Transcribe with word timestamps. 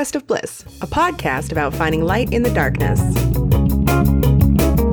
Conquest 0.00 0.16
of 0.16 0.26
Bliss, 0.26 0.62
a 0.80 0.86
podcast 0.86 1.52
about 1.52 1.74
finding 1.74 2.02
light 2.04 2.32
in 2.32 2.42
the 2.42 2.48
darkness. 2.54 2.98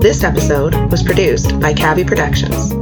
This 0.01 0.21
episode 0.21 0.75
was 0.91 1.01
produced 1.01 1.57
by 1.61 1.73
Cabby 1.73 2.03
Productions. 2.03 2.73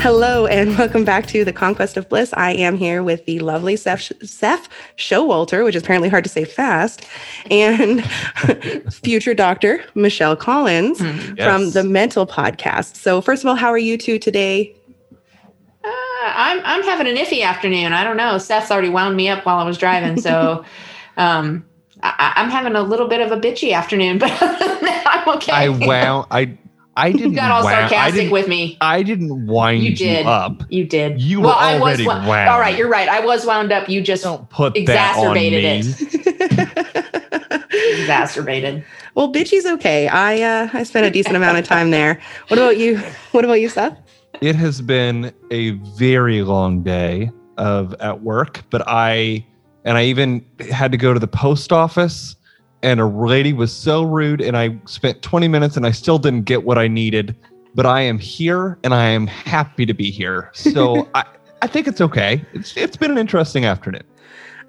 Hello, 0.00 0.46
and 0.46 0.78
welcome 0.78 1.04
back 1.04 1.26
to 1.26 1.44
the 1.44 1.52
Conquest 1.52 1.98
of 1.98 2.08
Bliss. 2.08 2.32
I 2.32 2.52
am 2.52 2.78
here 2.78 3.02
with 3.02 3.26
the 3.26 3.40
lovely 3.40 3.76
Seth, 3.76 4.10
Seth 4.26 4.70
Showalter, 4.96 5.62
which 5.66 5.74
is 5.74 5.82
apparently 5.82 6.08
hard 6.08 6.24
to 6.24 6.30
say 6.30 6.46
fast, 6.46 7.04
and 7.50 8.02
future 8.90 9.34
doctor 9.34 9.84
Michelle 9.94 10.34
Collins 10.34 10.98
mm, 10.98 11.36
yes. 11.36 11.46
from 11.46 11.72
the 11.72 11.84
Mental 11.84 12.26
Podcast. 12.26 12.96
So, 12.96 13.20
first 13.20 13.44
of 13.44 13.50
all, 13.50 13.54
how 13.54 13.68
are 13.68 13.76
you 13.76 13.98
two 13.98 14.18
today? 14.18 14.77
I'm 16.22 16.60
I'm 16.64 16.82
having 16.82 17.06
an 17.06 17.16
iffy 17.16 17.42
afternoon. 17.42 17.92
I 17.92 18.04
don't 18.04 18.16
know. 18.16 18.38
Seth's 18.38 18.70
already 18.70 18.88
wound 18.88 19.16
me 19.16 19.28
up 19.28 19.46
while 19.46 19.58
I 19.58 19.64
was 19.64 19.78
driving, 19.78 20.20
so 20.20 20.64
um, 21.16 21.64
I, 22.02 22.34
am 22.36 22.50
having 22.50 22.74
a 22.74 22.82
little 22.82 23.08
bit 23.08 23.20
of 23.20 23.32
a 23.32 23.40
bitchy 23.40 23.72
afternoon. 23.72 24.18
But 24.18 24.36
I'm 24.40 25.28
okay. 25.36 25.52
I 25.52 25.68
wound. 25.68 26.26
I 26.30 26.58
I 26.98 27.12
didn't. 27.12 27.30
You 27.30 27.36
got 27.36 27.52
all 27.52 27.62
sarcastic 27.62 28.32
with 28.32 28.48
me. 28.48 28.76
I 28.80 29.04
didn't 29.04 29.46
wind 29.46 29.84
you, 29.84 29.94
did. 29.94 30.24
you 30.24 30.30
up. 30.30 30.62
You 30.68 30.84
did. 30.84 31.20
You 31.22 31.40
well, 31.40 31.50
were 31.50 31.80
already 31.80 32.04
I 32.04 32.18
was, 32.18 32.26
wound. 32.26 32.48
All 32.50 32.58
right, 32.58 32.76
you're 32.76 32.88
right. 32.88 33.08
I 33.08 33.24
was 33.24 33.46
wound 33.46 33.70
up. 33.70 33.88
You 33.88 34.00
just 34.00 34.24
Don't 34.24 34.50
put 34.50 34.76
exacerbated 34.76 35.64
it. 35.64 36.02
exacerbated. 38.00 38.84
Well, 39.14 39.32
bitchy's 39.32 39.64
okay. 39.64 40.08
I 40.08 40.42
uh, 40.42 40.70
I 40.72 40.82
spent 40.82 41.06
a 41.06 41.10
decent 41.10 41.36
amount 41.36 41.58
of 41.58 41.64
time 41.64 41.92
there. 41.92 42.20
What 42.48 42.58
about 42.58 42.78
you? 42.78 42.98
What 43.30 43.44
about 43.44 43.60
you, 43.60 43.68
Seth? 43.68 43.96
It 44.40 44.54
has 44.56 44.80
been 44.80 45.32
a 45.50 45.70
very 45.96 46.42
long 46.42 46.82
day 46.82 47.30
of 47.56 47.94
at 48.00 48.22
work, 48.22 48.62
but 48.70 48.82
I 48.86 49.44
and 49.84 49.98
I 49.98 50.04
even 50.04 50.44
had 50.70 50.92
to 50.92 50.98
go 50.98 51.12
to 51.12 51.20
the 51.20 51.28
post 51.28 51.72
office 51.72 52.36
and 52.82 53.00
a 53.00 53.06
lady 53.06 53.52
was 53.52 53.72
so 53.74 54.02
rude 54.02 54.40
and 54.40 54.56
I 54.56 54.78
spent 54.86 55.22
20 55.22 55.48
minutes 55.48 55.76
and 55.76 55.86
I 55.86 55.90
still 55.90 56.18
didn't 56.18 56.42
get 56.42 56.64
what 56.64 56.78
I 56.78 56.86
needed, 56.86 57.34
but 57.74 57.86
I 57.86 58.02
am 58.02 58.18
here 58.18 58.78
and 58.84 58.94
I 58.94 59.06
am 59.06 59.26
happy 59.26 59.86
to 59.86 59.94
be 59.94 60.10
here. 60.10 60.50
So 60.54 61.08
I, 61.14 61.24
I 61.62 61.66
think 61.66 61.88
it's 61.88 62.00
okay. 62.00 62.44
It's 62.52 62.76
it's 62.76 62.96
been 62.96 63.10
an 63.10 63.18
interesting 63.18 63.64
afternoon. 63.64 64.04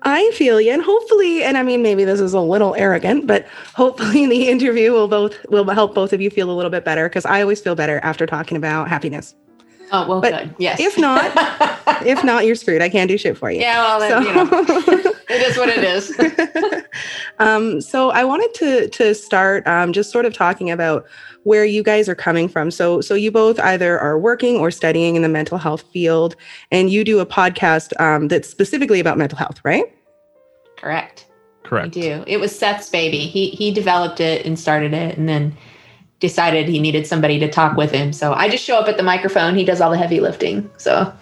I 0.03 0.31
feel 0.31 0.62
you, 0.62 0.72
and 0.72 0.81
hopefully, 0.81 1.44
and 1.44 1.58
I 1.58 1.64
mean, 1.64 1.81
maybe 1.81 2.06
this 2.06 2.22
is 2.22 2.34
a 2.34 2.39
little 2.39 2.73
arrogant, 2.75 3.28
but 3.28 3.45
hopefully, 3.75 4.25
the 4.30 4.47
interview 4.47 4.94
will 4.94 5.09
both 5.09 5.36
will 5.50 5.69
help 5.69 5.94
both 5.94 6.14
of 6.14 6.22
you 6.22 6.30
feel 6.30 6.50
a 6.50 6.56
little 6.56 6.72
bit 6.72 6.86
better 6.86 7.09
because 7.09 7.25
I 7.25 7.41
always 7.41 7.59
feel 7.59 7.75
better 7.75 8.00
after 8.00 8.25
talking 8.25 8.58
about 8.58 8.88
happiness. 8.88 9.36
Oh 9.92 10.08
well, 10.08 10.22
but 10.22 10.32
good. 10.32 10.56
Yes. 10.59 10.80
If 10.80 10.98
not, 10.98 11.32
if 12.06 12.23
not, 12.23 12.45
you're 12.45 12.56
screwed. 12.56 12.82
I 12.82 12.90
can't 12.90 13.08
do 13.08 13.18
shit 13.18 13.38
for 13.38 13.52
you. 13.52 13.59
Yeah, 13.59 13.80
well, 13.80 14.00
then, 14.00 14.23
so. 14.23 14.30
you 14.30 14.36
know, 14.36 15.14
it 15.30 15.42
is 15.42 15.58
what 15.58 15.70
it 15.70 15.84
is. 15.84 16.84
um, 17.40 17.81
so 17.81 18.09
I 18.12 18.23
wanted 18.23 18.54
to 18.56 18.90
to 18.90 19.16
start 19.16 19.66
um, 19.68 19.94
just 19.94 20.12
sort 20.12 20.26
of 20.26 20.34
talking 20.34 20.70
about 20.70 21.06
where 21.44 21.66
you 21.66 21.81
guys 21.84 22.08
are 22.09 22.16
coming 22.16 22.48
from. 22.48 22.72
So 22.72 23.02
so 23.02 23.16
you 23.16 23.31
both 23.31 23.59
either 23.59 24.00
are 24.00 24.20
working 24.20 24.58
or 24.58 24.72
studying 24.72 25.16
in 25.16 25.22
the 25.22 25.30
mental 25.30 25.58
health 25.58 25.84
field, 25.92 26.36
and 26.72 26.90
you 26.90 27.03
do 27.03 27.20
a 27.20 27.26
podcast 27.26 28.00
um, 28.00 28.28
that's 28.28 28.50
specifically 28.50 29.00
about 29.00 29.18
mental 29.18 29.38
health, 29.38 29.59
right? 29.64 29.86
Correct. 30.78 31.26
Correct. 31.64 31.96
We 31.96 32.02
do. 32.02 32.24
It 32.26 32.38
was 32.38 32.58
Seth's 32.58 32.90
baby. 32.90 33.20
He 33.20 33.50
he 33.50 33.72
developed 33.72 34.20
it 34.20 34.46
and 34.46 34.58
started 34.58 34.94
it, 34.94 35.18
and 35.18 35.28
then 35.28 35.56
decided 36.20 36.67
he 36.67 36.80
needed 36.80 37.08
somebody 37.08 37.39
to 37.39 37.50
talk 37.50 37.78
with 37.78 37.92
him. 37.92 38.14
So 38.14 38.34
I 38.34 38.50
just 38.50 38.64
show 38.64 38.78
up 38.78 38.88
at 38.88 38.98
the 38.98 39.03
microphone. 39.03 39.56
He 39.56 39.64
does 39.64 39.81
all 39.81 39.92
the 39.92 39.98
heavy 39.98 40.20
lifting. 40.20 40.70
So 40.78 41.14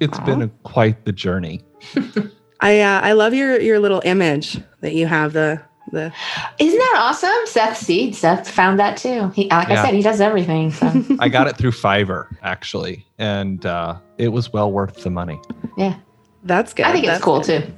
it's 0.00 0.18
Aww. 0.18 0.26
been 0.26 0.42
a, 0.42 0.48
quite 0.64 1.04
the 1.04 1.12
journey. 1.12 1.62
I 2.60 2.80
uh, 2.80 3.00
I 3.00 3.12
love 3.12 3.34
your 3.34 3.60
your 3.60 3.78
little 3.78 4.02
image 4.04 4.60
that 4.80 4.94
you 4.94 5.06
have 5.06 5.32
the 5.32 5.60
the. 5.92 6.12
Isn't 6.58 6.78
that 6.78 6.94
awesome? 6.98 7.46
Seth 7.46 7.76
Seed. 7.76 8.14
Seth 8.14 8.48
found 8.48 8.78
that 8.78 8.96
too. 8.96 9.28
He 9.30 9.48
like 9.48 9.68
yeah. 9.68 9.82
I 9.82 9.84
said, 9.84 9.94
he 9.94 10.02
does 10.02 10.20
everything. 10.20 10.72
So. 10.72 11.04
I 11.20 11.28
got 11.28 11.46
it 11.46 11.56
through 11.56 11.72
Fiverr 11.72 12.26
actually, 12.42 13.06
and 13.18 13.64
uh, 13.66 13.98
it 14.18 14.28
was 14.28 14.52
well 14.52 14.72
worth 14.72 15.02
the 15.02 15.10
money. 15.10 15.38
Yeah, 15.76 15.96
that's 16.44 16.72
good. 16.72 16.86
I 16.86 16.92
think 16.92 17.06
that's 17.06 17.18
it's 17.18 17.24
cool 17.24 17.40
good. 17.40 17.66
too 17.66 17.72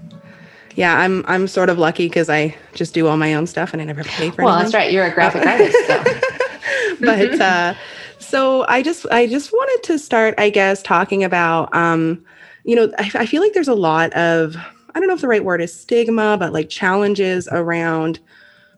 yeah, 0.77 0.99
I'm 0.99 1.25
I'm 1.27 1.49
sort 1.49 1.71
of 1.71 1.78
lucky 1.78 2.06
because 2.06 2.28
I 2.28 2.55
just 2.75 2.94
do 2.94 3.09
all 3.09 3.17
my 3.17 3.34
own 3.34 3.47
stuff 3.47 3.73
and 3.73 3.83
I 3.83 3.87
never 3.87 4.05
pay 4.05 4.31
for. 4.31 4.44
Well, 4.44 4.55
anything. 4.55 4.73
that's 4.73 4.75
right. 4.75 4.93
You're 4.93 5.06
a 5.06 5.15
graphic 5.15 5.44
artist. 5.44 5.77
So. 5.87 6.05
but 7.00 7.41
uh, 7.41 7.75
so 8.19 8.66
I 8.69 8.82
just 8.82 9.06
I 9.10 9.27
just 9.27 9.53
wanted 9.53 9.87
to 9.87 9.99
start, 9.99 10.34
I 10.38 10.50
guess, 10.50 10.82
talking 10.82 11.25
about 11.25 11.75
um, 11.75 12.25
you 12.65 12.75
know, 12.75 12.91
I, 12.99 13.10
I 13.15 13.27
feel 13.27 13.43
like 13.43 13.53
there's 13.53 13.69
a 13.69 13.75
lot 13.75 14.12
of 14.15 14.56
I 14.94 14.99
don't 14.99 15.09
know 15.09 15.15
if 15.15 15.21
the 15.21 15.28
right 15.28 15.44
word 15.44 15.60
is 15.60 15.78
stigma, 15.78 16.37
but 16.38 16.53
like 16.53 16.69
challenges 16.69 17.49
around 17.53 18.19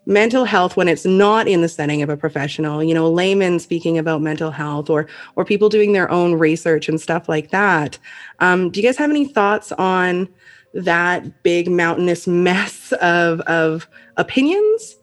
mental 0.04 0.44
health 0.44 0.76
when 0.76 0.88
it's 0.88 1.04
not 1.04 1.46
in 1.46 1.60
the 1.60 1.68
setting 1.68 2.02
of 2.02 2.08
a 2.08 2.16
professional. 2.16 2.82
You 2.82 2.94
know 2.94 3.10
laymen 3.10 3.58
speaking 3.58 3.98
about 3.98 4.20
mental 4.20 4.50
health 4.50 4.90
or 4.90 5.06
or 5.36 5.44
people 5.44 5.68
doing 5.68 5.92
their 5.92 6.10
own 6.10 6.34
research 6.34 6.88
and 6.88 7.00
stuff 7.00 7.28
like 7.28 7.50
that. 7.50 7.98
Um, 8.40 8.70
do 8.70 8.80
you 8.80 8.86
guys 8.86 8.98
have 8.98 9.10
any 9.10 9.26
thoughts 9.26 9.72
on 9.72 10.28
that 10.74 11.42
big 11.42 11.70
mountainous 11.70 12.26
mess 12.26 12.92
of 13.00 13.40
of 13.42 13.88
opinions 14.18 14.97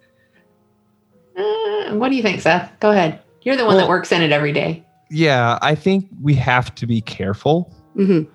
uh, 1.37 1.95
what 1.95 2.09
do 2.09 2.15
you 2.15 2.21
think, 2.21 2.41
Seth? 2.41 2.71
Go 2.79 2.91
ahead. 2.91 3.19
You're 3.41 3.55
the 3.55 3.65
one 3.65 3.75
well, 3.75 3.85
that 3.85 3.89
works 3.89 4.11
in 4.11 4.21
it 4.21 4.31
every 4.31 4.53
day. 4.53 4.83
Yeah, 5.09 5.59
I 5.61 5.75
think 5.75 6.07
we 6.21 6.33
have 6.35 6.73
to 6.75 6.87
be 6.87 7.01
careful, 7.01 7.71
mm-hmm. 7.95 8.31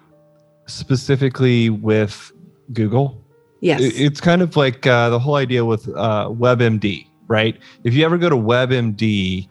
specifically 0.67 1.69
with 1.69 2.33
Google. 2.73 3.23
Yes. 3.61 3.81
It's 3.83 4.21
kind 4.21 4.41
of 4.41 4.57
like 4.57 4.87
uh, 4.87 5.11
the 5.11 5.19
whole 5.19 5.35
idea 5.35 5.65
with 5.65 5.89
uh, 5.89 6.29
WebMD, 6.29 7.07
right? 7.27 7.59
If 7.85 7.93
you 7.95 8.05
ever 8.05 8.17
go 8.17 8.31
to 8.31 8.37
WebMD, 8.37 9.49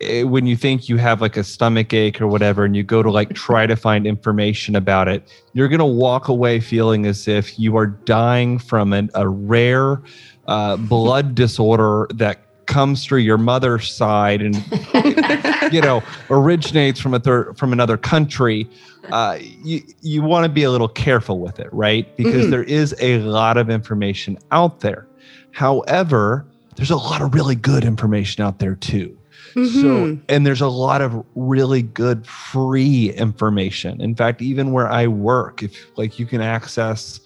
it, 0.00 0.28
when 0.28 0.46
you 0.46 0.56
think 0.56 0.88
you 0.88 0.98
have 0.98 1.20
like 1.20 1.36
a 1.36 1.42
stomach 1.42 1.92
ache 1.92 2.20
or 2.20 2.28
whatever, 2.28 2.64
and 2.64 2.76
you 2.76 2.84
go 2.84 3.02
to 3.02 3.10
like 3.10 3.34
try 3.34 3.66
to 3.66 3.74
find 3.74 4.06
information 4.06 4.76
about 4.76 5.08
it, 5.08 5.28
you're 5.52 5.68
going 5.68 5.80
to 5.80 5.84
walk 5.84 6.28
away 6.28 6.60
feeling 6.60 7.06
as 7.06 7.26
if 7.26 7.58
you 7.58 7.76
are 7.76 7.86
dying 7.86 8.58
from 8.58 8.92
an, 8.92 9.10
a 9.14 9.28
rare 9.28 10.00
uh, 10.46 10.76
blood 10.76 11.34
disorder 11.34 12.06
that 12.14 12.47
comes 12.68 13.04
through 13.04 13.18
your 13.18 13.38
mother's 13.38 13.92
side 13.92 14.40
and 14.42 14.54
you 15.72 15.80
know 15.80 16.02
originates 16.30 17.00
from 17.00 17.14
a 17.14 17.18
third 17.18 17.58
from 17.58 17.72
another 17.72 17.96
country 17.96 18.68
uh, 19.10 19.38
you 19.40 19.80
you 20.02 20.22
want 20.22 20.44
to 20.44 20.48
be 20.48 20.62
a 20.62 20.70
little 20.70 20.88
careful 20.88 21.40
with 21.40 21.58
it 21.58 21.68
right? 21.72 22.14
Because 22.16 22.42
mm-hmm. 22.42 22.50
there 22.50 22.62
is 22.62 22.94
a 23.00 23.18
lot 23.20 23.56
of 23.56 23.70
information 23.70 24.38
out 24.52 24.80
there. 24.80 25.08
However 25.50 26.46
there's 26.76 26.90
a 26.90 26.96
lot 26.96 27.22
of 27.22 27.34
really 27.34 27.56
good 27.56 27.84
information 27.84 28.44
out 28.44 28.60
there 28.60 28.76
too. 28.76 29.18
Mm-hmm. 29.54 29.80
so 29.80 30.18
and 30.28 30.46
there's 30.46 30.60
a 30.60 30.68
lot 30.68 31.00
of 31.00 31.24
really 31.34 31.82
good 31.82 32.26
free 32.26 33.10
information. 33.14 34.00
In 34.00 34.14
fact 34.14 34.42
even 34.42 34.72
where 34.72 34.88
i 34.88 35.06
work 35.06 35.62
if 35.62 35.86
like 35.96 36.18
you 36.18 36.26
can 36.26 36.42
access 36.42 37.20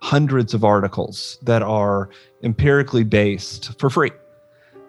hundreds 0.00 0.54
of 0.54 0.64
articles 0.64 1.38
that 1.42 1.62
are 1.62 2.08
empirically 2.42 3.04
based 3.04 3.78
for 3.78 3.90
free 3.90 4.10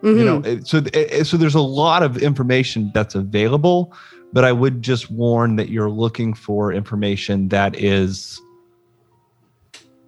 Mm-hmm. 0.01 0.17
You 0.17 0.25
know, 0.25 0.41
mm-hmm. 0.41 0.63
so 0.63 1.23
so 1.23 1.37
there's 1.37 1.55
a 1.55 1.61
lot 1.61 2.03
of 2.03 2.17
information 2.17 2.91
that's 2.93 3.15
available, 3.15 3.93
but 4.31 4.45
I 4.45 4.51
would 4.51 4.81
just 4.81 5.11
warn 5.11 5.57
that 5.57 5.69
you're 5.69 5.89
looking 5.89 6.33
for 6.33 6.71
information 6.71 7.49
that 7.49 7.75
is 7.75 8.41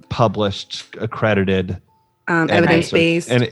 published, 0.10 0.96
accredited, 1.00 1.82
um, 2.30 2.50
evidence 2.50 2.92
based, 2.92 3.30
and 3.30 3.50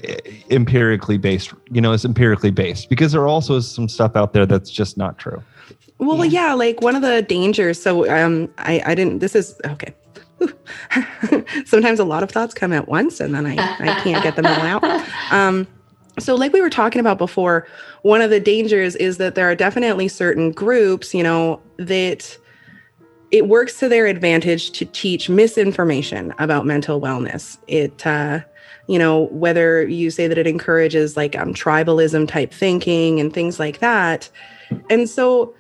empirically 0.49 1.17
based. 1.17 1.53
You 1.71 1.81
know, 1.81 1.91
it's 1.91 2.05
empirically 2.05 2.51
based 2.51 2.89
because 2.89 3.11
there 3.11 3.27
also 3.27 3.55
is 3.57 3.69
some 3.69 3.89
stuff 3.89 4.15
out 4.15 4.31
there 4.31 4.45
that's 4.45 4.69
just 4.69 4.97
not 4.97 5.17
true. 5.17 5.43
Well, 5.97 6.23
yeah, 6.23 6.47
yeah 6.47 6.53
like 6.53 6.81
one 6.81 6.95
of 6.95 7.01
the 7.01 7.21
dangers. 7.21 7.81
So, 7.81 8.09
um, 8.09 8.49
I 8.59 8.81
I 8.85 8.95
didn't. 8.95 9.19
This 9.19 9.35
is 9.35 9.59
okay. 9.65 9.93
Sometimes 11.65 11.99
a 11.99 12.05
lot 12.05 12.23
of 12.23 12.31
thoughts 12.31 12.53
come 12.53 12.71
at 12.71 12.87
once, 12.87 13.19
and 13.19 13.35
then 13.35 13.45
I 13.45 13.55
I 13.57 13.99
can't 14.03 14.23
get 14.23 14.37
them 14.37 14.45
all 14.45 14.61
out. 14.61 14.83
Um 15.33 15.67
so, 16.21 16.35
like 16.35 16.53
we 16.53 16.61
were 16.61 16.69
talking 16.69 16.99
about 16.99 17.17
before, 17.17 17.67
one 18.01 18.21
of 18.21 18.29
the 18.29 18.39
dangers 18.39 18.95
is 18.95 19.17
that 19.17 19.35
there 19.35 19.49
are 19.49 19.55
definitely 19.55 20.07
certain 20.07 20.51
groups, 20.51 21.13
you 21.13 21.23
know, 21.23 21.61
that 21.77 22.37
it 23.31 23.47
works 23.47 23.77
to 23.79 23.89
their 23.89 24.07
advantage 24.07 24.71
to 24.71 24.85
teach 24.85 25.29
misinformation 25.29 26.33
about 26.39 26.65
mental 26.65 26.99
wellness. 26.99 27.57
It, 27.67 28.05
uh, 28.05 28.39
you 28.87 28.97
know, 28.97 29.25
whether 29.31 29.87
you 29.87 30.09
say 30.09 30.27
that 30.27 30.37
it 30.37 30.47
encourages 30.47 31.15
like 31.15 31.37
um, 31.37 31.53
tribalism 31.53 32.27
type 32.27 32.51
thinking 32.51 33.19
and 33.19 33.31
things 33.31 33.59
like 33.59 33.79
that. 33.79 34.29
And 34.89 35.07
so, 35.07 35.53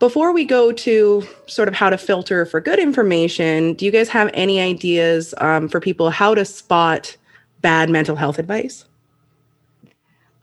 before 0.00 0.32
we 0.32 0.44
go 0.44 0.72
to 0.72 1.22
sort 1.46 1.68
of 1.68 1.74
how 1.74 1.88
to 1.88 1.96
filter 1.96 2.44
for 2.44 2.60
good 2.60 2.80
information, 2.80 3.74
do 3.74 3.84
you 3.84 3.92
guys 3.92 4.08
have 4.08 4.30
any 4.34 4.60
ideas 4.60 5.32
um, 5.38 5.68
for 5.68 5.78
people 5.78 6.10
how 6.10 6.34
to 6.34 6.44
spot 6.44 7.16
bad 7.60 7.88
mental 7.88 8.16
health 8.16 8.40
advice? 8.40 8.84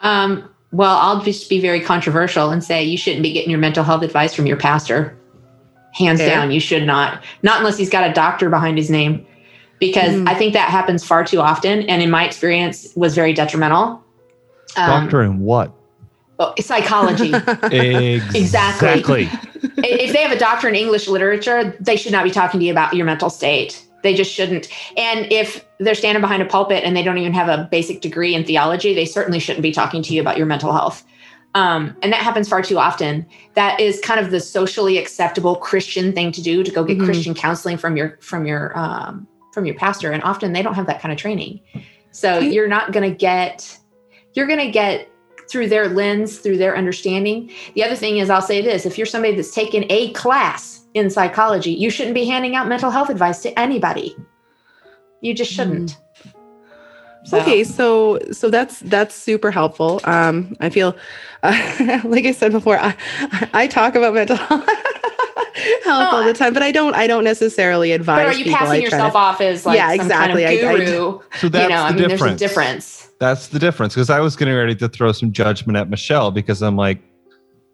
Um, 0.01 0.49
well, 0.71 0.97
I'll 0.97 1.21
just 1.21 1.49
be 1.49 1.59
very 1.59 1.81
controversial 1.81 2.51
and 2.51 2.63
say 2.63 2.83
you 2.83 2.97
shouldn't 2.97 3.23
be 3.23 3.31
getting 3.33 3.49
your 3.49 3.59
mental 3.59 3.83
health 3.83 4.03
advice 4.03 4.33
from 4.33 4.45
your 4.45 4.57
pastor. 4.57 5.17
Hands 5.93 6.19
down, 6.19 6.51
you 6.51 6.59
should 6.59 6.83
not. 6.85 7.23
Not 7.41 7.57
unless 7.59 7.77
he's 7.77 7.89
got 7.89 8.07
a 8.09 8.13
doctor 8.13 8.49
behind 8.49 8.77
his 8.77 8.89
name. 8.89 9.25
because 9.79 10.13
Mm. 10.13 10.27
I 10.27 10.35
think 10.35 10.51
that 10.53 10.69
happens 10.69 11.05
far 11.05 11.23
too 11.23 11.39
often, 11.39 11.83
and 11.83 12.01
in 12.03 12.11
my 12.11 12.25
experience, 12.25 12.89
was 12.97 13.15
very 13.15 13.31
detrimental. 13.33 14.03
Um, 14.75 15.03
Doctor 15.05 15.23
in 15.23 15.39
what? 15.39 15.71
oh, 16.39 16.53
psychology. 16.59 17.31
Exactly. 18.35 19.29
if 19.77 20.13
they 20.13 20.21
have 20.21 20.31
a 20.31 20.39
doctor 20.39 20.67
in 20.67 20.75
English 20.75 21.07
literature, 21.07 21.75
they 21.79 21.95
should 21.95 22.11
not 22.11 22.23
be 22.25 22.31
talking 22.31 22.59
to 22.59 22.65
you 22.65 22.71
about 22.73 22.93
your 22.93 23.05
mental 23.05 23.29
state. 23.29 23.85
They 24.03 24.13
just 24.13 24.31
shouldn't. 24.31 24.67
And 24.97 25.31
if 25.31 25.65
they're 25.79 25.95
standing 25.95 26.21
behind 26.21 26.41
a 26.41 26.45
pulpit 26.45 26.83
and 26.83 26.95
they 26.95 27.03
don't 27.03 27.17
even 27.17 27.33
have 27.33 27.47
a 27.47 27.67
basic 27.71 28.01
degree 28.01 28.35
in 28.35 28.43
theology, 28.43 28.93
they 28.93 29.05
certainly 29.05 29.39
shouldn't 29.39 29.63
be 29.63 29.71
talking 29.71 30.03
to 30.03 30.13
you 30.13 30.21
about 30.21 30.37
your 30.37 30.45
mental 30.45 30.73
health. 30.73 31.05
Um, 31.55 31.95
and 32.03 32.13
that 32.13 32.21
happens 32.21 32.47
far 32.47 32.61
too 32.61 32.77
often. 32.77 33.25
That 33.55 33.79
is 33.79 33.99
kind 34.01 34.19
of 34.19 34.29
the 34.29 34.39
socially 34.39 34.97
acceptable 34.97 35.55
Christian 35.55 36.13
thing 36.13 36.31
to 36.33 36.41
do 36.41 36.63
to 36.63 36.71
go 36.71 36.83
get 36.83 36.99
Mhm. 36.99 37.05
Christian 37.05 37.33
counseling 37.33 37.77
from 37.77 37.97
your 37.97 38.17
from 38.21 38.45
your 38.45 38.77
um, 38.77 39.27
from 39.53 39.65
your 39.65 39.75
pastor. 39.75 40.11
And 40.11 40.21
often 40.23 40.53
they 40.53 40.61
don't 40.61 40.75
have 40.75 40.85
that 40.87 41.01
kind 41.01 41.11
of 41.11 41.17
training. 41.17 41.59
So 42.11 42.39
you're 42.39 42.67
not 42.67 42.91
going 42.91 43.09
to 43.09 43.15
get 43.15 43.77
you're 44.35 44.47
going 44.47 44.59
to 44.59 44.69
get 44.69 45.09
through 45.49 45.69
their 45.69 45.89
lens, 45.89 46.37
through 46.37 46.57
their 46.57 46.77
understanding. 46.77 47.51
The 47.73 47.83
other 47.83 47.95
thing 47.95 48.17
is, 48.17 48.29
I'll 48.29 48.41
say 48.43 48.61
this: 48.61 48.85
if 48.85 48.97
you're 48.97 49.07
somebody 49.07 49.35
that's 49.35 49.53
taken 49.53 49.85
a 49.89 50.11
class 50.11 50.85
in 50.93 51.09
psychology, 51.09 51.71
you 51.71 51.89
shouldn't 51.89 52.13
be 52.13 52.25
handing 52.25 52.55
out 52.55 52.67
mental 52.67 52.91
health 52.91 53.09
advice 53.09 53.41
to 53.41 53.59
anybody. 53.59 54.15
You 55.21 55.33
just 55.33 55.51
shouldn't. 55.51 55.97
So- 57.25 57.39
Okay, 57.41 57.63
so 57.65 58.17
so 58.31 58.49
that's 58.49 58.79
that's 58.79 59.13
super 59.13 59.51
helpful. 59.51 59.99
Um, 60.05 60.55
I 60.61 60.69
feel, 60.69 60.95
uh, 61.43 61.99
like 62.05 62.25
I 62.25 62.31
said 62.31 62.51
before, 62.53 62.77
I 62.79 62.95
I 63.53 63.67
talk 63.67 63.95
about 63.95 64.13
mental 64.13 64.37
health 65.83 66.13
all 66.13 66.23
the 66.23 66.33
time, 66.33 66.53
but 66.53 66.63
I 66.63 66.71
don't 66.71 66.93
I 66.95 67.07
don't 67.07 67.23
necessarily 67.25 67.91
advise. 67.91 68.19
But 68.25 68.35
are 68.35 68.37
you 68.37 68.45
people. 68.45 68.57
Passing 68.59 68.75
try 68.75 68.83
yourself 68.83 69.11
to- 69.13 69.17
off 69.17 69.41
as 69.41 69.65
like 69.65 69.75
Yeah, 69.77 69.89
some 69.91 69.99
exactly. 70.05 70.45
I- 70.45 70.57
kind 70.61 70.81
of 70.81 70.85
guru? 70.87 71.19
So 71.39 71.49
that's 71.49 71.63
you 71.63 71.69
know, 71.69 71.83
I 71.83 71.91
the 71.91 71.99
mean, 71.99 72.09
difference. 72.09 72.39
there's 72.39 72.51
a 72.51 72.53
difference. 72.55 73.09
That's 73.19 73.47
the 73.49 73.59
difference. 73.59 73.93
Because 73.95 74.09
I 74.09 74.21
was 74.21 74.37
getting 74.37 74.55
ready 74.55 74.75
to 74.75 74.87
throw 74.87 75.11
some 75.11 75.33
judgment 75.33 75.77
at 75.77 75.89
Michelle 75.89 76.31
because 76.31 76.61
I'm 76.61 76.77
like, 76.77 76.99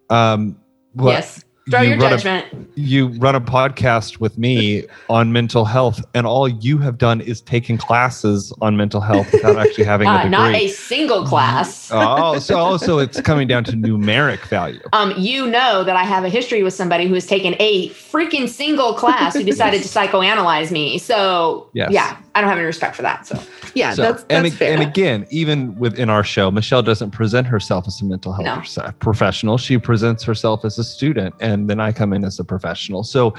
um, 0.09 0.57
well, 0.95 1.13
yes, 1.13 1.43
throw 1.69 1.81
you 1.81 1.89
your 1.91 1.97
run 1.97 2.13
a- 2.13 2.43
you 2.75 3.07
run 3.07 3.35
a 3.35 3.41
podcast 3.41 4.19
with 4.19 4.37
me 4.37 4.83
on 5.09 5.31
mental 5.31 5.65
health, 5.65 6.03
and 6.13 6.27
all 6.27 6.47
you 6.47 6.77
have 6.77 6.97
done 6.97 7.21
is 7.21 7.41
taken 7.41 7.77
classes 7.77 8.53
on 8.61 8.75
mental 8.77 9.01
health 9.01 9.31
without 9.31 9.57
actually 9.57 9.83
having 9.93 10.07
a 10.07 10.11
Uh, 10.11 10.17
degree. 10.17 10.29
not 10.31 10.53
a 10.55 10.67
single 10.67 11.25
class. 11.25 11.89
oh, 11.93 12.37
so 12.39 12.57
also 12.57 12.99
it's 12.99 13.19
coming 13.21 13.47
down 13.47 13.63
to 13.63 13.71
numeric 13.73 14.45
value. 14.47 14.79
Um, 14.93 15.13
you 15.17 15.47
know 15.47 15.83
that 15.83 15.95
I 15.95 16.03
have 16.03 16.23
a 16.25 16.29
history 16.29 16.61
with 16.63 16.73
somebody 16.73 17.07
who 17.07 17.13
has 17.15 17.25
taken 17.25 17.55
a 17.59 17.89
freaking 17.89 18.47
single 18.49 18.93
class 18.93 19.33
who 19.33 19.43
decided 19.43 19.81
to 19.83 19.87
psychoanalyze 19.99 20.69
me. 20.71 20.97
So 20.97 21.69
Yes. 21.73 21.91
yeah, 21.91 22.17
I 22.35 22.41
don't 22.41 22.49
have 22.49 22.57
any 22.57 22.65
respect 22.67 22.95
for 22.95 23.01
that. 23.01 23.25
So 23.25 23.39
Yeah, 23.73 23.93
So- 23.93 24.01
that's 24.03 24.23
that's 24.23 24.45
and, 24.45 24.53
fair. 24.53 24.73
and 24.73 24.81
again, 24.81 25.25
even 25.31 25.75
within 25.79 26.09
our 26.09 26.23
show, 26.23 26.51
Michelle 26.51 26.83
doesn't 26.83 27.11
present 27.11 27.47
herself 27.47 27.87
as 27.87 28.01
a 28.01 28.05
mental 28.05 28.33
health 28.33 28.77
No. 28.77 28.91
professional. 28.99 29.57
She 29.57 29.77
presents 29.77 30.23
herself 30.23 30.63
as 30.65 30.77
a 30.77 30.83
student, 30.83 31.33
and 31.39 31.69
then 31.69 31.79
I 31.79 31.91
come 31.91 32.13
in 32.13 32.23
as 32.23 32.39
a 32.39 32.43
professional. 32.43 33.03
So 33.03 33.33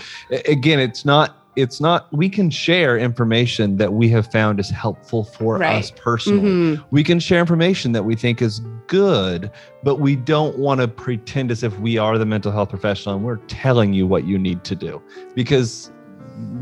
again, 0.46 0.80
it's 0.80 1.04
not 1.04 1.36
it's 1.56 1.80
not 1.80 2.06
we 2.12 2.28
can 2.28 2.50
share 2.50 2.98
information 2.98 3.78
that 3.78 3.90
we 3.94 4.10
have 4.10 4.30
found 4.30 4.60
is 4.60 4.68
helpful 4.68 5.24
for 5.24 5.56
Right. 5.56 5.76
us 5.76 5.90
personally. 5.90 6.42
Mhm. 6.76 6.84
We 6.90 7.02
can 7.02 7.18
share 7.18 7.40
information 7.40 7.92
that 7.92 8.04
we 8.04 8.14
think 8.14 8.42
is 8.42 8.60
good, 8.88 9.50
but 9.82 9.98
we 9.98 10.16
don't 10.16 10.58
want 10.58 10.82
to 10.82 10.88
pretend 10.88 11.50
as 11.50 11.62
if 11.62 11.78
we 11.80 11.96
are 11.96 12.18
the 12.18 12.26
mental 12.26 12.52
health 12.52 12.68
professional 12.68 13.14
and 13.16 13.24
we're 13.24 13.36
telling 13.48 13.94
you 13.94 14.06
what 14.06 14.26
you 14.26 14.36
need 14.38 14.64
to 14.64 14.74
do 14.74 15.00
because 15.34 15.90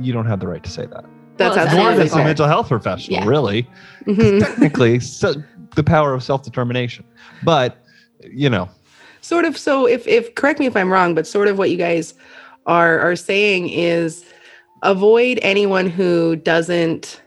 you 0.01 0.13
don't 0.13 0.27
have 0.27 0.39
the 0.39 0.47
right 0.47 0.63
to 0.63 0.71
say 0.71 0.87
that. 0.87 1.05
That's 1.37 1.57
Well, 1.57 1.67
Nor 1.67 1.77
absolutely 1.91 2.05
does 2.05 2.13
a 2.15 2.25
mental 2.25 2.47
health 2.47 2.69
professional, 2.69 3.21
Yeah. 3.21 3.27
really 3.29 3.69
Mhm. 4.07 4.41
technically 4.47 5.01
so, 5.01 5.35
the 5.75 5.83
power 5.83 6.15
of 6.15 6.23
self-determination 6.23 7.05
but 7.43 7.79
you 8.31 8.49
know 8.49 8.69
sort 9.21 9.45
of 9.45 9.57
so 9.59 9.87
if 9.87 10.07
if 10.07 10.35
correct 10.37 10.61
me 10.61 10.67
if 10.67 10.77
i'm 10.77 10.91
wrong 10.93 11.15
but 11.15 11.27
sort 11.27 11.49
of 11.49 11.59
what 11.59 11.71
you 11.71 11.77
guys 11.77 12.15
are 12.67 12.99
are 13.01 13.17
saying 13.17 13.69
is 13.69 14.25
avoid 14.83 15.39
anyone 15.43 15.89
who 15.89 16.37
doesn't 16.37 17.21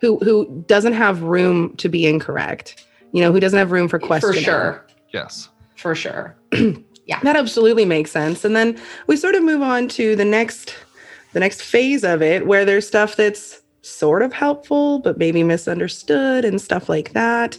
who 0.00 0.18
who 0.18 0.64
doesn't 0.66 0.92
have 0.92 1.22
room 1.22 1.74
to 1.76 1.88
be 1.88 2.06
incorrect 2.06 2.84
you 3.12 3.20
know 3.22 3.32
who 3.32 3.40
doesn't 3.40 3.58
have 3.58 3.72
room 3.72 3.88
for 3.88 3.98
questions. 3.98 4.34
for 4.36 4.40
sure, 4.42 4.86
yes 5.12 5.48
for 5.76 5.94
sure. 5.94 6.36
Yeah. 7.04 7.18
That 7.24 7.34
absolutely 7.34 7.84
makes 7.84 8.12
sense 8.12 8.44
and 8.44 8.54
then 8.54 8.78
we 9.08 9.16
sort 9.16 9.34
of 9.34 9.42
move 9.42 9.60
on 9.60 9.88
to 9.88 10.14
the 10.14 10.24
next 10.24 10.72
the 11.32 11.40
next 11.40 11.62
phase 11.62 12.04
of 12.04 12.22
it 12.22 12.46
where 12.46 12.64
there's 12.64 12.86
stuff 12.86 13.16
that's 13.16 13.60
sort 13.82 14.22
of 14.22 14.32
helpful 14.32 15.00
but 15.00 15.18
maybe 15.18 15.42
misunderstood 15.42 16.44
and 16.44 16.60
stuff 16.60 16.88
like 16.88 17.12
that. 17.12 17.58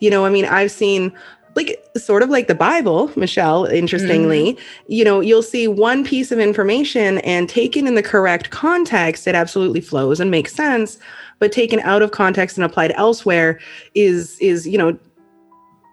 You 0.00 0.10
know 0.10 0.24
i 0.26 0.30
mean 0.30 0.44
i've 0.44 0.70
seen 0.70 1.12
like 1.54 1.84
sort 1.96 2.22
of 2.22 2.30
like 2.30 2.46
the 2.46 2.54
bible 2.54 3.10
michelle 3.14 3.66
interestingly 3.66 4.56
you 4.86 5.04
know 5.04 5.20
you'll 5.20 5.42
see 5.42 5.68
one 5.68 6.02
piece 6.02 6.32
of 6.32 6.38
information 6.38 7.18
and 7.18 7.48
taken 7.48 7.86
in 7.86 7.94
the 7.94 8.02
correct 8.02 8.50
context 8.50 9.26
it 9.26 9.34
absolutely 9.34 9.80
flows 9.80 10.18
and 10.18 10.30
makes 10.30 10.54
sense 10.54 10.98
but 11.38 11.52
taken 11.52 11.80
out 11.80 12.02
of 12.02 12.10
context 12.10 12.56
and 12.56 12.64
applied 12.64 12.92
elsewhere 12.92 13.60
is 13.94 14.38
is 14.40 14.66
you 14.66 14.78
know 14.78 14.98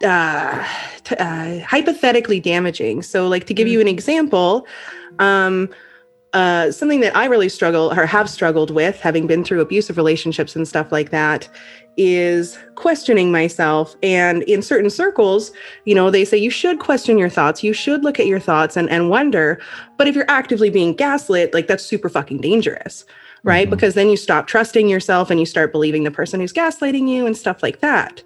uh, 0.03 0.65
t- 1.03 1.15
uh, 1.15 1.59
hypothetically 1.59 2.39
damaging. 2.39 3.01
So, 3.01 3.27
like 3.27 3.45
to 3.47 3.53
give 3.53 3.67
you 3.67 3.81
an 3.81 3.87
example, 3.87 4.65
um, 5.19 5.69
uh, 6.33 6.71
something 6.71 6.99
that 7.01 7.15
I 7.15 7.25
really 7.25 7.49
struggle 7.49 7.91
or 7.91 8.05
have 8.05 8.29
struggled 8.29 8.71
with, 8.71 8.99
having 8.99 9.27
been 9.27 9.43
through 9.43 9.61
abusive 9.61 9.97
relationships 9.97 10.55
and 10.55 10.67
stuff 10.67 10.91
like 10.91 11.09
that, 11.09 11.49
is 11.97 12.57
questioning 12.75 13.31
myself. 13.31 13.95
And 14.03 14.43
in 14.43 14.61
certain 14.61 14.89
circles, 14.89 15.51
you 15.85 15.95
know, 15.95 16.09
they 16.09 16.23
say 16.23 16.37
you 16.37 16.49
should 16.51 16.79
question 16.79 17.17
your 17.17 17.29
thoughts, 17.29 17.63
you 17.63 17.73
should 17.73 18.03
look 18.03 18.19
at 18.19 18.27
your 18.27 18.39
thoughts 18.39 18.77
and, 18.77 18.89
and 18.89 19.09
wonder. 19.09 19.59
But 19.97 20.07
if 20.07 20.15
you're 20.15 20.29
actively 20.29 20.69
being 20.69 20.93
gaslit, 20.93 21.53
like 21.53 21.67
that's 21.67 21.83
super 21.83 22.09
fucking 22.09 22.41
dangerous. 22.41 23.05
Right. 23.43 23.67
Mhm. 23.67 23.71
Because 23.71 23.93
then 23.93 24.09
you 24.09 24.17
stop 24.17 24.47
trusting 24.47 24.89
yourself 24.89 25.29
and 25.29 25.39
you 25.39 25.45
start 25.45 25.71
believing 25.71 26.03
the 26.03 26.11
person 26.11 26.41
who's 26.41 26.51
gaslighting 26.53 27.07
you 27.07 27.25
and 27.25 27.37
stuff 27.37 27.63
like 27.63 27.79
that. 27.79 28.21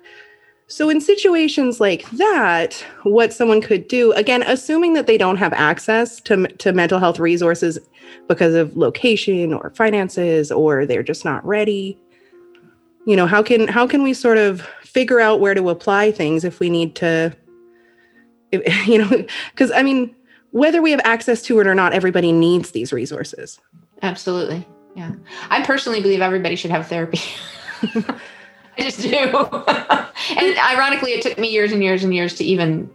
So, 0.68 0.90
in 0.90 1.02
situations 1.02 1.80
like 1.80 2.10
that, 2.12 2.74
what 3.04 3.34
someone 3.34 3.62
could 3.62 3.88
do, 3.88 4.12
again, 4.14 4.44
assuming 4.44 4.94
that 4.94 5.08
they 5.08 5.18
don't 5.18 5.38
have 5.38 5.54
access 5.54 6.22
to, 6.22 6.48
to 6.48 6.72
mental 6.72 7.00
health 7.00 7.20
resources 7.20 7.78
because 8.28 8.56
of 8.56 8.76
location 8.78 9.54
or 9.54 9.72
finances, 9.72 10.52
or 10.52 10.86
they're 10.86 11.04
just 11.04 11.26
not 11.26 11.46
ready, 11.46 12.00
you 13.06 13.16
know, 13.16 13.28
how 13.28 13.44
can 13.44 13.68
how 13.68 13.86
can 13.86 14.04
we 14.04 14.14
sort 14.14 14.38
of 14.38 14.62
figure 14.82 15.20
out 15.20 15.40
where 15.40 15.54
to 15.54 15.70
apply 15.70 16.12
things 16.12 16.44
if 16.44 16.60
we 16.60 16.70
need 16.70 16.96
to, 16.96 17.36
if, 18.52 18.88
you 18.88 18.98
know, 18.98 19.26
because 19.52 19.72
I 19.72 19.84
mean, 19.84 20.16
whether 20.52 20.82
we 20.82 20.92
have 20.92 21.02
access 21.04 21.42
to 21.44 21.60
it 21.60 21.68
or 21.68 21.76
not, 21.76 21.94
everybody 21.94 22.32
needs 22.32 22.72
these 22.72 22.94
resources. 22.94 23.60
Absolutely. 24.02 24.66
Yeah. 24.96 25.12
I 25.50 25.64
personally 25.66 26.02
believe 26.02 26.22
everybody 26.22 26.56
should 26.56 26.72
have 26.72 26.88
therapy. 26.88 27.20
I 28.78 28.82
just 28.90 29.02
do. 29.02 29.10
and 30.38 30.58
ironically, 30.60 31.12
it 31.12 31.22
took 31.22 31.38
me 31.38 31.50
years 31.50 31.72
and 31.72 31.84
years 31.84 32.04
and 32.04 32.14
years 32.14 32.34
to 32.36 32.44
even 32.44 32.90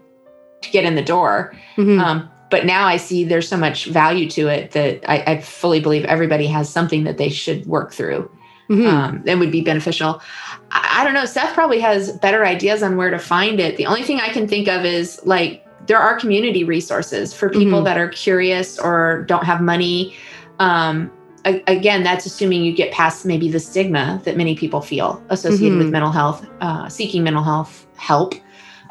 to 0.62 0.70
get 0.70 0.84
in 0.84 0.94
the 0.94 1.02
door. 1.02 1.54
Mhm. 1.76 2.00
Um, 2.00 2.28
but 2.50 2.64
now 2.66 2.86
I 2.86 2.96
see 2.96 3.24
there's 3.24 3.46
so 3.48 3.56
much 3.56 3.86
value 3.86 4.28
to 4.30 4.48
it 4.48 4.70
that 4.72 5.08
I, 5.08 5.32
I 5.34 5.40
fully 5.40 5.80
believe 5.80 6.04
everybody 6.06 6.46
has 6.46 6.68
something 6.68 7.04
that 7.04 7.18
they 7.18 7.28
should 7.28 7.66
work 7.66 7.92
through 7.92 8.30
Mhm. 8.70 8.86
um, 8.86 9.22
that 9.24 9.38
would 9.38 9.52
be 9.52 9.60
beneficial. 9.60 10.20
I, 10.70 10.98
I 11.00 11.04
don't 11.04 11.14
know. 11.14 11.24
Seth 11.26 11.54
probably 11.54 11.78
has 11.80 12.12
better 12.12 12.44
ideas 12.44 12.82
on 12.82 12.96
where 12.96 13.10
to 13.10 13.18
find 13.18 13.60
it. 13.60 13.76
The 13.76 13.86
only 13.86 14.02
thing 14.02 14.20
I 14.20 14.28
can 14.30 14.48
think 14.48 14.66
of 14.68 14.84
is 14.84 15.20
like 15.24 15.64
there 15.86 15.98
are 15.98 16.18
community 16.18 16.64
resources 16.64 17.32
for 17.32 17.48
people 17.50 17.80
Mhm. 17.80 17.84
that 17.84 17.96
are 17.98 18.08
curious 18.08 18.78
or 18.78 19.24
don't 19.28 19.44
have 19.44 19.60
money. 19.60 20.14
Um, 20.58 21.10
again, 21.44 22.02
that's 22.02 22.26
assuming 22.26 22.62
you 22.62 22.72
get 22.74 22.92
past 22.92 23.24
maybe 23.24 23.50
the 23.50 23.60
stigma 23.60 24.20
that 24.24 24.36
many 24.36 24.54
people 24.56 24.80
feel 24.80 25.22
associated 25.30 25.78
with 25.78 25.88
Mhm. 25.88 25.92
mental 25.92 26.10
health, 26.10 26.44
uh, 26.60 26.88
seeking 26.88 27.22
mental 27.24 27.42
health 27.42 27.86
help. 27.96 28.34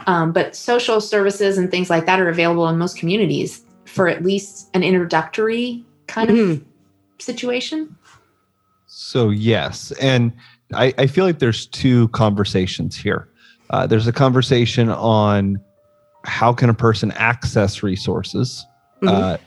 Um, 0.08 0.32
but 0.32 0.56
social 0.56 1.01
services 1.01 1.58
and 1.58 1.70
things 1.72 1.89
like 1.89 2.06
that 2.06 2.20
are 2.20 2.30
available 2.30 2.68
in 2.70 2.77
most 2.77 2.98
communities 2.98 3.62
for 3.86 4.08
at 4.08 4.24
least 4.24 4.70
an 4.74 4.84
introductory 4.84 5.84
kind 6.08 6.30
of 6.30 6.36
Mhm. 6.38 6.62
situation. 7.20 7.96
so 8.89 9.30
yes 9.30 9.92
and 10.00 10.32
i, 10.74 10.94
I 10.98 11.08
feel 11.08 11.25
like 11.25 11.39
there's 11.39 11.66
two 11.68 12.08
conversations 12.10 12.96
here 12.96 13.27
uh, 13.70 13.86
there's 13.86 14.08
a 14.08 14.13
conversation 14.13 14.89
on 14.89 15.60
how 16.24 16.54
can 16.54 16.70
a 16.70 16.74
person 16.74 17.12
access 17.12 17.84
resources 17.84 18.66
Mhm. 19.01 19.10
uh, 19.10 19.38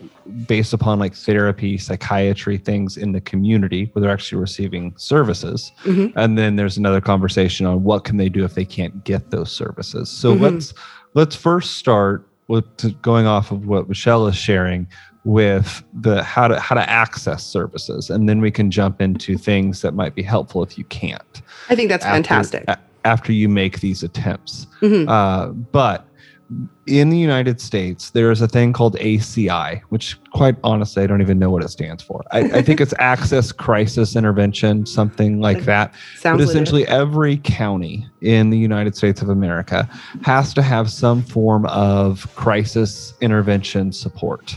based 0.47 0.73
upon 0.73 0.99
like 1.01 1.15
therapy 1.15 1.77
psychiatry 1.77 2.57
things 2.57 2.97
in 2.97 3.11
the 3.13 3.21
community 3.21 3.91
where 3.93 4.01
they're 4.01 4.11
actually 4.13 4.41
receiving 4.41 4.93
services 4.97 5.73
Mhm. 5.85 6.13
and 6.15 6.39
then 6.39 6.55
there's 6.57 6.77
another 6.77 7.01
conversation 7.01 7.67
on 7.67 7.83
what 7.83 8.05
can 8.05 8.17
they 8.17 8.29
do 8.29 8.45
if 8.45 8.55
they 8.55 8.65
can't 8.65 9.03
get 9.05 9.31
those 9.33 9.51
services 9.51 10.09
so 10.09 10.35
Mhm. 10.37 10.41
let's 10.41 10.75
let's 11.15 11.35
first 11.35 11.73
start 11.79 12.27
with 12.47 12.65
going 13.03 13.27
off 13.27 13.51
of 13.51 13.67
what 13.67 13.89
michelle 13.89 14.27
is 14.29 14.37
sharing 14.37 14.87
with 15.25 15.83
the 16.01 16.23
how 16.23 16.47
to 16.47 16.59
how 16.61 16.75
to 16.77 16.89
access 16.89 17.45
services 17.45 18.09
and 18.09 18.29
then 18.29 18.41
we 18.41 18.51
can 18.53 18.71
jump 18.71 19.01
into 19.03 19.37
things 19.37 19.83
that 19.83 19.95
might 19.95 20.15
be 20.15 20.23
helpful 20.23 20.63
if 20.63 20.79
you 20.79 20.85
can't 20.85 21.43
I 21.69 21.75
think 21.75 21.89
that's 21.89 22.05
after- 22.05 22.15
fantastic. 22.15 22.65
a- 22.69 22.79
after 23.05 23.33
you 23.33 23.49
make 23.49 23.81
these 23.81 24.03
attempts 24.05 24.67
Mhm. 24.81 25.09
uh, 25.09 25.49
but 25.73 26.07
in 26.87 27.11
the 27.11 27.17
United 27.17 27.61
States, 27.61 28.11
there 28.11 28.31
is 28.31 28.41
a 28.41 28.49
thing 28.49 28.73
called 28.73 28.97
ACI, 28.97 29.83
which, 29.91 30.19
quite 30.33 30.57
honestly, 30.65 31.03
I 31.03 31.07
don't 31.07 31.23
even 31.23 31.39
know 31.39 31.51
what 31.51 31.63
it 31.63 31.69
stands 31.69 32.03
for. 32.03 32.25
I, 32.33 32.41
I 32.41 32.63
think 32.63 32.81
it's 32.81 32.95
Access 32.99 33.53
Crisis 33.53 34.17
Intervention, 34.17 34.85
something 34.87 35.41
like 35.41 35.63
that. 35.65 35.95
Sounds 36.17 36.39
but 36.39 36.49
essentially, 36.49 36.87
every 36.89 37.37
county 37.39 38.07
in 38.21 38.51
the 38.51 38.59
United 38.59 38.97
States 38.97 39.23
of 39.23 39.29
America 39.29 39.89
has 40.23 40.53
to 40.55 40.63
have 40.63 40.91
some 40.91 41.23
form 41.23 41.67
of 41.67 42.33
crisis 42.35 43.15
intervention 43.21 43.93
support, 43.93 44.57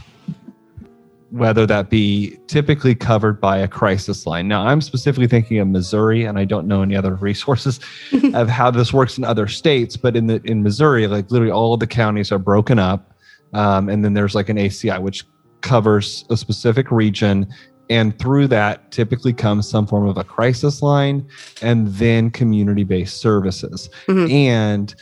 whether 1.34 1.66
that 1.66 1.90
be 1.90 2.38
typically 2.46 2.94
covered 2.94 3.42
by 3.42 3.58
a 3.58 3.68
crisis 3.68 4.28
line. 4.28 4.48
Now, 4.48 4.68
I'm 4.68 4.82
specifically 4.82 5.28
thinking 5.28 5.58
of 5.58 5.68
Missouri, 5.68 6.26
and 6.26 6.38
I 6.38 6.46
don't 6.46 6.68
know 6.68 6.84
any 6.84 6.96
other 6.96 7.16
resources 7.16 7.80
of 8.36 8.48
how 8.48 8.70
this 8.70 8.94
works 8.94 9.18
in 9.18 9.24
other 9.24 9.48
states. 9.48 9.98
But 9.98 10.16
in 10.16 10.28
the 10.28 10.40
in 10.44 10.62
Missouri, 10.62 11.08
like 11.08 11.32
literally 11.32 11.52
all 11.52 11.74
of 11.74 11.80
the 11.80 11.88
counties 11.88 12.32
are 12.32 12.38
broken 12.38 12.78
up, 12.78 13.16
um, 13.54 13.90
and 13.90 14.06
then 14.06 14.14
there's 14.14 14.36
like 14.36 14.48
an 14.48 14.58
ACI 14.58 15.02
which 15.02 15.24
covers 15.62 16.24
a 16.30 16.38
specific 16.38 16.92
region. 16.92 17.48
And 17.90 18.18
through 18.18 18.48
that, 18.48 18.92
typically 18.92 19.34
comes 19.34 19.68
some 19.68 19.88
form 19.88 20.08
of 20.08 20.18
a 20.18 20.24
crisis 20.24 20.82
line 20.82 21.28
and 21.62 21.88
then 21.88 22.30
community 22.32 22.84
based 22.84 23.18
services. 23.18 23.90
Mhm. 24.08 24.32
And 24.32 24.96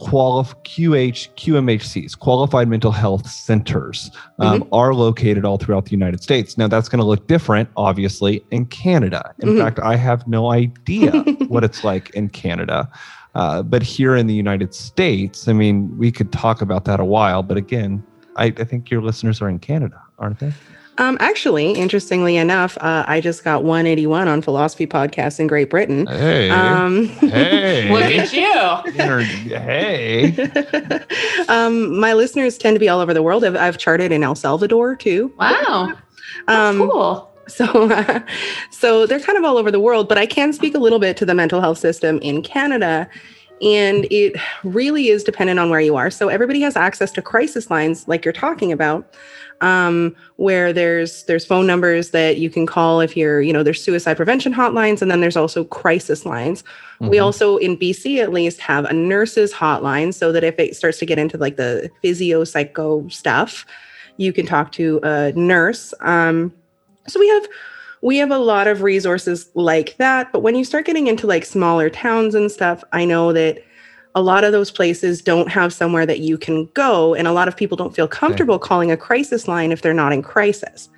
qualif- 0.00 0.54
QH, 0.64 1.28
QMHCs, 1.36 2.18
qualified 2.18 2.68
mental 2.68 2.90
health 2.92 3.28
centers, 3.28 4.10
um, 4.38 4.66
are 4.72 4.94
located 4.94 5.44
all 5.44 5.58
throughout 5.58 5.84
the 5.84 5.90
United 5.90 6.22
States. 6.22 6.56
Now, 6.56 6.68
that's 6.68 6.88
going 6.88 7.00
to 7.00 7.04
look 7.06 7.26
different, 7.26 7.68
obviously, 7.76 8.42
in 8.50 8.66
Canada. 8.66 9.32
In 9.40 9.50
Mhm. 9.50 9.58
fact, 9.58 9.78
I 9.80 9.96
have 9.96 10.26
no 10.26 10.50
idea 10.50 11.10
what 11.48 11.64
it's 11.64 11.84
like 11.84 12.10
in 12.10 12.28
Canada. 12.30 12.88
Uh, 13.34 13.62
but 13.62 13.82
here 13.82 14.16
in 14.16 14.26
the 14.26 14.34
United 14.34 14.74
States, 14.74 15.46
I 15.46 15.52
mean, 15.52 15.96
we 15.98 16.10
could 16.10 16.32
talk 16.32 16.62
about 16.62 16.84
that 16.86 16.98
a 16.98 17.04
while. 17.04 17.42
But 17.42 17.56
again, 17.58 18.02
I, 18.36 18.46
I 18.46 18.64
think 18.64 18.90
your 18.90 19.02
listeners 19.02 19.40
are 19.42 19.48
in 19.48 19.58
Canada, 19.58 20.00
aren't 20.18 20.38
they? 20.40 20.52
Um, 21.00 21.16
actually, 21.18 21.72
interestingly 21.72 22.36
enough, 22.36 22.76
uh, 22.78 23.04
I 23.08 23.22
just 23.22 23.42
got 23.42 23.64
181 23.64 24.28
on 24.28 24.42
philosophy 24.42 24.86
podcasts 24.86 25.40
in 25.40 25.46
Great 25.46 25.70
Britain. 25.70 26.06
Hey. 26.06 26.50
Um, 26.50 27.06
hey. 27.06 27.90
Look 27.90 28.02
at 28.04 28.32
you. 28.34 28.92
Hey. 29.48 31.00
um, 31.48 31.98
my 31.98 32.12
listeners 32.12 32.58
tend 32.58 32.74
to 32.76 32.78
be 32.80 32.88
all 32.88 33.00
over 33.00 33.14
the 33.14 33.22
world. 33.22 33.44
I've, 33.44 33.56
I've 33.56 33.78
charted 33.78 34.12
in 34.12 34.22
El 34.22 34.34
Salvador 34.34 34.94
too. 34.94 35.32
Wow. 35.38 35.94
That's 36.46 36.48
Um, 36.48 36.76
cool. 36.90 37.30
So, 37.48 38.22
so 38.70 39.06
they're 39.06 39.20
kind 39.20 39.38
of 39.38 39.44
all 39.44 39.56
over 39.56 39.70
the 39.70 39.80
world, 39.80 40.06
but 40.08 40.18
I 40.18 40.26
can 40.26 40.52
speak 40.52 40.74
a 40.74 40.78
little 40.78 40.98
bit 41.00 41.16
to 41.16 41.24
the 41.26 41.34
mental 41.34 41.60
health 41.62 41.78
system 41.78 42.18
in 42.18 42.42
Canada. 42.42 43.08
And 43.62 44.06
it 44.10 44.36
really 44.64 45.08
is 45.08 45.22
dependent 45.22 45.58
on 45.58 45.68
where 45.68 45.80
you 45.80 45.96
are. 45.96 46.10
So 46.10 46.28
everybody 46.28 46.60
has 46.62 46.76
access 46.76 47.12
to 47.12 47.22
crisis 47.22 47.70
lines, 47.70 48.08
like 48.08 48.24
you're 48.24 48.32
talking 48.32 48.72
about, 48.72 49.14
um, 49.60 50.16
where 50.36 50.72
there's 50.72 51.24
there's 51.24 51.44
phone 51.44 51.66
numbers 51.66 52.10
that 52.12 52.38
you 52.38 52.48
can 52.48 52.64
call 52.64 53.02
if 53.02 53.14
you're, 53.14 53.42
you 53.42 53.52
know, 53.52 53.62
there's 53.62 53.82
suicide 53.82 54.16
prevention 54.16 54.54
hotlines, 54.54 55.02
and 55.02 55.10
then 55.10 55.20
there's 55.20 55.36
also 55.36 55.64
crisis 55.64 56.24
lines. 56.24 56.64
We 57.00 57.18
Mhm. 57.18 57.24
also 57.24 57.58
in 57.58 57.76
BC 57.76 58.20
at 58.20 58.32
least 58.32 58.60
have 58.60 58.86
a 58.86 58.94
nurses 58.94 59.52
hotline, 59.52 60.14
so 60.14 60.32
that 60.32 60.42
if 60.44 60.58
it 60.58 60.74
starts 60.76 60.98
to 61.00 61.06
get 61.06 61.18
into 61.18 61.36
like 61.36 61.56
the 61.56 61.90
physio 62.00 62.44
psycho 62.44 63.06
stuff, 63.08 63.66
you 64.16 64.32
can 64.32 64.46
talk 64.46 64.72
to 64.72 65.00
a 65.02 65.32
nurse. 65.32 65.92
Um, 66.00 66.52
so 67.06 67.20
we 67.20 67.28
have 67.28 67.46
we 68.02 68.16
have 68.16 68.30
a 68.30 68.38
lot 68.38 68.66
of 68.66 68.82
resources 68.82 69.50
like 69.54 69.96
that 69.98 70.32
but 70.32 70.40
when 70.40 70.54
you 70.54 70.64
start 70.64 70.86
getting 70.86 71.06
into 71.06 71.26
like 71.26 71.44
smaller 71.44 71.90
towns 71.90 72.34
and 72.34 72.50
stuff 72.50 72.82
i 72.92 73.04
know 73.04 73.32
that 73.32 73.62
a 74.14 74.22
lot 74.22 74.42
of 74.44 74.52
those 74.52 74.70
places 74.70 75.22
don't 75.22 75.48
have 75.48 75.72
somewhere 75.72 76.04
that 76.04 76.18
you 76.20 76.36
can 76.36 76.66
go 76.74 77.14
and 77.14 77.28
a 77.28 77.32
lot 77.32 77.46
of 77.46 77.56
people 77.56 77.76
don't 77.76 77.94
feel 77.94 78.08
comfortable 78.08 78.58
calling 78.58 78.90
a 78.90 78.96
crisis 78.96 79.46
line 79.46 79.70
if 79.70 79.82
they're 79.82 79.94
not 79.94 80.12
in 80.12 80.20
crisis. 80.20 80.88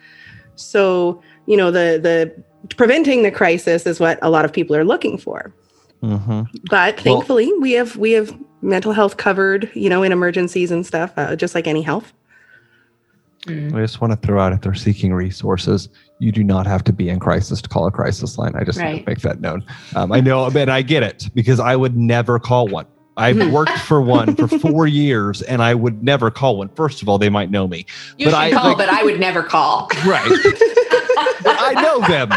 So 0.57 1.21
you 1.47 1.57
know 1.57 1.71
the 1.71 2.01
the 2.03 2.75
preventing 2.77 3.23
the 3.23 3.31
crisis 3.31 3.87
is 3.87 4.01
what 4.01 4.19
a 4.23 4.31
lot 4.31 4.45
of 4.47 4.53
people 4.53 4.75
are 4.77 4.85
looking 4.85 5.19
for. 5.19 5.53
Mhm. 6.03 6.49
but 6.71 6.97
Well- 6.97 7.05
thankfully 7.17 7.53
we 7.61 7.73
have 7.73 7.97
we 7.97 8.13
have 8.13 8.35
mental 8.63 8.93
health 8.93 9.19
covered 9.19 9.71
you 9.75 9.89
know 9.91 10.03
in 10.03 10.11
emergencies 10.11 10.71
and 10.71 10.85
stuff 10.87 11.13
uh, 11.17 11.37
just 11.37 11.55
like 11.55 11.67
any 11.67 11.83
health 11.83 12.13
Mm. 13.47 13.75
I 13.75 13.81
just 13.81 14.01
want 14.01 14.13
to 14.13 14.27
throw 14.27 14.41
out 14.41 14.53
if 14.53 14.61
they're 14.61 14.75
seeking 14.75 15.13
resources, 15.13 15.89
you 16.21 16.31
do 16.31 16.45
not 16.45 16.67
have 16.67 16.85
to 16.85 16.93
be 16.93 17.09
in 17.09 17.19
crisis 17.19 17.61
to 17.63 17.69
call 17.69 17.87
a 17.87 17.91
crisis 17.91 18.39
line. 18.39 18.53
I 18.55 18.63
just 18.63 18.79
want 18.79 18.91
Right. 18.93 19.05
to 19.05 19.11
make 19.11 19.21
that 19.23 19.41
known. 19.41 19.65
Um, 19.97 20.13
I 20.13 20.21
know, 20.21 20.47
and 20.47 20.71
I 20.71 20.83
get 20.83 21.03
it 21.03 21.29
because 21.35 21.59
I 21.59 21.75
would 21.75 21.97
never 21.97 22.39
call 22.39 22.69
one. 22.69 22.87
I've 23.17 23.51
worked 23.53 23.77
for 23.81 24.01
one 24.01 24.37
for 24.37 24.47
four 24.61 24.87
years 24.87 25.43
and 25.43 25.61
I 25.63 25.75
would 25.75 26.03
never 26.03 26.31
call 26.31 26.57
one. 26.57 26.69
First 26.71 27.03
of 27.03 27.09
all, 27.09 27.19
they 27.19 27.29
might 27.29 27.51
know 27.51 27.67
me. 27.67 27.85
You 28.17 28.27
But 28.27 28.31
should 28.31 28.35
I- 28.39 28.51
call, 28.53 28.69
like- 28.69 28.77
but 28.79 28.89
I 28.89 29.03
would 29.03 29.19
never 29.21 29.43
call. 29.43 29.89
Right. 30.07 30.25
but 31.43 31.57
I 31.59 31.73
know 31.83 32.01
them. 32.07 32.33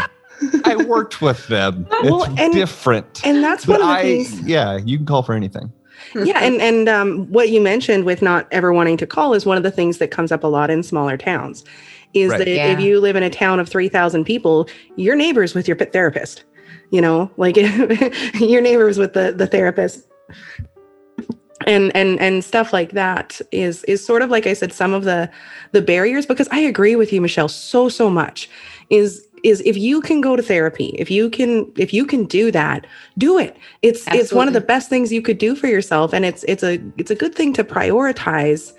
I 0.64 0.76
worked 0.84 1.22
with 1.22 1.46
them. 1.46 1.86
Well, 2.02 2.24
it's 2.24 2.40
and- 2.40 2.52
different. 2.52 3.24
and 3.24 3.42
that's 3.42 3.64
but 3.64 3.80
one 3.80 3.82
of 3.82 3.86
the 3.86 3.92
I, 4.00 4.02
things 4.02 4.40
yeah, 4.42 4.76
you 4.84 4.96
can 4.98 5.06
call 5.06 5.22
for 5.22 5.34
anything. 5.34 5.72
Yeah 6.14 6.38
and 6.42 6.60
and 6.60 6.88
um, 6.88 7.26
what 7.32 7.48
you 7.50 7.60
mentioned 7.60 8.04
with 8.04 8.22
not 8.22 8.46
ever 8.52 8.72
wanting 8.72 8.96
to 8.96 9.06
call 9.06 9.34
is 9.34 9.44
one 9.46 9.56
of 9.56 9.62
the 9.62 9.70
things 9.70 9.98
that 9.98 10.10
comes 10.10 10.30
up 10.32 10.44
a 10.44 10.46
lot 10.46 10.70
in 10.70 10.82
smaller 10.82 11.16
towns 11.16 11.64
is 12.14 12.30
Right. 12.30 12.38
that 12.38 12.48
Yeah. 12.48 12.72
if 12.72 12.80
you 12.80 13.00
live 13.00 13.16
in 13.16 13.22
a 13.22 13.30
town 13.30 13.60
of 13.60 13.68
3000 13.68 14.24
people 14.24 14.68
your 14.96 15.16
neighbors 15.16 15.54
with 15.54 15.66
your 15.68 15.76
therapist 15.76 16.44
you 16.90 17.00
know 17.00 17.30
like 17.36 17.56
your 18.40 18.60
neighbors 18.60 18.96
with 18.98 19.12
the 19.12 19.32
the 19.36 19.46
therapist 19.46 20.06
and 21.66 21.94
and 21.96 22.20
and 22.20 22.44
stuff 22.44 22.72
like 22.72 22.92
that 22.92 23.40
is 23.50 23.82
is 23.84 24.04
sort 24.04 24.22
of 24.22 24.30
like 24.30 24.46
i 24.46 24.52
said 24.52 24.72
some 24.72 24.92
of 24.92 25.04
the 25.04 25.28
the 25.72 25.80
barriers 25.82 26.26
because 26.26 26.48
i 26.52 26.58
agree 26.58 26.94
with 26.96 27.12
you 27.12 27.20
michelle 27.20 27.48
so 27.48 27.88
so 27.88 28.10
much 28.10 28.48
is 28.90 29.25
is 29.42 29.60
if 29.64 29.76
you 29.76 30.00
can 30.00 30.20
go 30.20 30.36
to 30.36 30.42
therapy 30.42 30.94
if 30.98 31.10
you 31.10 31.30
can 31.30 31.70
if 31.76 31.92
you 31.92 32.04
can 32.06 32.24
do 32.24 32.50
that 32.50 32.86
do 33.18 33.38
it. 33.38 33.56
It's 33.82 34.06
it's 34.08 34.32
one 34.32 34.48
of 34.48 34.54
the 34.54 34.60
best 34.60 34.88
things 34.88 35.12
you 35.12 35.22
could 35.22 35.38
do 35.38 35.54
for 35.54 35.66
yourself 35.66 36.12
and 36.12 36.24
it's 36.24 36.44
it's 36.44 36.62
a 36.62 36.80
it's 36.96 37.10
a 37.10 37.14
good 37.14 37.34
thing 37.34 37.52
to 37.54 37.64
prioritize 37.64 38.72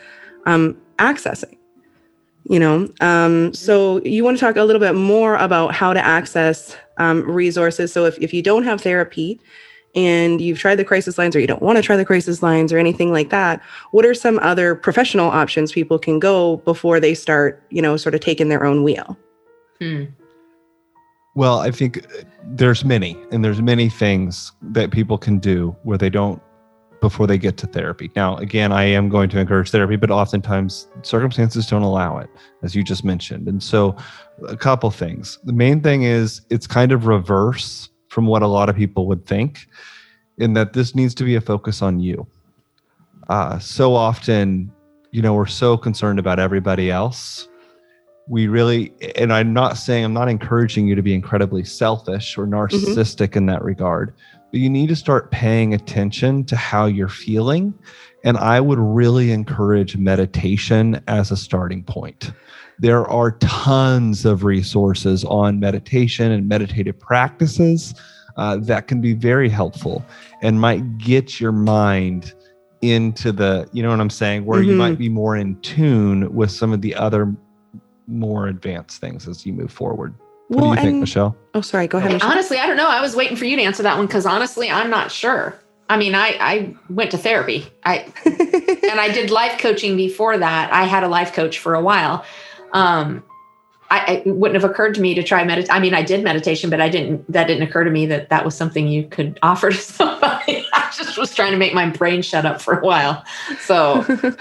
um 0.45 0.77
accessing 0.97 1.57
you 2.49 2.59
know? 2.59 2.87
Um 3.01 3.53
so 3.53 4.01
you 4.03 4.23
want 4.23 4.37
to 4.37 4.41
talk 4.41 4.55
a 4.55 4.63
little 4.63 4.79
bit 4.79 4.95
more 4.95 5.35
about 5.35 5.73
how 5.73 5.93
to 5.93 6.03
access 6.03 6.75
um, 6.97 7.21
resources. 7.29 7.93
So 7.93 8.05
if, 8.05 8.17
if 8.19 8.33
you 8.33 8.41
don't 8.41 8.63
have 8.63 8.81
therapy 8.81 9.39
and 9.95 10.41
you've 10.41 10.59
tried 10.59 10.75
the 10.75 10.85
crisis 10.85 11.17
lines 11.17 11.35
or 11.35 11.39
you 11.39 11.47
don't 11.47 11.61
want 11.61 11.77
to 11.77 11.81
try 11.81 11.95
the 11.95 12.05
crisis 12.05 12.43
lines 12.43 12.73
or 12.73 12.77
anything 12.77 13.11
like 13.11 13.29
that 13.29 13.61
what 13.91 14.05
are 14.05 14.13
some 14.13 14.37
other 14.39 14.75
professional 14.75 15.29
options 15.29 15.71
people 15.71 15.97
can 15.97 16.19
go 16.19 16.57
before 16.57 16.99
they 16.99 17.13
start 17.13 17.63
you 17.69 17.81
know 17.81 17.97
sort 17.97 18.13
of 18.13 18.21
taking 18.21 18.49
their 18.49 18.65
own 18.65 18.83
wheel? 18.83 19.17
Hmm. 19.79 20.05
Well, 21.37 21.59
I 21.59 21.69
think 21.69 21.99
uh, 21.99 22.23
there's 22.45 22.83
many, 22.83 23.15
and 23.31 23.45
there's 23.45 23.61
many 23.61 23.89
things 23.89 24.51
that 24.59 24.89
people 24.89 25.19
can 25.19 25.37
do 25.37 25.75
where 25.83 25.95
they 25.95 26.09
don't 26.09 26.41
before 26.99 27.27
they 27.27 27.37
get 27.37 27.57
to 27.57 27.67
therapy. 27.67 28.09
Now, 28.15 28.37
again, 28.37 28.71
I 28.71 28.85
am 28.85 29.07
going 29.07 29.29
to 29.29 29.39
encourage 29.39 29.69
therapy, 29.69 29.97
but 29.97 30.09
oftentimes 30.09 30.87
circumstances 31.03 31.67
don't 31.67 31.83
allow 31.83 32.17
it, 32.17 32.27
as 32.63 32.73
you 32.73 32.81
just 32.81 33.05
mentioned. 33.05 33.47
And 33.47 33.61
so, 33.61 33.95
a 34.47 34.57
couple 34.57 34.89
things. 34.89 35.37
The 35.43 35.53
main 35.53 35.79
thing 35.79 36.01
is 36.01 36.41
it's 36.49 36.65
kind 36.65 36.91
of 36.91 37.05
reverse 37.05 37.87
from 38.07 38.25
what 38.25 38.41
a 38.41 38.47
lot 38.47 38.67
of 38.67 38.75
people 38.75 39.05
would 39.05 39.27
think, 39.27 39.67
in 40.39 40.53
that 40.53 40.73
this 40.73 40.95
needs 40.95 41.13
to 41.13 41.23
be 41.23 41.35
a 41.35 41.41
focus 41.41 41.83
on 41.83 41.99
you. 41.99 42.25
Uh, 43.29 43.59
so 43.59 43.93
often, 43.93 44.71
you 45.11 45.21
know, 45.21 45.35
we're 45.35 45.45
so 45.45 45.77
concerned 45.77 46.17
about 46.17 46.39
everybody 46.39 46.89
else 46.89 47.47
we 48.29 48.47
really 48.47 48.93
and 49.15 49.31
i'm 49.31 49.53
not 49.53 49.77
saying 49.77 50.03
i'm 50.03 50.13
not 50.13 50.27
encouraging 50.29 50.87
you 50.87 50.95
to 50.95 51.01
be 51.01 51.13
incredibly 51.13 51.63
selfish 51.63 52.37
or 52.37 52.45
narcissistic 52.45 53.35
in 53.35 53.45
that 53.45 53.63
regard 53.63 54.13
but 54.51 54.59
you 54.59 54.69
need 54.69 54.87
to 54.87 54.95
start 54.95 55.31
paying 55.31 55.73
attention 55.73 56.45
to 56.45 56.55
how 56.55 56.85
you're 56.85 57.09
feeling. 57.09 57.73
And 58.23 58.37
i 58.37 58.61
would 58.61 58.79
really 58.79 59.31
encourage 59.31 59.97
meditation 59.97 61.01
as 61.07 61.31
a 61.31 61.37
starting 61.37 61.83
point. 61.83 62.31
There 62.79 63.05
are 63.07 63.31
tons 63.39 64.25
of 64.25 64.43
resources 64.45 65.25
on 65.25 65.59
meditation 65.59 66.31
and 66.31 66.47
meditative 66.47 66.97
practices 66.97 67.93
uh, 68.37 68.57
that 68.61 68.87
can 68.87 69.01
be 69.01 69.13
very 69.13 69.49
helpful 69.49 70.05
and 70.41 70.61
might 70.61 70.97
get 70.97 71.41
your 71.41 71.51
mind 71.51 72.33
into 72.81 73.31
the 73.33 73.67
you 73.73 73.83
know 73.83 73.89
what 73.89 73.99
i'm 73.99 74.09
saying? 74.09 74.45
Where 74.45 74.61
you 74.61 74.73
Mhm. 74.73 74.77
might 74.77 74.97
be 74.97 75.09
more 75.09 75.35
in 75.35 75.59
tune 75.61 76.33
with 76.33 76.51
some 76.51 76.71
of 76.71 76.81
the 76.81 76.95
other 76.95 77.35
more 78.07 78.47
advanced 78.47 78.99
things 79.01 79.27
as 79.27 79.45
you 79.45 79.53
move 79.53 79.71
forward. 79.71 80.15
What 80.47 80.61
do 80.61 80.67
you 80.69 80.75
think, 80.75 80.87
and- 80.87 80.99
Michelle? 81.01 81.35
oh 81.53 81.61
sorry 81.61 81.87
go 81.87 81.97
ahead 81.97 82.13
Michelle. 82.13 82.31
Honestly, 82.31 82.57
I 82.57 82.67
don't 82.67 82.77
know. 82.77 82.87
I 82.87 83.01
was 83.01 83.15
waiting 83.15 83.35
for 83.35 83.45
you 83.45 83.55
to 83.57 83.61
answer 83.61 83.83
that 83.83 83.97
one 83.97 84.07
because 84.07 84.25
honestly, 84.25 84.69
I'm 84.69 84.89
not 84.89 85.11
sure. 85.11 85.59
I 85.89 85.97
mean, 85.97 86.15
I 86.15 86.37
I 86.39 86.75
went 86.89 87.11
to 87.11 87.17
therapy. 87.17 87.67
I 87.83 88.05
and 88.25 88.99
I 88.99 89.09
did 89.11 89.29
life 89.29 89.59
coaching 89.59 89.97
before 89.97 90.37
that. 90.37 90.71
I 90.71 90.83
had 90.85 91.03
a 91.03 91.07
life 91.07 91.33
coach 91.33 91.59
for 91.59 91.75
a 91.75 91.81
while. 91.81 92.25
um, 92.73 93.23
I, 93.89 94.23
it 94.25 94.27
wouldn't 94.27 94.61
have 94.61 94.69
occurred 94.69 94.95
to 94.95 95.01
me 95.01 95.13
to 95.13 95.23
try 95.23 95.45
meditation. 95.45 95.73
I 95.73 95.79
mean, 95.79 95.93
I 95.93 96.01
did 96.01 96.21
meditation, 96.21 96.69
but 96.69 96.81
I 96.81 96.89
didn't. 96.89 97.31
That 97.31 97.47
didn't 97.47 97.63
occur 97.63 97.85
to 97.85 97.89
me 97.89 98.05
that 98.07 98.27
that 98.29 98.43
was 98.43 98.53
something 98.53 98.87
you 98.89 99.07
could 99.07 99.39
offer 99.43 99.69
to 99.69 99.77
somebody. 99.77 100.65
I 100.73 100.91
just 100.93 101.17
was 101.17 101.33
trying 101.33 101.51
to 101.51 101.57
make 101.57 101.73
my 101.73 101.89
brain 101.89 102.21
shut 102.21 102.45
up 102.45 102.61
for 102.61 102.77
a 102.77 102.83
while. 102.83 103.23
So 103.61 104.01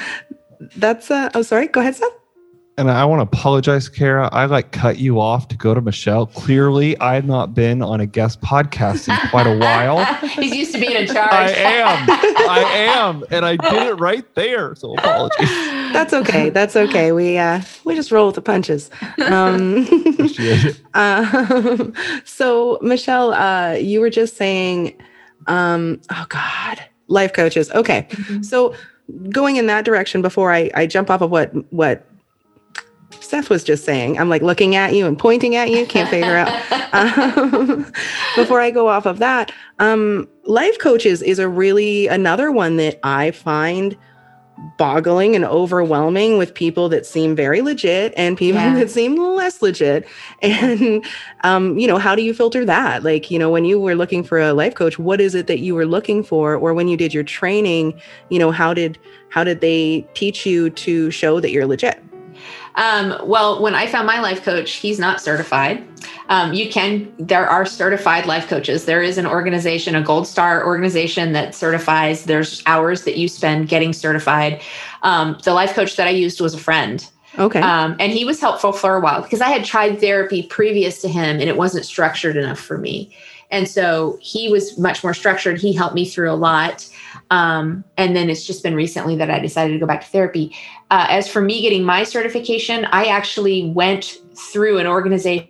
that's. 0.76 1.12
Uh, 1.12 1.30
oh, 1.34 1.42
sorry. 1.42 1.68
Go 1.68 1.80
ahead, 1.80 1.94
Seth. 1.94 2.10
And 2.78 2.90
I 2.90 3.06
want 3.06 3.20
to 3.20 3.22
apologize, 3.22 3.88
Kara. 3.88 4.28
I 4.32 4.44
like 4.44 4.70
cut 4.70 4.98
you 4.98 5.18
off 5.18 5.48
to 5.48 5.56
go 5.56 5.72
to 5.72 5.80
Michelle. 5.80 6.26
Clearly, 6.26 6.94
I 6.98 7.14
have 7.14 7.24
not 7.24 7.54
been 7.54 7.80
on 7.80 8.02
a 8.02 8.06
guest 8.06 8.42
podcast 8.42 9.08
in 9.08 9.30
quite 9.30 9.46
a 9.46 9.56
while. 9.56 10.04
He's 10.28 10.54
used 10.54 10.74
to 10.74 10.78
being 10.78 10.92
in 10.92 11.06
charge. 11.06 11.32
I 11.32 11.52
am. 11.52 12.10
I 12.10 12.60
am. 12.60 13.24
And 13.30 13.46
I 13.46 13.56
did 13.56 13.82
it 13.86 13.94
right 13.94 14.26
there. 14.34 14.74
So 14.74 14.92
apologies. 14.92 15.48
That's 15.94 16.12
okay. 16.12 16.50
That's 16.50 16.76
okay. 16.76 17.12
We 17.12 17.38
uh 17.38 17.62
we 17.84 17.94
just 17.94 18.12
roll 18.12 18.26
with 18.26 18.34
the 18.34 18.42
punches. 18.42 18.90
Um, 19.24 19.88
uh, 20.92 21.90
so 22.26 22.78
Michelle, 22.82 23.32
uh, 23.32 23.72
you 23.72 24.00
were 24.00 24.10
just 24.10 24.36
saying, 24.36 25.00
um, 25.46 25.98
oh 26.10 26.26
God, 26.28 26.84
life 27.08 27.32
coaches. 27.32 27.70
Okay. 27.70 28.06
Mm-hmm. 28.10 28.42
So 28.42 28.74
going 29.30 29.56
in 29.56 29.66
that 29.68 29.86
direction 29.86 30.20
before 30.20 30.52
I, 30.52 30.70
I 30.74 30.86
jump 30.86 31.08
off 31.08 31.22
of 31.22 31.30
what 31.30 31.52
what 31.72 32.06
Seth 33.22 33.50
was 33.50 33.64
just 33.64 33.84
saying. 33.84 34.18
I'm 34.18 34.28
like 34.28 34.42
looking 34.42 34.76
at 34.76 34.94
you 34.94 35.06
and 35.06 35.18
pointing 35.18 35.56
at 35.56 35.70
you, 35.70 35.86
can't 35.86 36.08
figure 36.08 36.36
out. 36.36 36.62
Um, 36.92 37.92
before 38.36 38.60
I 38.60 38.70
go 38.70 38.88
off 38.88 39.04
of 39.04 39.18
that, 39.18 39.52
um, 39.80 40.26
life 40.44 40.78
coaches 40.78 41.20
is 41.20 41.38
a 41.38 41.46
really 41.46 42.06
another 42.06 42.50
one 42.50 42.76
that 42.76 42.98
I 43.02 43.32
find 43.32 43.98
boggling 44.78 45.34
and 45.34 45.44
overwhelming 45.44 46.38
with 46.38 46.54
people 46.54 46.88
that 46.88 47.06
seem 47.06 47.36
very 47.36 47.60
legit 47.60 48.12
and 48.16 48.36
people 48.36 48.60
yeah. 48.60 48.74
that 48.74 48.90
seem 48.90 49.16
less 49.16 49.60
legit. 49.60 50.06
And, 50.42 51.04
um, 51.44 51.78
you 51.78 51.86
know, 51.86 51.98
how 51.98 52.14
do 52.14 52.22
you 52.22 52.32
filter 52.32 52.64
that? 52.64 53.02
Like, 53.02 53.30
you 53.30 53.38
know, 53.38 53.50
when 53.50 53.64
you 53.64 53.78
were 53.78 53.94
looking 53.94 54.22
for 54.22 54.40
a 54.40 54.52
life 54.52 54.74
coach, 54.74 54.98
what 54.98 55.20
is 55.20 55.34
it 55.34 55.46
that 55.46 55.58
you 55.58 55.74
were 55.74 55.86
looking 55.86 56.22
for? 56.22 56.54
Or 56.54 56.72
when 56.72 56.88
you 56.88 56.96
did 56.96 57.12
your 57.12 57.24
training, 57.24 57.98
you 58.30 58.38
know, 58.38 58.50
how 58.50 58.72
did, 58.72 58.98
how 59.28 59.44
did 59.44 59.60
they 59.60 60.06
teach 60.14 60.46
you 60.46 60.70
to 60.70 61.10
show 61.10 61.40
that 61.40 61.50
you're 61.50 61.66
legit? 61.66 62.02
Um, 62.76 63.18
well, 63.24 63.62
when 63.62 63.74
I 63.74 63.86
found 63.86 64.06
my 64.06 64.20
life 64.20 64.42
coach, 64.42 64.72
he's 64.72 64.98
not 64.98 65.20
certified. 65.20 65.86
Um, 66.28 66.52
you 66.52 66.68
can, 66.68 67.12
there 67.18 67.48
are 67.48 67.64
certified 67.64 68.26
life 68.26 68.48
coaches. 68.48 68.84
There 68.84 69.02
is 69.02 69.16
an 69.16 69.26
organization, 69.26 69.94
a 69.94 70.02
gold 70.02 70.26
star 70.26 70.66
organization 70.66 71.32
that 71.32 71.54
certifies. 71.54 72.24
There's 72.24 72.62
hours 72.66 73.04
that 73.04 73.16
you 73.16 73.28
spend 73.28 73.68
getting 73.68 73.92
certified. 73.92 74.60
Um, 75.02 75.38
the 75.44 75.54
life 75.54 75.72
coach 75.72 75.96
that 75.96 76.06
I 76.06 76.10
used 76.10 76.40
was 76.40 76.54
a 76.54 76.58
friend. 76.58 77.08
Okay. 77.38 77.60
Um, 77.60 77.96
and 77.98 78.12
he 78.12 78.24
was 78.24 78.40
helpful 78.40 78.72
for 78.72 78.96
a 78.96 79.00
while 79.00 79.22
because 79.22 79.40
I 79.40 79.50
had 79.50 79.64
tried 79.64 80.00
therapy 80.00 80.42
previous 80.44 81.00
to 81.02 81.08
him 81.08 81.38
and 81.38 81.48
it 81.48 81.56
wasn't 81.56 81.84
structured 81.84 82.36
enough 82.36 82.58
for 82.58 82.78
me. 82.78 83.14
And 83.50 83.68
so 83.68 84.18
he 84.20 84.48
was 84.48 84.78
much 84.78 85.02
more 85.02 85.14
structured. 85.14 85.60
He 85.60 85.72
helped 85.72 85.94
me 85.94 86.04
through 86.04 86.30
a 86.30 86.34
lot. 86.34 86.88
Um, 87.30 87.84
and 87.96 88.16
then 88.16 88.28
it's 88.28 88.44
just 88.44 88.62
been 88.62 88.74
recently 88.74 89.16
that 89.16 89.30
I 89.30 89.38
decided 89.38 89.72
to 89.74 89.78
go 89.78 89.86
back 89.86 90.00
to 90.02 90.06
therapy. 90.06 90.54
Uh, 90.90 91.06
as 91.08 91.28
for 91.28 91.40
me 91.40 91.62
getting 91.62 91.84
my 91.84 92.04
certification, 92.04 92.84
I 92.86 93.06
actually 93.06 93.70
went 93.70 94.18
through 94.34 94.78
an 94.78 94.86
organization 94.86 95.48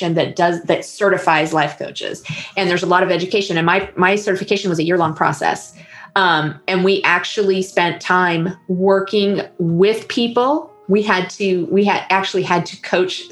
that 0.00 0.36
does 0.36 0.62
that 0.64 0.84
certifies 0.84 1.54
life 1.54 1.78
coaches 1.78 2.22
and 2.58 2.68
there's 2.68 2.82
a 2.82 2.86
lot 2.86 3.02
of 3.02 3.10
education 3.10 3.56
and 3.56 3.64
my 3.64 3.90
my 3.96 4.16
certification 4.16 4.68
was 4.68 4.78
a 4.78 4.84
year 4.84 4.98
long 4.98 5.14
process 5.14 5.74
um, 6.14 6.60
and 6.68 6.84
we 6.84 7.02
actually 7.04 7.62
spent 7.62 7.98
time 7.98 8.54
working 8.68 9.40
with 9.58 10.06
people 10.08 10.70
we 10.88 11.02
had 11.02 11.30
to 11.30 11.64
we 11.70 11.84
had 11.84 12.04
actually 12.10 12.42
had 12.42 12.66
to 12.66 12.78
coach 12.82 13.22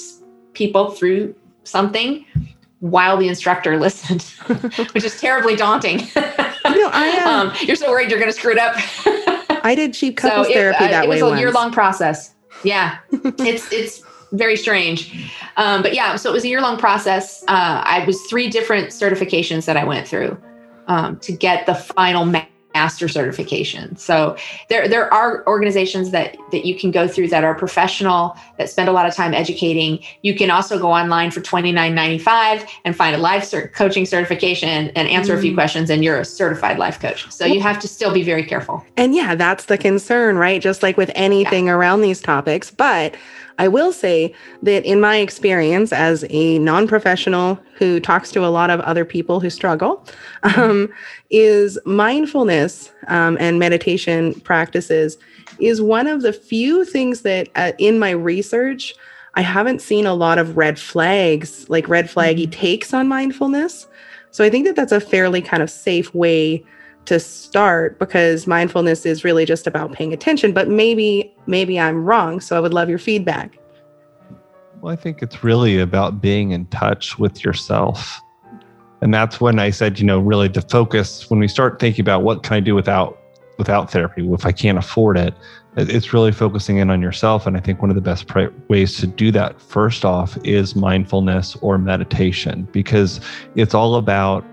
people 0.55 0.93
through 0.93 1.35
something 1.67 2.25
while 2.81 3.17
the 3.17 3.29
instructor 3.29 3.77
listened, 3.81 4.23
which 4.93 5.05
is 5.05 5.21
terribly 5.21 5.57
daunting. 5.57 6.01
you 6.01 6.07
know, 6.15 6.91
I, 6.93 7.23
um, 7.25 7.49
um, 7.49 7.57
you're 7.63 7.77
so 7.77 7.91
worried 7.91 8.11
you're 8.11 8.21
going 8.21 8.31
to 8.31 8.37
screw 8.37 8.53
it 8.53 8.59
up. 8.59 8.77
I 9.65 9.75
did 9.75 9.95
cheap 9.95 10.17
couples 10.17 10.47
so 10.47 10.53
therapy 10.53 10.85
uh, 10.85 10.89
that 10.89 11.05
it 11.05 11.09
way. 11.09 11.19
It 11.19 11.23
was 11.23 11.33
a 11.33 11.39
year 11.39 11.51
long 11.51 11.73
process. 11.73 12.35
Yeah, 12.63 12.99
it's 13.13 13.71
it's 13.73 14.03
very 14.33 14.57
strange, 14.57 15.31
um, 15.57 15.83
but 15.83 15.95
yeah. 15.95 16.17
So 16.17 16.31
it 16.31 16.33
was 16.33 16.45
a 16.45 16.49
year 16.49 16.61
long 16.61 16.79
process. 16.79 17.43
Uh, 17.49 17.83
I 17.85 18.05
was 18.07 18.21
three 18.23 18.49
different 18.49 18.89
certifications 18.89 19.67
that 19.67 19.77
I 19.77 19.85
went 19.85 20.07
through 20.07 20.41
um, 20.87 21.19
to 21.21 21.33
get 21.33 21.67
the 21.67 21.75
final. 21.75 22.25
Ma- 22.25 22.45
master 22.79 23.09
certification. 23.19 23.85
So 24.09 24.37
there 24.71 24.85
there 24.95 25.07
are 25.21 25.31
organizations 25.47 26.07
that 26.17 26.29
that 26.53 26.63
you 26.69 26.75
can 26.81 26.91
go 26.99 27.05
through 27.13 27.29
that 27.35 27.43
are 27.49 27.55
professional 27.55 28.23
that 28.59 28.69
spend 28.75 28.89
a 28.89 28.93
lot 28.99 29.07
of 29.09 29.15
time 29.21 29.33
educating. 29.43 29.93
You 30.29 30.35
can 30.41 30.51
also 30.57 30.75
go 30.79 30.91
online 31.03 31.31
for 31.31 31.41
twenty 31.41 31.73
nine 31.81 31.95
ninety 32.03 32.21
five 32.31 32.59
and 32.85 32.93
find 33.03 33.13
a 33.17 33.23
life 33.31 33.45
cert- 33.51 33.73
coaching 33.83 34.07
certification 34.07 34.91
and 34.99 35.09
answer 35.09 35.35
mm. 35.35 35.39
a 35.39 35.41
few 35.41 35.53
mm. 35.53 35.61
questions, 35.61 35.91
and 35.91 36.05
you're 36.05 36.21
a 36.21 36.25
certified 36.25 36.79
life 36.79 36.99
coach. 37.01 37.21
So 37.39 37.45
you 37.55 37.61
have 37.69 37.79
to 37.85 37.89
still 37.89 38.13
be 38.21 38.25
very 38.33 38.45
careful. 38.53 38.85
And 38.97 39.15
yeah, 39.15 39.35
that's 39.35 39.65
the 39.67 39.79
concern, 39.79 40.37
right? 40.37 40.61
Just 40.61 40.83
like 40.83 40.97
with 40.97 41.11
anything 41.15 41.67
yeah. 41.67 41.77
around 41.77 42.03
these 42.03 42.21
topics, 42.21 42.71
but 42.71 43.15
I 43.59 43.69
will 43.69 43.93
say 43.93 44.35
that 44.63 44.85
in 44.85 45.01
my 45.01 45.17
experience 45.17 45.93
as 45.93 46.25
a 46.31 46.59
non 46.59 46.87
professional 46.87 47.59
who 47.75 48.01
talks 48.01 48.31
to 48.33 48.45
a 48.45 48.49
lot 48.49 48.71
of 48.71 48.81
other 48.81 49.05
people 49.05 49.41
who 49.41 49.51
struggle, 49.51 50.05
um, 50.43 50.89
is 51.31 51.79
mindfulness 51.85 52.93
um, 53.09 53.37
and 53.41 53.59
meditation 53.59 54.39
practices 54.41 55.19
is 55.59 55.81
one 55.81 56.07
of 56.07 56.23
the 56.23 56.33
few 56.33 56.85
things 56.85 57.23
that 57.23 57.49
uh, 57.57 57.73
in 57.79 57.99
my 57.99 58.11
research, 58.11 58.95
I 59.35 59.43
haven't 59.43 59.81
seen 59.81 60.07
a 60.07 60.15
lot 60.15 60.39
of 60.39 60.57
red 60.57 60.79
flags, 60.79 61.69
like 61.69 61.89
red 61.89 62.07
flaggy 62.07 62.43
mm-hmm. 62.43 62.61
takes 62.61 62.93
on 62.93 63.09
mindfulness. 63.09 63.87
So 64.31 64.45
I 64.45 64.51
think 64.51 64.67
that 64.67 64.77
that's 64.77 64.93
a 64.93 65.01
fairly 65.01 65.41
kind 65.41 65.63
of 65.63 65.71
safe 65.71 66.15
way 66.15 66.65
to 67.07 67.19
start 67.21 67.99
because 67.99 68.47
mindfulness 68.47 69.07
is 69.07 69.25
really 69.25 69.45
just 69.45 69.67
about 69.67 69.93
paying 69.93 70.13
attention 70.13 70.53
but 70.53 70.69
maybe 70.69 71.33
maybe 71.47 71.79
i'm 71.79 72.05
wrong 72.05 72.41
so 72.41 72.57
i 72.57 72.61
would 72.61 72.75
love 72.75 72.89
your 72.89 72.99
feedback. 72.99 73.59
Well 74.81 74.93
i 74.93 74.97
think 74.97 75.23
it's 75.23 75.43
really 75.43 75.79
about 75.81 76.21
being 76.21 76.51
in 76.51 76.67
touch 76.67 77.19
with 77.19 77.45
yourself. 77.45 78.21
And 79.03 79.13
that's 79.13 79.41
when 79.41 79.59
i 79.59 79.71
said 79.71 79.99
you 79.99 80.07
know 80.07 80.19
really 80.19 80.49
to 80.51 80.63
focus 80.63 81.29
when 81.31 81.41
we 81.41 81.49
start 81.49 81.79
thinking 81.79 82.03
about 82.03 82.23
what 82.23 82.43
can 82.43 82.55
i 82.55 82.61
do 82.61 82.75
without 82.75 83.19
without 83.59 83.91
therapy 83.91 84.27
if 84.33 84.45
i 84.45 84.53
can't 84.53 84.79
afford 84.79 85.17
it 85.17 85.35
it's 85.79 86.15
really 86.15 86.33
focusing 86.33 86.79
in 86.79 86.89
on 86.89 87.03
yourself. 87.03 87.47
And 87.47 87.57
i 87.57 87.61
think 87.61 87.81
one 87.81 87.91
of 87.91 87.97
the 87.97 88.03
best 88.03 88.27
ways 88.69 88.97
to 88.99 89.07
do 89.07 89.31
that 89.33 89.61
first 89.61 90.05
off 90.05 90.39
is 90.45 90.75
mindfulness 90.75 91.57
or 91.61 91.79
meditation 91.79 92.67
because 92.73 93.21
it's 93.55 93.75
all 93.75 93.97
about 93.97 94.45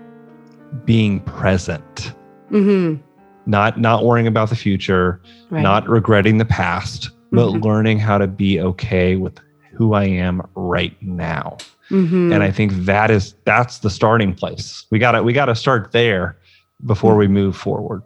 being 0.84 1.20
present 1.20 2.12
Mm-hmm. 2.50 3.02
Not 3.46 3.78
not 3.78 4.04
worrying 4.04 4.26
about 4.26 4.48
the 4.48 4.56
future, 4.56 5.20
right. 5.50 5.60
not 5.60 5.88
regretting 5.88 6.38
the 6.38 6.44
past, 6.44 7.10
but 7.30 7.48
mm-hmm. 7.48 7.62
learning 7.62 7.98
how 7.98 8.18
to 8.18 8.26
be 8.26 8.60
okay 8.60 9.16
with 9.16 9.38
who 9.72 9.94
I 9.94 10.04
am 10.04 10.46
right 10.54 10.96
now. 11.02 11.58
Mm-hmm. 11.90 12.32
And 12.32 12.42
I 12.42 12.50
think 12.50 12.72
that 12.72 13.10
is 13.10 13.34
that's 13.44 13.78
the 13.78 13.90
starting 13.90 14.34
place. 14.34 14.86
We 14.90 14.98
got 14.98 15.12
to 15.12 15.22
we 15.22 15.32
got 15.32 15.46
to 15.46 15.54
start 15.54 15.92
there 15.92 16.38
before 16.86 17.16
we 17.16 17.28
move 17.28 17.56
forward. 17.56 18.02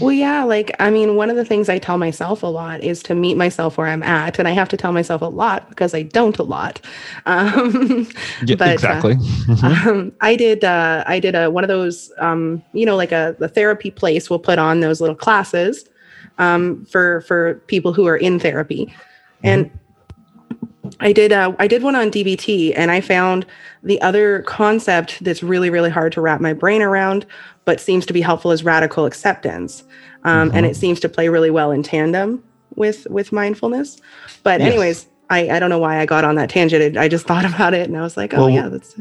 Well, 0.00 0.12
yeah, 0.12 0.44
like 0.44 0.74
I 0.78 0.90
mean, 0.90 1.16
one 1.16 1.30
of 1.30 1.36
the 1.36 1.44
things 1.44 1.68
I 1.68 1.78
tell 1.78 1.98
myself 1.98 2.42
a 2.42 2.46
lot 2.46 2.82
is 2.82 3.02
to 3.04 3.14
meet 3.14 3.36
myself 3.36 3.76
where 3.76 3.86
I'm 3.86 4.02
at, 4.02 4.38
and 4.38 4.48
I 4.48 4.52
have 4.52 4.68
to 4.70 4.76
tell 4.76 4.92
myself 4.92 5.20
a 5.20 5.26
lot 5.26 5.68
because 5.68 5.94
I 5.94 6.02
don't 6.02 6.38
a 6.38 6.42
lot. 6.42 6.80
Um, 7.26 8.06
yeah, 8.44 8.56
but, 8.56 8.68
uh, 8.68 8.72
exactly. 8.72 9.16
Uh, 9.48 9.84
um, 9.86 10.12
I 10.20 10.36
did. 10.36 10.64
Uh, 10.64 11.04
I 11.06 11.18
did 11.18 11.34
a 11.34 11.50
one 11.50 11.64
of 11.64 11.68
those, 11.68 12.12
um, 12.18 12.62
you 12.72 12.84
know, 12.84 12.96
like 12.96 13.12
a 13.12 13.34
the 13.38 13.48
therapy 13.48 13.90
place 13.90 14.28
will 14.28 14.38
put 14.38 14.58
on 14.58 14.80
those 14.80 15.00
little 15.00 15.16
classes 15.16 15.88
um, 16.38 16.84
for 16.84 17.22
for 17.22 17.54
people 17.66 17.92
who 17.92 18.06
are 18.06 18.16
in 18.16 18.38
therapy, 18.38 18.86
mm-hmm. 18.86 19.46
and 19.46 19.70
I 21.00 21.12
did 21.12 21.32
uh, 21.32 21.52
I 21.58 21.66
did 21.66 21.82
one 21.82 21.94
on 21.94 22.10
DBT 22.10 22.72
and 22.76 22.90
I 22.90 23.00
found 23.00 23.46
the 23.82 24.00
other 24.00 24.42
concept 24.42 25.22
that's 25.24 25.42
really 25.42 25.70
really 25.70 25.90
hard 25.90 26.12
to 26.12 26.20
wrap 26.20 26.40
my 26.40 26.52
brain 26.52 26.82
around 26.82 27.26
but 27.64 27.80
seems 27.80 28.06
to 28.06 28.12
be 28.12 28.20
helpful 28.20 28.50
is 28.50 28.64
radical 28.64 29.06
acceptance. 29.06 29.84
Um, 30.24 30.48
mm-hmm. 30.48 30.56
and 30.56 30.66
it 30.66 30.76
seems 30.76 31.00
to 31.00 31.08
play 31.08 31.28
really 31.28 31.50
well 31.50 31.70
in 31.70 31.82
tandem 31.82 32.42
with 32.76 33.06
with 33.10 33.32
mindfulness. 33.32 34.00
But 34.42 34.60
yes. 34.60 34.72
anyways 34.72 35.06
I, 35.30 35.48
I 35.50 35.58
don't 35.58 35.70
know 35.70 35.78
why 35.78 36.00
I 36.00 36.06
got 36.06 36.24
on 36.24 36.34
that 36.36 36.50
tangent. 36.50 36.96
I 36.96 37.08
just 37.08 37.26
thought 37.28 37.44
about 37.44 37.74
it 37.74 37.88
and 37.88 37.96
I 37.96 38.02
was 38.02 38.16
like 38.16 38.34
oh 38.34 38.40
well, 38.40 38.50
yeah 38.50 38.68
that's 38.68 38.98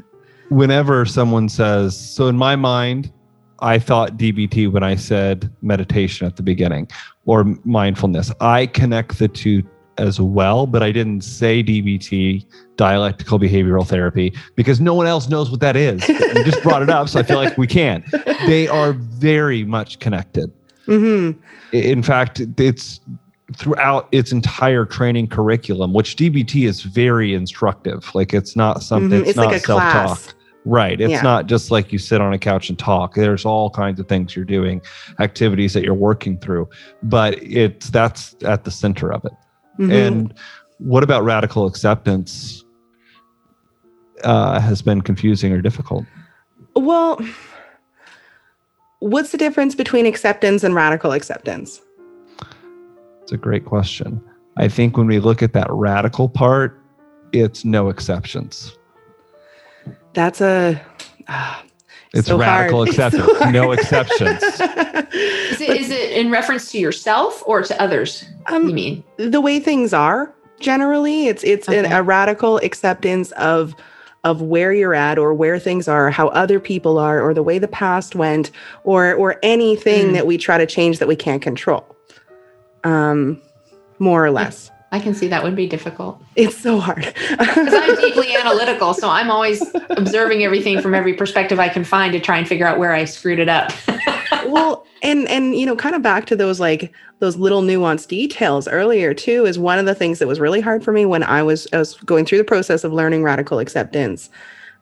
whenever 0.50 1.06
someone 1.06 1.50
says 1.50 1.98
so 1.98 2.28
in 2.28 2.38
my 2.38 2.56
mind 2.56 3.12
I 3.60 3.80
thought 3.80 4.18
DBT 4.18 4.72
when 4.72 4.84
I 4.84 4.96
said 4.96 5.50
meditation 5.62 6.28
at 6.28 6.36
the 6.36 6.44
beginning 6.44 6.90
or 7.26 7.46
mindfulness. 7.64 8.30
I 8.42 8.66
connect 8.68 9.20
the 9.20 9.30
two 9.30 9.64
as 9.98 10.20
well, 10.20 10.66
but 10.66 10.82
I 10.84 10.92
didn't 10.92 11.22
say 11.22 11.64
DBT, 11.64 12.46
dialectical 12.78 13.40
behavioral 13.40 13.88
therapy, 13.88 14.34
because 14.56 14.82
no 14.82 14.94
one 14.94 15.08
else 15.08 15.30
knows 15.30 15.52
what 15.52 15.60
that 15.60 15.76
is. 15.76 16.08
you 16.10 16.44
just 16.44 16.64
brought 16.64 16.82
it 16.82 16.90
up, 16.90 17.10
so 17.10 17.20
I 17.20 17.24
feel 17.24 17.38
like 17.38 17.58
we 17.58 17.68
can. 17.68 18.04
They 18.48 18.68
are 18.68 18.94
very 18.94 19.64
much 19.64 20.00
connected. 20.00 20.52
Mm-hmm. 20.88 21.40
In 21.76 22.04
fact, 22.04 22.42
it's 22.58 23.00
throughout 23.56 24.08
its 24.12 24.32
entire 24.32 24.86
training 24.86 25.28
curriculum, 25.28 25.94
which 25.94 26.16
DBT 26.16 26.66
is 26.68 26.82
very 26.82 27.34
instructive. 27.34 28.10
Like 28.16 28.34
it's 28.34 28.56
not 28.56 28.82
something, 28.84 29.20
Mhm. 29.20 29.22
it's, 29.22 29.30
It's 29.32 29.38
not 29.38 29.46
like 29.48 29.56
a 29.58 29.60
self 29.60 29.82
talk. 29.82 29.92
class. 29.92 30.34
Right. 30.66 31.00
It's 31.00 31.12
Yeah. 31.12 31.22
not 31.22 31.48
just 31.48 31.70
like 31.72 31.92
you 31.92 32.00
sit 32.00 32.22
on 32.22 32.34
a 32.34 32.40
couch 32.40 32.70
and 32.70 32.80
talk. 32.80 33.16
There's 33.16 33.44
all 33.46 33.70
kinds 33.70 34.00
of 34.00 34.08
things 34.08 34.36
you're 34.36 34.46
doing, 34.46 34.82
activities 35.20 35.74
that 35.74 35.84
you're 35.84 35.94
working 35.94 36.38
through, 36.38 36.70
but 37.04 37.38
it's 37.44 37.90
that's 37.90 38.34
at 38.44 38.64
the 38.64 38.72
center 38.72 39.12
of 39.14 39.24
it. 39.26 39.34
Mhm. 39.80 39.92
And 39.92 40.34
what 40.78 41.04
about 41.04 41.24
radical 41.24 41.66
acceptance 41.66 42.64
uh, 44.24 44.60
has 44.60 44.82
been 44.82 45.02
confusing 45.02 45.52
or 45.52 45.62
difficult? 45.62 46.06
well, 46.76 47.20
what's 49.00 49.32
the 49.32 49.38
difference 49.38 49.76
between 49.76 50.06
acceptance 50.06 50.64
and 50.64 50.74
radical 50.74 51.12
acceptance? 51.12 51.82
It's 53.22 53.32
a 53.32 53.38
great 53.38 53.66
question. 53.66 54.22
I 54.58 54.68
think 54.68 54.98
when 54.98 55.08
we 55.08 55.20
look 55.20 55.44
at 55.44 55.54
that 55.54 55.68
radical 55.70 56.30
part, 56.30 56.80
it's 57.32 57.66
no 57.66 57.90
exceptions. 57.90 58.78
That's 60.14 60.42
a. 60.42 60.82
ah, 61.28 61.64
It's 62.14 62.28
so 62.28 62.38
radical 62.38 62.86
hard. 62.86 62.90
It's 62.90 62.98
so 62.98 63.08
acceptance, 63.08 63.52
no 63.54 63.72
exceptions. 63.72 64.44
Is 65.14 65.62
it, 65.62 65.82
is 65.82 65.90
it 65.92 66.12
in 66.14 66.32
reference 66.32 66.72
to 66.72 66.80
yourself 66.80 67.44
or 67.46 67.62
to 67.62 67.80
others? 67.82 68.26
You 68.50 68.56
um, 68.56 68.74
mean? 68.74 69.04
the 69.18 69.40
way 69.40 69.60
things 69.60 69.94
are 69.94 70.34
generally, 70.60 71.28
it's 71.28 71.44
it's 71.44 71.68
an- 71.70 71.92
a 71.92 72.02
radical 72.02 72.58
acceptance 72.58 73.32
of 73.34 73.76
of 74.24 74.42
where 74.42 74.74
you're 74.74 74.96
at 74.96 75.20
or 75.20 75.34
where 75.34 75.60
things 75.60 75.88
are, 75.88 76.10
how 76.10 76.30
other 76.30 76.60
people 76.60 76.98
are, 76.98 77.22
or 77.22 77.34
the 77.34 77.44
way 77.44 77.60
the 77.60 77.68
past 77.68 78.16
went, 78.16 78.50
or 78.84 79.14
or 79.14 79.38
anything 79.44 80.08
Mm. 80.10 80.14
that 80.14 80.26
we 80.26 80.38
try 80.38 80.58
to 80.58 80.66
change 80.66 81.00
that 81.00 81.08
we 81.08 81.16
can't 81.16 81.42
control. 81.42 81.86
Um, 82.84 83.40
more 84.00 84.26
or 84.26 84.32
less. 84.32 84.72
I 84.94 85.00
can 85.00 85.16
see 85.16 85.28
that 85.28 85.44
would 85.44 85.56
be 85.56 85.68
difficult 85.68 86.22
It's 86.36 86.56
so 86.56 86.80
hard. 86.80 87.14
because 87.30 87.74
I'm 87.74 87.96
deeply 88.00 88.36
analytical, 88.36 88.94
so 88.94 89.10
I'm 89.10 89.32
always 89.32 89.64
observing 89.90 90.44
everything 90.44 90.82
from 90.82 90.94
every 90.94 91.16
perspective 91.16 91.60
I 91.60 91.68
can 91.68 91.84
find 91.84 92.14
to 92.14 92.20
try 92.20 92.38
and 92.38 92.48
figure 92.48 92.68
out 92.68 92.78
where 92.78 92.94
I 92.94 93.06
screwed 93.06 93.40
it 93.40 93.50
up. 93.50 93.72
well 94.46 94.86
and 95.02 95.28
and 95.30 95.56
you 95.56 95.66
know 95.66 95.76
kind 95.76 95.96
of 95.96 96.02
back 96.02 96.26
to 96.26 96.36
those 96.36 96.60
like 96.60 96.92
those 97.20 97.38
little 97.38 97.62
nuanced 97.62 98.08
details 98.08 98.68
earlier 98.68 99.14
too 99.14 99.46
is 99.46 99.58
one 99.58 99.80
of 99.80 99.86
the 99.86 99.96
things 99.96 100.20
that 100.20 100.28
was 100.28 100.40
really 100.40 100.62
hard 100.62 100.84
for 100.84 100.92
me 100.92 101.06
when 101.06 101.24
i 101.24 101.42
was 101.42 101.68
i 101.74 101.78
was 101.78 101.96
going 102.02 102.26
through 102.26 102.38
the 102.38 102.44
process 102.44 102.84
of 102.84 102.92
learning 102.92 103.24
radical 103.24 103.60
acceptance 103.60 104.30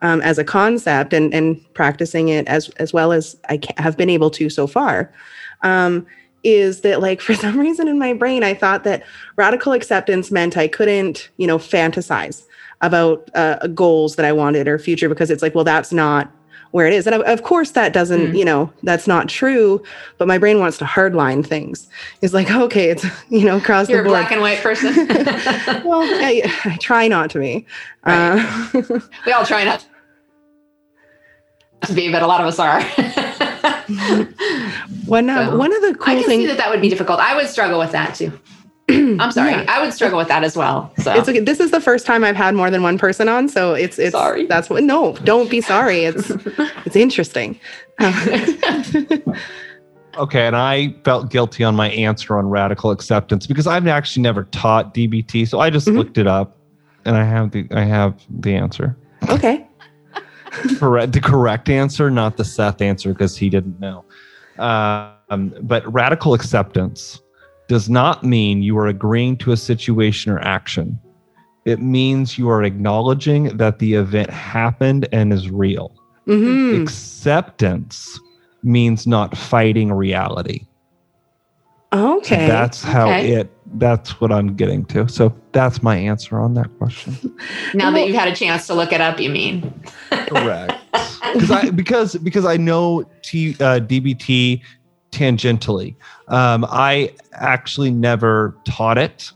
um, 0.01 0.19
as 0.21 0.37
a 0.37 0.43
concept 0.43 1.13
and 1.13 1.33
and 1.33 1.61
practicing 1.73 2.29
it 2.29 2.47
as 2.47 2.69
as 2.77 2.91
well 2.93 3.11
as 3.11 3.35
i 3.49 3.59
have 3.77 3.97
been 3.97 4.09
able 4.09 4.29
to 4.31 4.49
so 4.49 4.65
far 4.67 5.11
um, 5.63 6.05
is 6.43 6.81
that 6.81 7.01
like 7.01 7.21
for 7.27 7.33
some 7.33 7.59
reason 7.59 7.87
in 7.87 7.97
my 7.99 8.13
brain 8.13 8.43
i 8.43 8.53
thought 8.53 8.83
that 8.83 9.03
radical 9.35 9.73
acceptance 9.73 10.31
meant 10.31 10.57
i 10.57 10.67
couldn't 10.67 11.29
you 11.37 11.47
know 11.47 11.57
fantasize 11.57 12.43
about 12.81 13.29
uh, 13.35 13.67
goals 13.67 14.15
that 14.15 14.25
i 14.25 14.31
wanted 14.31 14.67
or 14.67 14.79
future 14.79 15.07
because 15.09 15.29
it's 15.29 15.41
like 15.43 15.53
well 15.55 15.63
that's 15.63 15.91
not 15.91 16.31
where 16.71 16.87
it 16.87 16.93
is. 16.93 17.05
And 17.05 17.21
of, 17.21 17.43
course, 17.43 17.71
that 17.71 17.91
doesn't, 17.91 18.31
Mm. 18.31 18.37
you 18.37 18.45
know, 18.45 18.71
that's 18.83 19.05
not 19.05 19.27
true. 19.27 19.83
But 20.17 20.29
my 20.29 20.37
brain 20.37 20.57
wants 20.59 20.77
to 20.77 20.85
hardline 20.85 21.45
things. 21.45 21.89
It's 22.21 22.33
like, 22.33 22.49
okay, 22.65 22.89
it's, 22.89 23.05
you 23.29 23.43
know, 23.43 23.57
across 23.57 23.89
You're 23.89 23.99
a 23.99 24.03
the 24.03 24.07
board. 24.09 24.19
black 24.21 24.31
and 24.31 24.39
white 24.39 24.59
person. 24.59 24.93
well, 25.85 26.01
I, 26.03 26.43
I 26.63 26.77
try 26.77 27.09
not 27.09 27.29
to 27.31 27.39
be. 27.39 27.65
Uh, 28.05 28.69
we 29.25 29.33
all 29.33 29.45
try 29.45 29.65
not 29.65 29.85
to 31.83 31.93
be, 31.93 32.09
but 32.09 32.23
a 32.23 32.27
lot 32.27 32.39
of 32.39 32.47
us 32.47 32.57
are. 32.57 32.79
One, 35.05 35.29
uh, 35.29 35.49
So, 35.51 35.57
one 35.57 35.73
of 35.73 35.81
the 35.81 35.89
I 35.89 35.93
cool 35.93 36.05
can 36.15 36.19
see 36.23 36.27
things. 36.27 36.47
that 36.47 36.57
that 36.57 36.69
would 36.69 36.81
be 36.81 36.89
difficult. 36.89 37.19
I 37.19 37.35
would 37.35 37.47
struggle 37.47 37.79
with 37.79 37.91
that 37.91 38.15
too. 38.15 38.31
I'm 38.89 39.31
sorry. 39.31 39.51
Yeah. 39.51 39.65
I 39.69 39.81
would 39.81 39.93
struggle 39.93 40.17
with 40.17 40.27
that 40.27 40.43
as 40.43 40.57
well. 40.57 40.91
So 40.97 41.13
It's 41.13 41.29
okay. 41.29 41.39
This 41.39 41.59
is 41.59 41.71
the 41.71 41.79
first 41.79 42.05
time 42.05 42.23
I've 42.23 42.35
had 42.35 42.55
more 42.55 42.69
than 42.69 42.83
one 42.83 42.97
person 42.97 43.29
on, 43.29 43.47
so 43.47 43.73
it's 43.73 43.97
it's 43.99 44.11
Sorry. 44.13 44.45
That's 44.47 44.69
what. 44.69 44.83
No, 44.83 45.13
don't 45.23 45.49
be 45.49 45.61
sorry. 45.61 46.03
It's 46.05 46.29
it's 46.85 46.95
interesting. 46.95 47.59
Okay, 50.17 50.45
and 50.45 50.57
I 50.57 50.93
felt 51.05 51.29
guilty 51.29 51.63
on 51.63 51.73
my 51.73 51.89
answer 51.91 52.37
on 52.37 52.49
radical 52.49 52.91
acceptance 52.91 53.47
because 53.47 53.65
I've 53.65 53.87
actually 53.87 54.23
never 54.23 54.43
taught 54.51 54.93
DBT, 54.93 55.47
so 55.47 55.61
I 55.61 55.69
just 55.69 55.87
Mhm. 55.87 55.95
looked 55.95 56.17
it 56.17 56.27
up, 56.27 56.57
and 57.05 57.15
I 57.15 57.23
have 57.23 57.51
the 57.51 57.65
I 57.73 57.83
have 57.85 58.15
the 58.29 58.53
answer. 58.53 58.97
okay. 59.29 59.65
Correct 60.77 61.13
the 61.13 61.21
correct 61.21 61.69
answer, 61.69 62.09
not 62.11 62.37
the 62.37 62.45
Seth 62.45 62.81
answer 62.81 63.09
because 63.09 63.37
he 63.37 63.49
didn't 63.49 63.79
know. 63.79 64.05
Um, 64.59 65.53
but 65.61 65.91
radical 65.91 66.33
acceptance 66.33 67.21
does 67.67 67.89
not 67.89 68.23
mean 68.23 68.61
you 68.61 68.77
are 68.77 68.87
agreeing 68.87 69.37
to 69.37 69.53
a 69.53 69.57
situation 69.57 70.31
or 70.31 70.39
action. 70.39 70.99
It 71.65 71.79
means 71.79 72.37
you 72.37 72.49
are 72.49 72.63
acknowledging 72.63 73.55
that 73.57 73.79
the 73.79 73.93
event 73.93 74.29
happened 74.29 75.07
and 75.11 75.31
is 75.31 75.49
real. 75.49 75.95
hmm 76.25 76.75
Acceptance 76.75 78.19
means 78.63 79.07
not 79.07 79.37
fighting 79.37 79.91
reality. 79.91 80.65
Okay. 81.93 82.47
That's 82.47 82.81
how 82.83 83.07
Okay. 83.09 83.33
it. 83.33 83.51
That's 83.75 84.19
what 84.21 84.31
I'm 84.31 84.55
getting 84.55 84.85
to. 84.85 85.07
So 85.07 85.33
that's 85.51 85.81
my 85.83 85.95
answer 85.95 86.39
on 86.39 86.53
that 86.55 86.69
question. 86.77 87.15
now 87.73 87.85
Well- 87.85 87.93
that 87.93 88.07
you've 88.07 88.15
had 88.15 88.27
a 88.27 88.35
chance 88.35 88.67
to 88.67 88.73
look 88.73 88.91
it 88.93 89.01
up, 89.01 89.19
you 89.19 89.29
mean? 89.29 89.73
Correct. 90.11 90.73
Because 91.33 91.51
I 91.51 91.69
because 91.69 92.15
because 92.17 92.45
I 92.45 92.57
know 92.57 93.03
T, 93.21 93.51
uh, 93.61 93.79
DBT 93.79 94.61
tangentially. 95.11 95.95
Um, 96.27 96.65
I 96.69 97.13
actually 97.33 97.91
never 97.91 98.55
taught 98.65 98.97
it, 98.97 99.31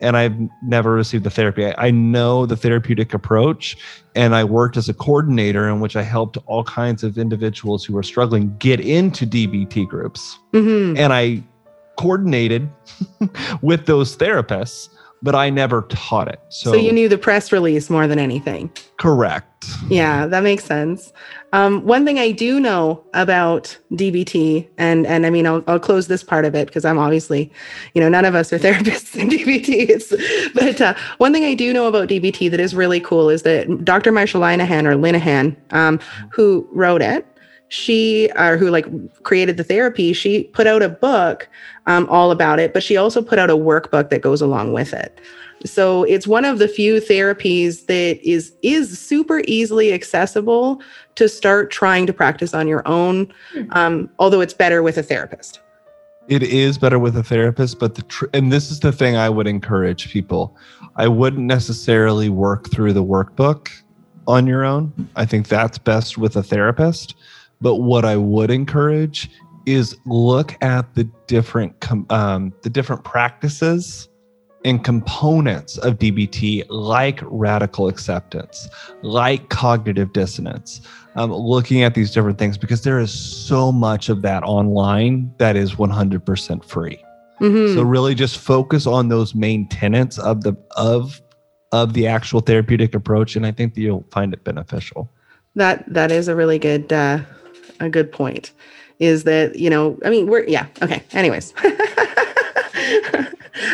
and 0.00 0.16
I've 0.16 0.36
never 0.62 0.92
received 0.92 1.24
the 1.24 1.30
therapy. 1.30 1.66
I, 1.66 1.74
I 1.86 1.90
know 1.90 2.46
the 2.46 2.56
therapeutic 2.56 3.14
approach, 3.14 3.76
and 4.14 4.34
I 4.34 4.44
worked 4.44 4.76
as 4.76 4.88
a 4.88 4.94
coordinator 4.94 5.68
in 5.68 5.80
which 5.80 5.96
I 5.96 6.02
helped 6.02 6.36
all 6.46 6.62
kinds 6.64 7.02
of 7.02 7.18
individuals 7.18 7.84
who 7.84 7.94
were 7.94 8.02
struggling 8.04 8.54
get 8.58 8.78
into 8.80 9.26
DBT 9.26 9.88
groups, 9.88 10.38
hmm 10.52 10.94
and 10.96 11.12
I 11.12 11.42
coordinated 12.00 12.68
with 13.62 13.86
those 13.86 14.16
therapists. 14.16 14.88
But 15.22 15.34
I 15.34 15.50
never 15.50 15.82
taught 15.90 16.28
it. 16.28 16.40
So, 16.48 16.72
So 16.72 16.78
you 16.78 16.92
knew 16.92 17.06
the 17.06 17.18
press 17.18 17.52
release 17.52 17.90
more 17.90 18.06
than 18.06 18.18
anything. 18.18 18.70
correct. 18.96 19.46
Yeah, 19.90 20.24
that 20.26 20.42
makes 20.42 20.64
sense. 20.64 21.12
Um, 21.52 21.84
one 21.84 22.06
thing 22.06 22.18
I 22.18 22.30
do 22.30 22.58
know 22.58 23.04
about 23.12 23.76
DBT, 23.92 24.66
and 24.78 25.06
and 25.06 25.26
I 25.26 25.30
mean, 25.30 25.46
I'll, 25.46 25.62
I'll 25.66 25.78
close 25.78 26.08
this 26.08 26.22
part 26.24 26.46
of 26.46 26.54
it 26.54 26.68
because 26.68 26.86
I'm 26.86 26.98
obviously, 26.98 27.52
you 27.92 28.00
know, 28.00 28.08
none 28.08 28.24
of 28.24 28.34
us 28.34 28.50
are 28.54 28.58
therapists 28.66 29.14
in 29.20 29.28
DBT. 29.28 29.90
It's, 29.90 30.08
but 30.54 30.80
uh, 30.80 30.94
one 31.18 31.34
thing 31.34 31.44
I 31.44 31.52
do 31.52 31.74
know 31.74 31.86
about 31.86 32.08
DBT 32.08 32.50
that 32.50 32.58
is 32.60 32.74
really 32.74 33.00
cool 33.00 33.28
is 33.28 33.42
that 33.42 33.84
Dr. 33.84 34.12
Marsha 34.12 34.40
Linehan 34.40 34.86
or 34.86 34.94
Linehan, 34.96 35.54
um, 35.74 36.00
who 36.32 36.66
wrote 36.72 37.02
it, 37.02 37.26
she 37.70 38.28
or 38.36 38.56
who 38.56 38.68
like 38.68 38.86
created 39.22 39.56
the 39.56 39.64
therapy, 39.64 40.12
she 40.12 40.44
put 40.44 40.66
out 40.66 40.82
a 40.82 40.88
book 40.88 41.48
um, 41.86 42.06
all 42.10 42.32
about 42.32 42.58
it, 42.58 42.74
but 42.74 42.82
she 42.82 42.96
also 42.96 43.22
put 43.22 43.38
out 43.38 43.48
a 43.48 43.56
workbook 43.56 44.10
that 44.10 44.20
goes 44.20 44.42
along 44.42 44.72
with 44.72 44.92
it. 44.92 45.20
So 45.64 46.02
it's 46.04 46.26
one 46.26 46.44
of 46.44 46.58
the 46.58 46.66
few 46.66 47.00
therapies 47.00 47.86
that 47.86 48.18
is 48.28 48.52
is 48.62 48.98
super 48.98 49.42
easily 49.46 49.92
accessible 49.92 50.82
to 51.14 51.28
start 51.28 51.70
trying 51.70 52.06
to 52.06 52.12
practice 52.12 52.54
on 52.54 52.66
your 52.66 52.86
own. 52.88 53.32
Um, 53.70 54.10
although 54.18 54.40
it's 54.40 54.54
better 54.54 54.82
with 54.82 54.98
a 54.98 55.02
therapist. 55.02 55.60
It 56.28 56.42
is 56.42 56.76
better 56.76 56.98
with 56.98 57.16
a 57.16 57.22
therapist, 57.22 57.78
but 57.78 57.94
the 57.94 58.02
tr- 58.02 58.26
and 58.32 58.52
this 58.52 58.70
is 58.70 58.80
the 58.80 58.92
thing 58.92 59.16
I 59.16 59.28
would 59.28 59.46
encourage 59.46 60.10
people. 60.10 60.56
I 60.96 61.06
wouldn't 61.06 61.46
necessarily 61.46 62.28
work 62.30 62.70
through 62.70 62.94
the 62.94 63.04
workbook 63.04 63.68
on 64.26 64.46
your 64.46 64.64
own. 64.64 64.92
I 65.16 65.24
think 65.24 65.48
that's 65.48 65.78
best 65.78 66.18
with 66.18 66.36
a 66.36 66.42
therapist. 66.42 67.14
But 67.60 67.76
what 67.76 68.04
I 68.04 68.16
would 68.16 68.50
encourage 68.50 69.30
is 69.66 69.96
look 70.06 70.56
at 70.62 70.94
the 70.94 71.04
different 71.26 71.78
com- 71.80 72.06
um, 72.10 72.52
the 72.62 72.70
different 72.70 73.04
practices 73.04 74.08
and 74.64 74.82
components 74.84 75.78
of 75.78 75.98
DBT, 75.98 76.64
like 76.68 77.20
radical 77.22 77.88
acceptance, 77.88 78.68
like 79.02 79.48
cognitive 79.48 80.12
dissonance, 80.12 80.82
um, 81.16 81.32
looking 81.32 81.82
at 81.82 81.94
these 81.94 82.10
different 82.10 82.38
things 82.38 82.58
because 82.58 82.82
there 82.82 82.98
is 82.98 83.12
so 83.12 83.72
much 83.72 84.08
of 84.10 84.20
that 84.22 84.42
online 84.42 85.32
that 85.38 85.56
is 85.56 85.78
100% 85.78 86.62
free. 86.64 87.02
Mhm. 87.40 87.74
So 87.74 87.82
really 87.82 88.14
just 88.14 88.36
focus 88.38 88.86
on 88.86 89.08
those 89.08 89.34
main 89.34 89.66
tenets 89.68 90.18
of 90.18 90.42
the 90.42 90.54
of 90.76 91.20
of 91.72 91.92
the 91.94 92.06
actual 92.06 92.40
therapeutic 92.40 92.94
approach 92.94 93.36
and 93.36 93.46
I 93.46 93.52
think 93.52 93.74
that 93.74 93.80
you'll 93.80 94.04
find 94.10 94.32
it 94.34 94.42
beneficial. 94.44 95.10
that 95.56 95.84
that 95.92 96.12
is 96.12 96.28
a 96.28 96.36
really 96.36 96.58
good 96.58 96.92
uh, 96.92 97.20
a 97.80 97.90
good 97.90 98.12
point. 98.12 98.52
Is 98.98 99.24
that 99.24 99.56
you 99.56 99.70
know 99.70 99.98
I 100.04 100.10
mean 100.10 100.26
we're 100.26 100.44
yeah 100.44 100.66
okay. 100.82 101.02
Anyways. 101.12 101.54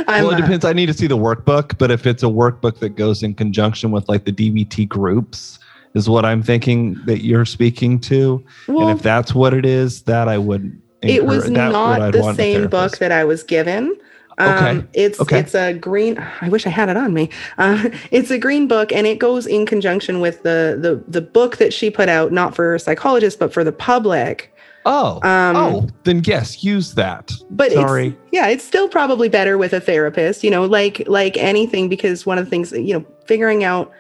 Well, 0.09 0.31
it 0.31 0.35
uh, 0.35 0.41
depends. 0.41 0.65
I 0.65 0.73
need 0.73 0.87
to 0.87 0.95
see 0.95 1.07
the 1.07 1.17
workbook, 1.17 1.79
but 1.79 1.91
if 1.91 2.07
it's 2.07 2.23
a 2.23 2.27
workbook 2.27 2.79
that 2.79 2.91
goes 2.91 3.23
in 3.23 3.35
conjunction 3.35 3.91
with 3.91 4.09
like 4.09 4.25
the 4.25 4.33
DBT 4.33 4.89
groups, 4.89 5.59
is 5.95 6.09
what 6.09 6.25
I'm 6.25 6.43
thinking 6.43 6.95
that 7.07 7.25
you're 7.25 7.47
speaking 7.47 7.99
to. 8.01 8.45
well, 8.69 8.89
and 8.89 8.99
if 8.99 9.03
that's 9.03 9.35
what 9.35 9.55
it 9.55 9.65
is, 9.65 10.03
that 10.03 10.29
I 10.29 10.39
would. 10.39 10.81
it 11.03 11.25
was 11.25 11.47
encourage- 11.47 11.55
that 11.55 11.73
what 11.73 11.99
not 11.99 12.13
the 12.13 12.21
want 12.21 12.39
in 12.39 12.45
a 12.45 12.61
same 12.61 12.69
book 12.69 12.99
that 12.99 13.13
I 13.13 13.25
was 13.25 13.43
given. 13.43 13.97
Um, 14.39 14.49
Okay. 14.79 14.87
It's 14.93 15.21
Okay. 15.21 15.39
it's 15.39 15.55
a 15.55 15.73
green. 15.73 16.19
I 16.41 16.49
wish 16.49 16.67
I 16.67 16.71
had 16.71 16.89
it 16.89 16.97
on 16.97 17.15
me. 17.15 17.31
Uh, 17.59 17.89
it's 18.11 18.31
a 18.31 18.39
green 18.39 18.69
book, 18.69 18.93
and 18.93 19.07
it 19.07 19.19
goes 19.19 19.47
in 19.47 19.67
conjunction 19.67 20.21
with 20.21 20.43
the 20.43 20.77
the 20.81 21.03
the 21.09 21.21
book 21.21 21.57
that 21.57 21.73
she 21.73 21.91
put 21.91 22.09
out, 22.09 22.33
not 22.33 22.55
for 22.55 22.79
psychologists, 22.79 23.39
but 23.39 23.53
for 23.53 23.65
the 23.65 23.73
public. 23.73 24.53
Oh, 24.89 25.15
Um, 25.29 25.57
oh, 25.57 25.89
then 26.05 26.23
yes, 26.25 26.63
use 26.63 26.95
that. 26.95 27.33
But 27.51 27.73
Sorry. 27.73 28.09
it's 28.09 28.17
yeah, 28.31 28.47
it's 28.47 28.63
still 28.63 28.89
probably 28.89 29.29
better 29.29 29.59
with 29.59 29.73
a 29.73 29.81
therapist. 29.81 30.45
You 30.45 30.51
know, 30.51 30.65
like 30.65 31.03
like 31.09 31.37
anything, 31.37 31.89
because 31.89 32.25
one 32.25 32.39
of 32.39 32.45
the 32.45 32.51
things 32.51 32.71
you 32.73 32.95
know, 32.95 33.05
figuring 33.25 33.65
out 33.65 33.91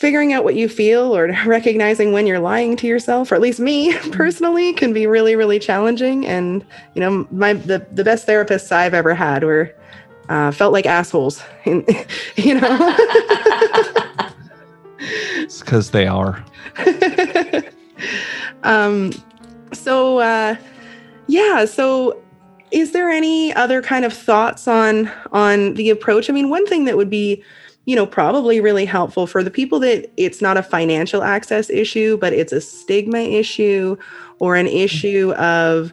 figuring 0.00 0.32
out 0.32 0.44
what 0.44 0.54
you 0.54 0.66
feel 0.66 1.14
or 1.14 1.26
recognizing 1.46 2.10
when 2.10 2.26
you're 2.26 2.38
lying 2.38 2.74
to 2.74 2.86
yourself 2.86 3.30
or 3.30 3.34
at 3.34 3.40
least 3.42 3.60
me 3.60 3.94
personally 4.12 4.72
can 4.72 4.94
be 4.94 5.06
really 5.06 5.36
really 5.36 5.58
challenging. 5.58 6.26
And 6.26 6.64
you 6.94 7.00
know 7.00 7.28
my 7.30 7.52
the, 7.52 7.86
the 7.92 8.02
best 8.02 8.26
therapists 8.26 8.72
i've 8.72 8.94
ever 8.94 9.14
had 9.14 9.44
were 9.44 9.74
uh, 10.30 10.52
felt 10.52 10.72
like 10.72 10.86
assholes 10.86 11.42
and, 11.66 11.86
you 12.36 12.58
know? 12.58 12.96
It's 15.00 15.60
because 15.60 15.90
they 15.90 16.06
are. 16.06 16.44
um 18.62 19.12
so 19.72 20.18
uh 20.18 20.56
yeah 21.26 21.64
so 21.64 22.20
is 22.70 22.92
there 22.92 23.10
any 23.10 23.52
other 23.54 23.82
kind 23.82 24.04
of 24.04 24.12
thoughts 24.14 24.66
on 24.66 25.10
on 25.32 25.74
the 25.74 25.90
approach? 25.90 26.30
I 26.30 26.32
mean 26.32 26.48
one 26.48 26.64
thing 26.66 26.84
that 26.84 26.96
would 26.96 27.10
be 27.10 27.42
you 27.90 27.96
know 27.96 28.06
probably 28.06 28.60
really 28.60 28.84
helpful 28.84 29.26
for 29.26 29.42
the 29.42 29.50
people 29.50 29.80
that 29.80 30.08
it's 30.16 30.40
not 30.40 30.56
a 30.56 30.62
financial 30.62 31.24
access 31.24 31.68
issue 31.70 32.16
but 32.18 32.32
it's 32.32 32.52
a 32.52 32.60
stigma 32.60 33.18
issue 33.18 33.96
or 34.38 34.54
an 34.54 34.66
mm-hmm. 34.66 34.76
issue 34.76 35.32
of 35.32 35.92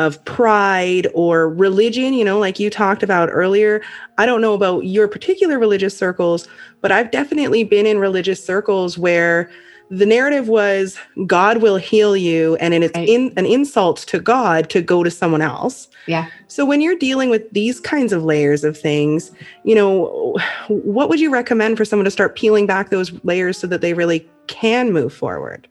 of 0.00 0.22
pride 0.24 1.06
or 1.14 1.48
religion 1.48 2.12
you 2.14 2.24
know 2.24 2.40
like 2.40 2.58
you 2.58 2.68
talked 2.68 3.04
about 3.04 3.28
earlier. 3.30 3.80
I 4.18 4.26
don't 4.26 4.40
know 4.40 4.54
about 4.54 4.86
your 4.86 5.06
particular 5.06 5.56
religious 5.56 5.96
circles 5.96 6.48
but 6.80 6.90
i've 6.90 7.12
definitely 7.12 7.62
been 7.62 7.86
in 7.86 8.00
religious 8.00 8.44
circles 8.44 8.98
where 8.98 9.48
the 9.90 10.06
narrative 10.06 10.48
was 10.48 10.98
God 11.26 11.58
will 11.62 11.76
heal 11.76 12.16
you, 12.16 12.56
and 12.56 12.74
it's 12.74 12.94
Right. 12.96 13.08
in, 13.08 13.32
an 13.36 13.46
insult 13.46 13.98
to 14.08 14.18
God 14.18 14.68
to 14.70 14.82
go 14.82 15.04
to 15.04 15.10
someone 15.10 15.42
else. 15.42 15.88
Yeah. 16.06 16.26
So 16.48 16.64
when 16.64 16.80
you're 16.80 16.96
dealing 16.96 17.30
with 17.30 17.50
these 17.52 17.78
kinds 17.80 18.12
of 18.12 18.24
layers 18.24 18.64
of 18.64 18.78
things, 18.78 19.30
you 19.64 19.74
know, 19.74 20.36
what 20.68 21.08
would 21.08 21.20
you 21.20 21.30
recommend 21.30 21.76
for 21.76 21.84
someone 21.84 22.04
to 22.04 22.10
start 22.10 22.36
peeling 22.36 22.66
back 22.66 22.90
those 22.90 23.12
layers 23.24 23.58
so 23.58 23.66
that 23.68 23.80
they 23.80 23.94
really 23.94 24.28
can 24.48 24.92
move 24.92 25.12
forward? 25.12 25.68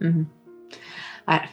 Mm-hmm. 0.00 0.24
I, 1.28 1.48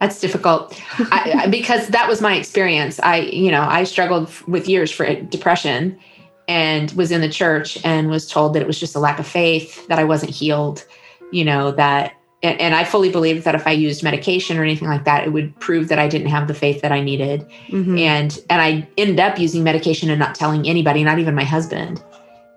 that's 0.00 0.20
difficult 0.20 0.78
I- 1.10 1.46
because 1.50 1.88
that 1.88 2.08
was 2.08 2.20
my 2.20 2.36
experience. 2.36 3.00
I, 3.00 3.16
you 3.20 3.50
know, 3.50 3.62
I 3.62 3.84
struggled 3.84 4.30
with 4.46 4.68
years 4.68 4.90
for 4.90 5.12
depression 5.14 5.98
and 6.48 6.90
was 6.92 7.10
in 7.10 7.20
the 7.20 7.28
church 7.28 7.78
and 7.84 8.08
was 8.08 8.28
told 8.30 8.54
that 8.54 8.62
it 8.62 8.66
was 8.66 8.78
just 8.78 8.94
a 8.94 8.98
lack 9.00 9.18
of 9.18 9.26
faith, 9.26 9.86
that 9.88 9.98
I 9.98 10.04
wasn't 10.04 10.30
healed, 10.32 10.84
you 11.32 11.44
know, 11.44 11.72
that, 11.72 12.12
and, 12.42 12.60
and 12.60 12.74
I 12.74 12.84
fully 12.84 13.10
believed 13.10 13.44
that 13.44 13.54
if 13.54 13.66
I 13.66 13.72
used 13.72 14.02
medication 14.02 14.56
or 14.58 14.62
anything 14.62 14.88
like 14.88 15.04
that, 15.04 15.26
it 15.26 15.30
would 15.30 15.58
prove 15.58 15.88
that 15.88 15.98
I 15.98 16.06
didn't 16.06 16.28
have 16.28 16.46
the 16.46 16.54
faith 16.54 16.82
that 16.82 16.92
I 16.92 17.00
needed. 17.00 17.46
Mhm. 17.70 17.98
and 18.00 18.38
and 18.50 18.60
i 18.62 18.86
ended 18.96 19.18
up 19.20 19.38
using 19.38 19.64
medication 19.64 20.08
and 20.10 20.18
not 20.18 20.34
telling 20.34 20.68
anybody 20.68 21.02
not 21.02 21.18
even 21.18 21.34
my 21.34 21.44
husband 21.44 22.02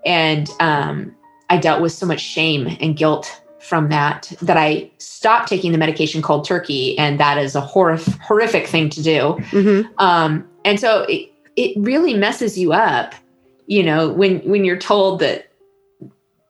and 0.06 0.49
um, 0.60 1.15
i 1.49 1.58
dealt 1.58 1.82
with 1.82 1.91
so 1.91 2.06
much 2.06 2.19
shame 2.21 2.67
and 2.80 2.95
guilt 2.95 3.41
from 3.60 3.89
that 3.89 4.32
that 4.41 4.58
i 4.58 4.89
stopped 4.99 5.47
taking 5.49 5.71
the 5.71 5.78
medication 5.78 6.21
cold 6.21 6.45
turkey 6.45 6.97
and 6.99 7.19
that 7.19 7.38
is 7.38 7.56
a 7.56 7.62
horrif- 7.62 8.17
horrific 8.19 8.67
thing 8.67 8.89
to 8.89 9.02
do 9.02 9.19
Mhm. 9.52 9.89
um, 9.97 10.47
and 10.65 10.80
so 10.80 11.04
it, 11.10 11.30
it 11.56 11.73
really 11.78 12.13
messes 12.13 12.58
you 12.58 12.71
up 12.73 13.13
you 13.69 13.84
know 13.84 14.10
when 14.12 14.39
when 14.39 14.65
you're 14.65 14.75
told 14.79 15.19
that 15.19 15.45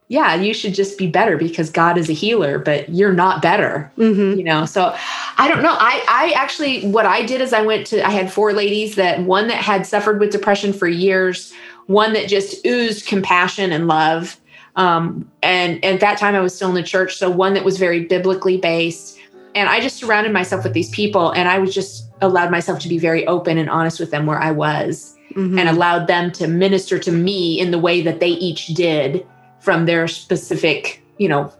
yeah 0.08 0.34
you 0.36 0.54
should 0.54 0.74
just 0.74 0.98
be 0.98 1.06
better 1.06 1.38
because 1.38 1.70
god 1.70 1.98
is 1.98 2.10
a 2.10 2.14
healer 2.14 2.58
but 2.58 2.90
you're 2.90 3.14
not 3.14 3.42
better 3.42 3.92
Mhm. 3.98 4.38
you 4.38 4.44
know? 4.44 4.66
So 4.66 4.96
i 5.38 5.48
don't 5.48 5.62
know. 5.62 5.76
I 5.78 6.04
i 6.08 6.32
actually 6.36 6.88
what 6.90 7.06
i 7.06 7.22
did 7.24 7.42
is 7.42 7.52
i 7.54 7.62
went 7.62 7.86
to 7.88 8.06
i 8.08 8.10
had 8.10 8.32
four 8.32 8.54
ladies 8.54 8.96
that 8.96 9.22
one 9.24 9.48
that 9.50 9.58
had 9.62 9.86
suffered 9.86 10.20
with 10.20 10.32
depression 10.32 10.72
for 10.74 10.88
years 10.88 11.54
one 11.88 12.14
that 12.14 12.28
just 12.28 12.66
oozed 12.66 13.06
compassion 13.06 13.72
and 13.72 13.88
love 13.88 14.38
um, 14.76 15.30
and, 15.44 15.84
and 15.84 15.96
at 15.96 16.00
that 16.00 16.18
time 16.18 16.36
i 16.36 16.40
was 16.40 16.56
still 16.56 16.70
in 16.70 16.76
the 16.76 16.84
church 16.84 17.18
so 17.18 17.30
one 17.30 17.54
that 17.54 17.66
was 17.66 17.78
very 17.78 18.06
biblically 18.06 18.58
based 18.58 19.18
and 19.56 19.68
i 19.68 19.80
just 19.82 19.98
surrounded 19.98 20.32
myself 20.32 20.64
with 20.64 20.74
these 20.74 20.90
people 20.92 21.32
and 21.32 21.50
i 21.50 21.60
was 21.60 21.74
just 21.76 22.08
allowed 22.22 22.50
myself 22.52 22.80
to 22.80 22.88
be 22.90 22.98
very 22.98 23.28
open 23.28 23.58
and 23.58 23.70
honest 23.70 24.00
with 24.00 24.10
them 24.12 24.26
where 24.26 24.40
i 24.40 24.52
was 24.52 25.16
Mhm. 25.36 25.60
and 25.60 25.70
allowed 25.70 26.08
them 26.08 26.32
to 26.34 26.48
minister 26.48 26.98
to 27.00 27.12
me 27.12 27.60
in 27.60 27.72
the 27.72 27.80
way 27.80 28.02
that 28.02 28.20
they 28.20 28.30
each 28.30 28.68
did 28.68 29.26
from 29.60 29.86
their 29.86 30.08
specific 30.08 31.04
you 31.18 31.28
know 31.30 31.52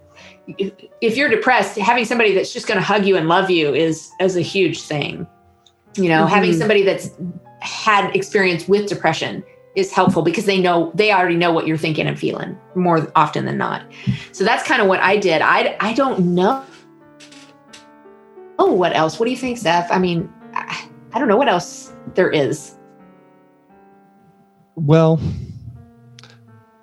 if- 0.58 1.16
you're 1.18 1.30
depressed 1.30 1.78
having 1.78 2.06
somebody 2.06 2.34
that's 2.34 2.52
just 2.52 2.66
going 2.68 2.78
to 2.80 2.84
hug 2.84 3.06
you 3.06 3.16
and 3.16 3.28
love 3.28 3.50
you 3.52 3.74
is 3.74 4.10
is 4.20 4.36
a 4.36 4.42
huge 4.42 4.82
thing 4.82 5.28
you 5.96 6.10
know 6.10 6.26
having 6.26 6.52
Mhm. 6.52 6.58
somebody 6.60 6.84
that's 6.84 7.12
had 7.62 8.16
experience 8.16 8.68
with 8.68 8.88
depression 8.88 9.44
is 9.76 9.92
helpful 9.94 10.24
because 10.24 10.46
they 10.46 10.60
know 10.60 10.92
they 10.96 11.12
already 11.12 11.36
know 11.36 11.52
what 11.52 11.68
you're 11.68 11.78
thinking 11.78 12.08
and 12.08 12.18
feeling 12.18 12.58
more 12.76 13.12
often 13.16 13.46
than 13.46 13.58
not 13.58 13.84
so 14.32 14.44
that's 14.44 14.64
kind 14.64 14.82
of 14.82 14.88
what 14.88 15.00
i 15.02 15.16
did 15.18 15.42
i 15.44 15.76
i 15.80 15.94
don't 15.94 16.20
know 16.22 16.64
oh 18.58 18.72
what 18.74 18.96
else 18.96 19.20
what 19.20 19.26
do 19.26 19.32
you 19.32 19.38
think 19.38 19.58
Seth? 19.58 19.92
i 19.92 20.00
mean 20.00 20.28
I, 20.56 20.86
I 21.14 21.20
don't 21.20 21.28
know 21.28 21.38
what 21.38 21.48
else 21.50 21.94
there 22.16 22.30
is 22.32 22.76
Well, 24.86 25.20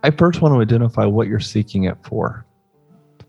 I 0.03 0.11
first 0.11 0.41
want 0.41 0.55
to 0.55 0.61
identify 0.61 1.05
what 1.05 1.27
you're 1.29 1.41
seeking 1.41 1.85
it 1.85 1.97
for. 2.03 2.45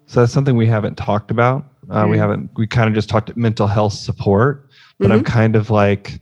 So 0.05 0.19
that's 0.21 0.31
something 0.31 0.55
we 0.55 0.67
haven't 0.67 0.95
talked 0.95 1.31
about. 1.31 1.65
Uh, 1.89 2.05
We 2.09 2.17
Mm. 2.17 2.19
haven't. 2.19 2.49
We 2.55 2.67
kind 2.67 2.87
of 2.87 2.93
just 2.93 3.09
talked 3.09 3.35
mental 3.37 3.67
health 3.67 3.93
support, 3.93 4.69
but 4.99 5.11
I'm 5.11 5.23
kind 5.23 5.55
of 5.55 5.69
like, 5.69 6.21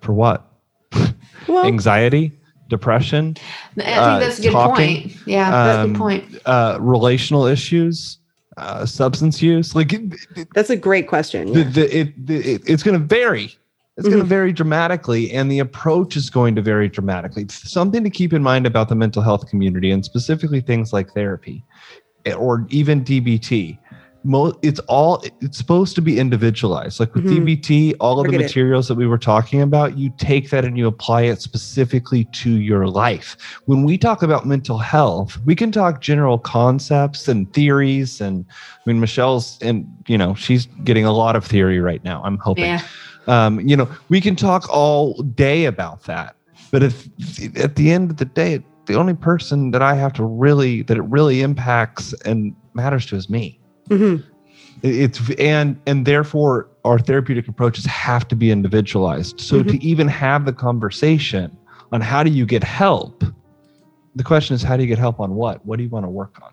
for 0.00 0.12
what? 0.12 0.50
well, 1.48 1.64
Anxiety, 1.66 2.32
depression, 2.68 3.36
I 3.78 3.82
think 3.82 3.96
Uh, 3.98 4.18
that's 4.18 4.38
a 4.38 4.42
good 4.42 4.52
talking, 4.52 5.02
point. 5.02 5.16
Yeah, 5.26 5.50
that's 5.50 5.76
a 5.76 5.80
um, 5.82 5.92
good 5.92 5.98
point. 5.98 6.24
uh, 6.46 6.78
relational 6.80 7.46
issues, 7.46 8.18
uh, 8.56 8.86
substance 8.86 9.40
use. 9.42 9.74
Like 9.74 9.92
it, 9.92 10.14
it, 10.34 10.48
that's 10.54 10.70
a 10.70 10.76
great 10.76 11.08
question. 11.08 11.52
the, 11.52 11.60
yeah. 11.60 11.68
the, 11.70 11.98
it, 12.00 12.26
the, 12.26 12.36
it, 12.54 12.62
it's 12.66 12.82
going 12.82 12.98
to 12.98 13.04
vary. 13.06 13.54
It's 13.96 14.06
going 14.06 14.18
to 14.20 14.24
Mhm. 14.24 14.28
vary 14.28 14.52
dramatically, 14.52 15.32
and 15.32 15.50
the 15.50 15.58
approach 15.58 16.16
is 16.16 16.28
going 16.28 16.54
to 16.56 16.62
vary 16.62 16.88
dramatically. 16.88 17.46
Something 17.48 18.04
to 18.04 18.10
keep 18.10 18.32
in 18.34 18.42
mind 18.42 18.66
about 18.66 18.88
the 18.90 18.94
mental 18.94 19.22
health 19.22 19.48
community, 19.48 19.90
and 19.90 20.04
specifically 20.04 20.60
things 20.60 20.92
like 20.92 21.12
therapy 21.14 21.64
eh, 22.26 22.32
or 22.34 22.66
even 22.70 23.02
DBT. 23.04 23.78
It's 24.60 24.80
all 24.80 25.22
it's 25.40 25.56
supposed 25.56 25.94
to 25.94 26.02
be 26.02 26.18
individualized. 26.18 26.98
Like 26.98 27.14
with 27.14 27.24
Mhm. 27.26 27.46
DBT, 27.46 27.94
all 28.00 28.18
of 28.18 28.24
the 28.24 28.32
Forget 28.32 28.40
it. 28.40 28.44
materials 28.44 28.88
that 28.88 28.96
we 28.96 29.06
were 29.06 29.18
talking 29.18 29.62
about, 29.62 29.96
you 29.96 30.12
take 30.18 30.50
that 30.50 30.64
and 30.64 30.76
you 30.76 30.88
apply 30.88 31.22
it 31.22 31.40
specifically 31.40 32.24
to 32.32 32.50
your 32.50 32.88
life. 32.88 33.36
When 33.66 33.84
we 33.84 33.96
talk 33.96 34.24
about 34.24 34.44
mental 34.44 34.78
health, 34.78 35.38
we 35.46 35.54
can 35.54 35.70
talk 35.70 36.00
general 36.00 36.38
concepts 36.38 37.28
and 37.28 37.50
theories. 37.52 38.20
And 38.20 38.44
I 38.50 38.90
mean, 38.90 38.98
Michelle's 39.00 39.58
and 39.62 39.86
you 40.08 40.18
know 40.18 40.34
she's 40.34 40.66
getting 40.82 41.04
a 41.04 41.12
lot 41.12 41.36
of 41.36 41.44
theory 41.44 41.78
right 41.80 42.02
now. 42.04 42.20
I'm 42.24 42.38
hoping 42.38 42.64
Yeah, 42.64 42.80
um, 43.26 43.60
you 43.60 43.76
know, 43.76 43.88
we 44.08 44.20
can 44.20 44.36
talk 44.36 44.68
all 44.70 45.14
day 45.22 45.64
about 45.64 46.04
that, 46.04 46.36
but 46.70 46.82
if 46.82 47.08
at 47.56 47.76
the 47.76 47.90
end 47.90 48.10
of 48.10 48.16
the 48.18 48.24
day, 48.24 48.62
the 48.86 48.94
only 48.94 49.14
person 49.14 49.72
that 49.72 49.82
I 49.82 49.94
have 49.94 50.12
to 50.14 50.24
really 50.24 50.82
that 50.82 50.96
it 50.96 51.02
really 51.02 51.42
impacts 51.42 52.12
and 52.24 52.54
matters 52.74 53.06
to 53.06 53.16
is 53.16 53.28
me. 53.28 53.58
Mhm. 53.88 54.22
It's 54.82 55.20
and 55.38 55.76
and 55.86 56.06
therefore 56.06 56.68
our 56.84 56.98
therapeutic 56.98 57.48
approaches 57.48 57.84
have 57.86 58.28
to 58.28 58.36
be 58.36 58.50
individualized. 58.50 59.40
So 59.40 59.62
to 59.62 59.82
even 59.84 60.06
have 60.06 60.44
the 60.44 60.52
conversation 60.52 61.56
on 61.92 62.00
how 62.00 62.22
do 62.22 62.30
you 62.30 62.46
get 62.46 62.62
help, 62.62 63.24
the 64.14 64.22
question 64.22 64.54
is 64.54 64.62
how 64.62 64.76
do 64.76 64.82
you 64.82 64.88
get 64.88 64.98
help 64.98 65.18
on 65.18 65.34
what? 65.34 65.64
What 65.66 65.78
do 65.78 65.82
you 65.82 65.88
want 65.88 66.04
to 66.04 66.10
work 66.10 66.38
on? 66.42 66.50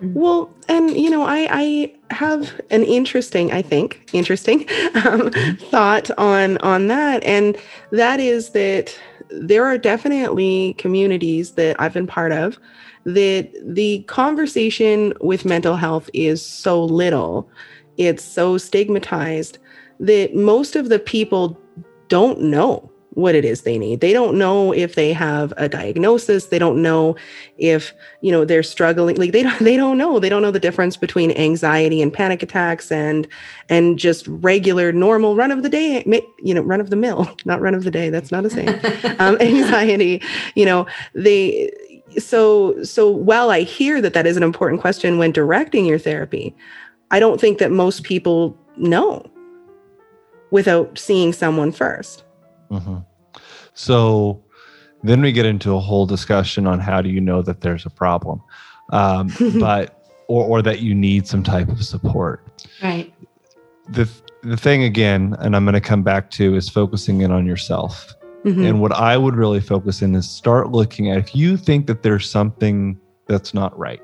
Well, 0.00 0.50
and 0.68 0.90
you 0.90 1.10
know, 1.10 1.22
I 1.22 1.48
I 1.50 1.94
have 2.10 2.60
an 2.70 2.84
interesting, 2.84 3.52
I 3.52 3.62
think, 3.62 4.08
interesting 4.12 4.66
um, 5.04 5.30
thought 5.70 6.10
on 6.18 6.58
on 6.58 6.86
that, 6.88 7.22
and 7.24 7.56
that 7.92 8.20
is 8.20 8.50
that 8.50 8.98
there 9.30 9.64
are 9.64 9.76
definitely 9.76 10.74
communities 10.78 11.52
that 11.52 11.80
I've 11.80 11.92
been 11.92 12.06
part 12.06 12.32
of 12.32 12.58
that 13.04 13.50
the 13.64 14.00
conversation 14.04 15.12
with 15.20 15.44
mental 15.44 15.76
health 15.76 16.10
is 16.12 16.44
so 16.44 16.84
little, 16.84 17.48
it's 17.96 18.24
so 18.24 18.58
stigmatized 18.58 19.58
that 20.00 20.34
most 20.34 20.76
of 20.76 20.88
the 20.88 20.98
people 20.98 21.60
don't 22.08 22.40
know 22.40 22.90
what 23.18 23.34
it 23.34 23.44
is 23.44 23.62
they 23.62 23.78
need. 23.78 24.00
They 24.00 24.12
don't 24.12 24.38
know 24.38 24.72
if 24.72 24.94
they 24.94 25.12
have 25.12 25.52
a 25.56 25.68
diagnosis. 25.68 26.46
They 26.46 26.58
don't 26.58 26.80
know 26.80 27.16
if, 27.56 27.92
you 28.20 28.30
know, 28.30 28.44
they're 28.44 28.62
struggling. 28.62 29.16
Like 29.16 29.32
they 29.32 29.42
don't 29.42 29.58
they 29.64 29.76
don't 29.76 29.98
know. 29.98 30.20
They 30.20 30.28
don't 30.28 30.40
know 30.40 30.52
the 30.52 30.60
difference 30.60 30.96
between 30.96 31.32
anxiety 31.32 32.00
and 32.00 32.12
panic 32.12 32.44
attacks 32.44 32.92
and 32.92 33.26
and 33.68 33.98
just 33.98 34.28
regular 34.28 34.92
normal 34.92 35.34
run 35.34 35.50
of 35.50 35.64
the 35.64 35.68
day, 35.68 36.04
you 36.44 36.54
know, 36.54 36.62
run 36.62 36.80
of 36.80 36.90
the 36.90 36.96
mill, 36.96 37.28
not 37.44 37.60
run 37.60 37.74
of 37.74 37.82
the 37.82 37.90
day. 37.90 38.08
That's 38.08 38.30
not 38.30 38.46
a 38.46 38.50
saying. 38.50 38.68
um, 39.18 39.36
anxiety, 39.40 40.22
you 40.54 40.64
know, 40.64 40.86
they 41.12 41.72
so 42.18 42.80
so 42.84 43.10
while 43.10 43.50
I 43.50 43.62
hear 43.62 44.00
that 44.00 44.14
that 44.14 44.28
is 44.28 44.36
an 44.36 44.44
important 44.44 44.80
question 44.80 45.18
when 45.18 45.32
directing 45.32 45.86
your 45.86 45.98
therapy, 45.98 46.54
I 47.10 47.18
don't 47.18 47.40
think 47.40 47.58
that 47.58 47.72
most 47.72 48.04
people 48.04 48.56
know 48.76 49.28
without 50.52 50.96
seeing 50.96 51.32
someone 51.32 51.72
1st 51.72 52.22
mm-hmm. 52.70 52.98
So 53.78 54.42
then 55.04 55.20
we 55.22 55.30
get 55.30 55.46
into 55.46 55.76
a 55.76 55.78
whole 55.78 56.04
discussion 56.04 56.66
on 56.66 56.80
how 56.80 57.00
do 57.00 57.08
you 57.08 57.20
know 57.20 57.42
that 57.42 57.60
there's 57.60 57.86
a 57.86 57.90
problem, 57.90 58.42
um, 58.90 59.32
but 59.60 60.02
or 60.26 60.44
or 60.44 60.62
that 60.62 60.80
you 60.80 60.94
need 60.94 61.28
some 61.28 61.44
type 61.44 61.68
of 61.68 61.84
support. 61.84 62.44
Right. 62.82 63.14
The 63.88 64.08
the 64.42 64.56
thing 64.56 64.82
again, 64.82 65.36
and 65.38 65.54
I'm 65.54 65.64
going 65.64 65.74
to 65.74 65.80
come 65.80 66.02
back 66.02 66.30
to, 66.32 66.56
is 66.56 66.68
focusing 66.68 67.20
in 67.20 67.30
on 67.30 67.46
yourself. 67.46 68.14
Mm-hmm. 68.44 68.64
And 68.64 68.80
what 68.80 68.92
I 68.92 69.16
would 69.16 69.36
really 69.36 69.60
focus 69.60 70.02
in 70.02 70.14
is 70.16 70.28
start 70.28 70.70
looking 70.70 71.10
at 71.10 71.18
if 71.18 71.34
you 71.34 71.56
think 71.56 71.86
that 71.86 72.02
there's 72.02 72.28
something 72.28 72.98
that's 73.26 73.54
not 73.54 73.76
right. 73.78 74.02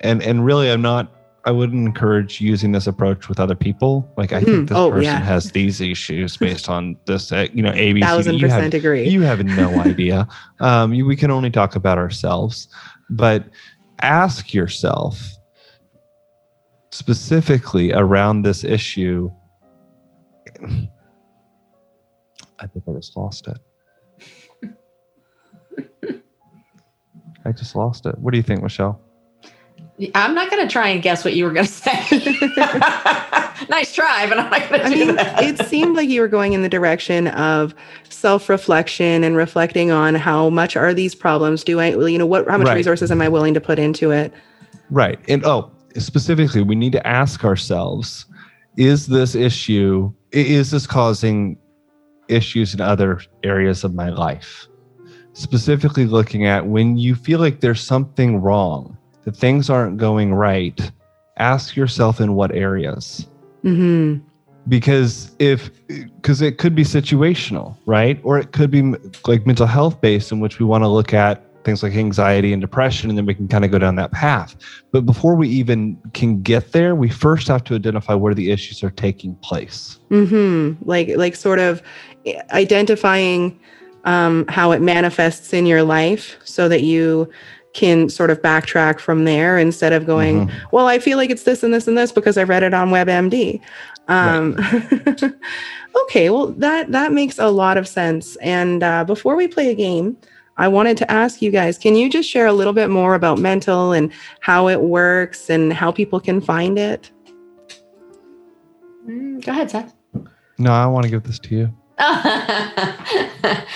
And 0.00 0.22
and 0.22 0.44
really 0.44 0.70
I'm 0.70 0.82
not 0.82 1.10
I 1.46 1.52
wouldn't 1.52 1.86
encourage 1.86 2.40
using 2.40 2.72
this 2.72 2.88
approach 2.88 3.28
with 3.28 3.38
other 3.38 3.54
people. 3.54 4.12
Like 4.16 4.32
I 4.32 4.40
mm, 4.40 4.44
think 4.44 4.68
this 4.68 4.76
oh, 4.76 4.90
person 4.90 5.04
yeah. 5.04 5.20
has 5.20 5.52
these 5.52 5.80
issues 5.80 6.36
based 6.36 6.68
on 6.68 6.96
this, 7.06 7.30
uh, 7.30 7.46
you 7.52 7.62
know, 7.62 7.70
ABC. 7.70 8.00
Thousand 8.00 8.40
percent 8.40 8.72
have, 8.72 8.74
agree. 8.74 9.08
You 9.08 9.20
have 9.20 9.44
no 9.44 9.70
idea. 9.80 10.26
Um, 10.58 10.92
you, 10.92 11.06
we 11.06 11.14
can 11.14 11.30
only 11.30 11.50
talk 11.50 11.76
about 11.76 11.98
ourselves, 11.98 12.66
but 13.08 13.44
ask 14.02 14.52
yourself 14.52 15.22
specifically 16.90 17.92
around 17.92 18.42
this 18.42 18.64
issue. 18.64 19.30
I 22.58 22.66
think 22.66 22.84
I 22.88 22.92
just 22.92 23.16
lost 23.16 23.46
it. 23.46 23.58
I 27.44 27.52
just 27.52 27.76
lost 27.76 28.04
it. 28.06 28.18
What 28.18 28.32
do 28.32 28.36
you 28.36 28.42
think, 28.42 28.64
Michelle? 28.64 29.00
I'm 30.14 30.34
not 30.34 30.50
going 30.50 30.66
to 30.66 30.70
try 30.70 30.88
and 30.88 31.02
guess 31.02 31.24
what 31.24 31.34
you 31.34 31.44
were 31.44 31.52
going 31.52 31.64
to 31.64 31.72
say. 31.72 31.92
nice 33.70 33.94
try, 33.94 34.26
but 34.28 34.38
I'm 34.38 34.50
not 34.50 34.68
going 34.68 34.82
to 34.82 34.88
do 34.90 35.06
mean, 35.06 35.16
that. 35.16 35.42
It 35.42 35.66
seemed 35.66 35.96
like 35.96 36.10
you 36.10 36.20
were 36.20 36.28
going 36.28 36.52
in 36.52 36.62
the 36.62 36.68
direction 36.68 37.28
of 37.28 37.74
self-reflection 38.10 39.24
and 39.24 39.36
reflecting 39.36 39.90
on 39.90 40.14
how 40.14 40.50
much 40.50 40.76
are 40.76 40.92
these 40.92 41.14
problems? 41.14 41.64
Do 41.64 41.80
I, 41.80 41.90
you 41.90 42.18
know, 42.18 42.26
what, 42.26 42.46
how 42.46 42.58
much 42.58 42.66
right. 42.66 42.74
resources 42.74 43.10
am 43.10 43.22
I 43.22 43.28
willing 43.28 43.54
to 43.54 43.60
put 43.60 43.78
into 43.78 44.10
it? 44.10 44.34
Right. 44.90 45.18
And 45.28 45.44
oh, 45.46 45.70
specifically, 45.96 46.62
we 46.62 46.74
need 46.74 46.92
to 46.92 47.06
ask 47.06 47.44
ourselves: 47.44 48.26
Is 48.76 49.06
this 49.06 49.34
issue? 49.34 50.12
Is 50.32 50.72
this 50.72 50.86
causing 50.86 51.56
issues 52.28 52.74
in 52.74 52.80
other 52.80 53.20
areas 53.42 53.82
of 53.82 53.94
my 53.94 54.10
life? 54.10 54.66
Specifically, 55.32 56.04
looking 56.04 56.46
at 56.46 56.66
when 56.66 56.96
you 56.96 57.14
feel 57.14 57.38
like 57.38 57.60
there's 57.60 57.80
something 57.80 58.40
wrong 58.40 58.95
that 59.26 59.36
things 59.36 59.68
aren't 59.68 59.98
going 59.98 60.32
right, 60.32 60.90
ask 61.36 61.76
yourself 61.76 62.20
in 62.20 62.34
what 62.34 62.50
areas. 62.54 63.28
Mm-hmm. 63.62 64.26
Because 64.68 65.36
if, 65.38 65.70
because 65.88 66.40
it 66.40 66.58
could 66.58 66.74
be 66.74 66.84
situational, 66.84 67.76
right? 67.86 68.18
Or 68.24 68.38
it 68.38 68.52
could 68.52 68.70
be 68.70 68.94
like 69.26 69.46
mental 69.46 69.66
health 69.66 70.00
based, 70.00 70.32
in 70.32 70.40
which 70.40 70.58
we 70.58 70.64
want 70.64 70.82
to 70.84 70.88
look 70.88 71.12
at 71.12 71.42
things 71.64 71.82
like 71.82 71.94
anxiety 71.94 72.52
and 72.52 72.60
depression, 72.60 73.10
and 73.10 73.18
then 73.18 73.26
we 73.26 73.34
can 73.34 73.48
kind 73.48 73.64
of 73.64 73.72
go 73.72 73.78
down 73.78 73.96
that 73.96 74.12
path. 74.12 74.54
But 74.92 75.04
before 75.04 75.34
we 75.34 75.48
even 75.48 75.98
can 76.14 76.40
get 76.40 76.70
there, 76.70 76.94
we 76.94 77.10
first 77.10 77.48
have 77.48 77.64
to 77.64 77.74
identify 77.74 78.14
where 78.14 78.34
the 78.34 78.52
issues 78.52 78.84
are 78.84 78.90
taking 78.90 79.34
place. 79.36 79.98
Mm-hmm. 80.10 80.88
Like, 80.88 81.08
like 81.16 81.34
sort 81.34 81.58
of 81.58 81.82
identifying 82.52 83.58
um, 84.04 84.46
how 84.48 84.70
it 84.70 84.80
manifests 84.80 85.52
in 85.52 85.66
your 85.66 85.82
life, 85.82 86.36
so 86.44 86.68
that 86.68 86.82
you 86.82 87.28
can 87.76 88.08
sort 88.08 88.30
of 88.30 88.40
backtrack 88.40 88.98
from 88.98 89.24
there 89.24 89.58
instead 89.58 89.92
of 89.92 90.06
going, 90.06 90.46
mm-hmm. 90.46 90.66
well, 90.72 90.88
I 90.88 90.98
feel 90.98 91.18
like 91.18 91.28
it's 91.28 91.42
this 91.42 91.62
and 91.62 91.72
this 91.72 91.86
and 91.86 91.96
this 91.96 92.10
because 92.10 92.38
I 92.38 92.42
read 92.42 92.62
it 92.62 92.72
on 92.72 92.88
WebMD. 92.88 93.60
Um, 94.08 94.54
right. 94.54 95.22
okay, 96.02 96.30
well 96.30 96.48
that 96.48 96.90
that 96.92 97.12
makes 97.12 97.38
a 97.38 97.48
lot 97.48 97.76
of 97.76 97.86
sense. 97.86 98.36
And 98.36 98.82
uh, 98.82 99.04
before 99.04 99.36
we 99.36 99.46
play 99.46 99.70
a 99.70 99.74
game, 99.74 100.16
I 100.56 100.68
wanted 100.68 100.96
to 100.98 101.10
ask 101.10 101.42
you 101.42 101.50
guys, 101.50 101.76
can 101.76 101.94
you 101.94 102.08
just 102.08 102.28
share 102.28 102.46
a 102.46 102.52
little 102.52 102.72
bit 102.72 102.88
more 102.88 103.14
about 103.14 103.38
mental 103.38 103.92
and 103.92 104.10
how 104.40 104.68
it 104.68 104.80
works 104.80 105.50
and 105.50 105.72
how 105.72 105.92
people 105.92 106.18
can 106.18 106.40
find 106.40 106.78
it? 106.78 107.10
Mm, 109.06 109.44
go 109.44 109.52
ahead, 109.52 109.70
Seth. 109.70 109.94
No, 110.56 110.72
I 110.72 110.86
want 110.86 111.04
to 111.04 111.10
give 111.10 111.24
this 111.24 111.38
to 111.40 111.54
you. 111.54 111.74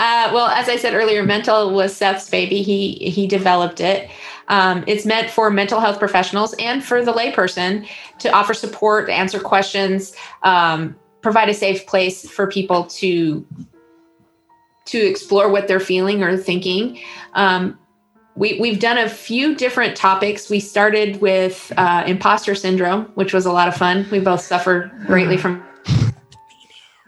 Uh, 0.00 0.30
well, 0.32 0.46
as 0.46 0.66
I 0.66 0.76
said 0.76 0.94
earlier, 0.94 1.22
mental 1.22 1.74
was 1.74 1.94
Seth's 1.94 2.30
baby. 2.30 2.62
He 2.62 2.94
he 2.94 3.26
developed 3.26 3.80
it. 3.80 4.08
Um, 4.48 4.82
it's 4.86 5.04
meant 5.04 5.28
for 5.28 5.50
mental 5.50 5.78
health 5.78 5.98
professionals 5.98 6.54
and 6.58 6.82
for 6.82 7.04
the 7.04 7.12
layperson 7.12 7.86
to 8.20 8.30
offer 8.30 8.54
support, 8.54 9.10
answer 9.10 9.38
questions, 9.38 10.16
um, 10.42 10.96
provide 11.20 11.50
a 11.50 11.54
safe 11.54 11.86
place 11.86 12.26
for 12.26 12.46
people 12.46 12.84
to 12.84 13.46
to 14.86 14.98
explore 14.98 15.50
what 15.50 15.68
they're 15.68 15.78
feeling 15.78 16.22
or 16.22 16.34
thinking. 16.34 16.98
Um, 17.34 17.78
we, 18.36 18.58
we've 18.58 18.80
done 18.80 18.96
a 18.96 19.08
few 19.08 19.54
different 19.54 19.98
topics. 19.98 20.48
We 20.48 20.60
started 20.60 21.20
with 21.20 21.70
uh, 21.76 22.04
imposter 22.06 22.54
syndrome, 22.54 23.04
which 23.16 23.34
was 23.34 23.44
a 23.44 23.52
lot 23.52 23.68
of 23.68 23.76
fun. 23.76 24.06
We 24.10 24.18
both 24.20 24.40
suffer 24.40 24.90
greatly 25.06 25.36
from 25.36 25.62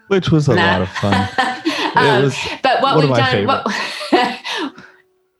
which 0.08 0.30
was 0.30 0.46
a 0.46 0.54
lot 0.54 0.82
of 0.82 0.90
fun. 0.90 1.26
um, 1.94 2.32
but 2.62 2.82
what 2.82 2.98
we've 2.98 3.14
done, 3.14 3.46
what, 3.46 3.66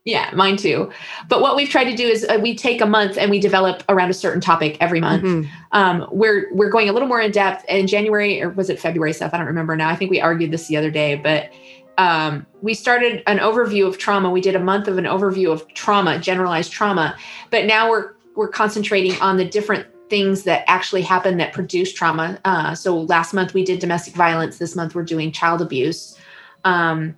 yeah, 0.04 0.30
mine 0.34 0.56
too. 0.56 0.90
But 1.28 1.40
what 1.40 1.56
we've 1.56 1.68
tried 1.68 1.84
to 1.84 1.96
do 1.96 2.06
is 2.06 2.24
uh, 2.28 2.38
we 2.42 2.56
take 2.56 2.80
a 2.80 2.86
month 2.86 3.16
and 3.16 3.30
we 3.30 3.38
develop 3.38 3.84
around 3.88 4.10
a 4.10 4.14
certain 4.14 4.40
topic 4.40 4.76
every 4.80 5.00
month. 5.00 5.22
Mm-hmm. 5.22 5.50
Um, 5.72 6.08
we're 6.10 6.52
we're 6.52 6.70
going 6.70 6.88
a 6.88 6.92
little 6.92 7.08
more 7.08 7.20
in 7.20 7.30
depth 7.30 7.64
in 7.68 7.86
January 7.86 8.42
or 8.42 8.50
was 8.50 8.68
it 8.68 8.80
February 8.80 9.12
stuff? 9.12 9.32
I 9.32 9.38
don't 9.38 9.46
remember 9.46 9.76
now. 9.76 9.88
I 9.88 9.96
think 9.96 10.10
we 10.10 10.20
argued 10.20 10.50
this 10.50 10.66
the 10.66 10.76
other 10.76 10.90
day, 10.90 11.14
but 11.14 11.50
um, 11.98 12.46
we 12.62 12.74
started 12.74 13.22
an 13.26 13.38
overview 13.38 13.86
of 13.86 13.98
trauma. 13.98 14.30
We 14.30 14.40
did 14.40 14.56
a 14.56 14.60
month 14.60 14.88
of 14.88 14.98
an 14.98 15.04
overview 15.04 15.52
of 15.52 15.66
trauma, 15.74 16.18
generalized 16.18 16.72
trauma, 16.72 17.16
but 17.50 17.66
now 17.66 17.88
we're 17.88 18.12
we're 18.34 18.48
concentrating 18.48 19.14
on 19.20 19.36
the 19.36 19.44
different 19.44 19.86
things 20.08 20.42
that 20.42 20.64
actually 20.66 21.02
happen 21.02 21.38
that 21.38 21.52
produce 21.52 21.92
trauma. 21.92 22.38
Uh, 22.44 22.74
so 22.74 23.00
last 23.02 23.32
month 23.32 23.54
we 23.54 23.64
did 23.64 23.78
domestic 23.78 24.14
violence. 24.14 24.58
This 24.58 24.74
month 24.74 24.94
we're 24.94 25.04
doing 25.04 25.32
child 25.32 25.62
abuse. 25.62 26.18
Um, 26.64 27.16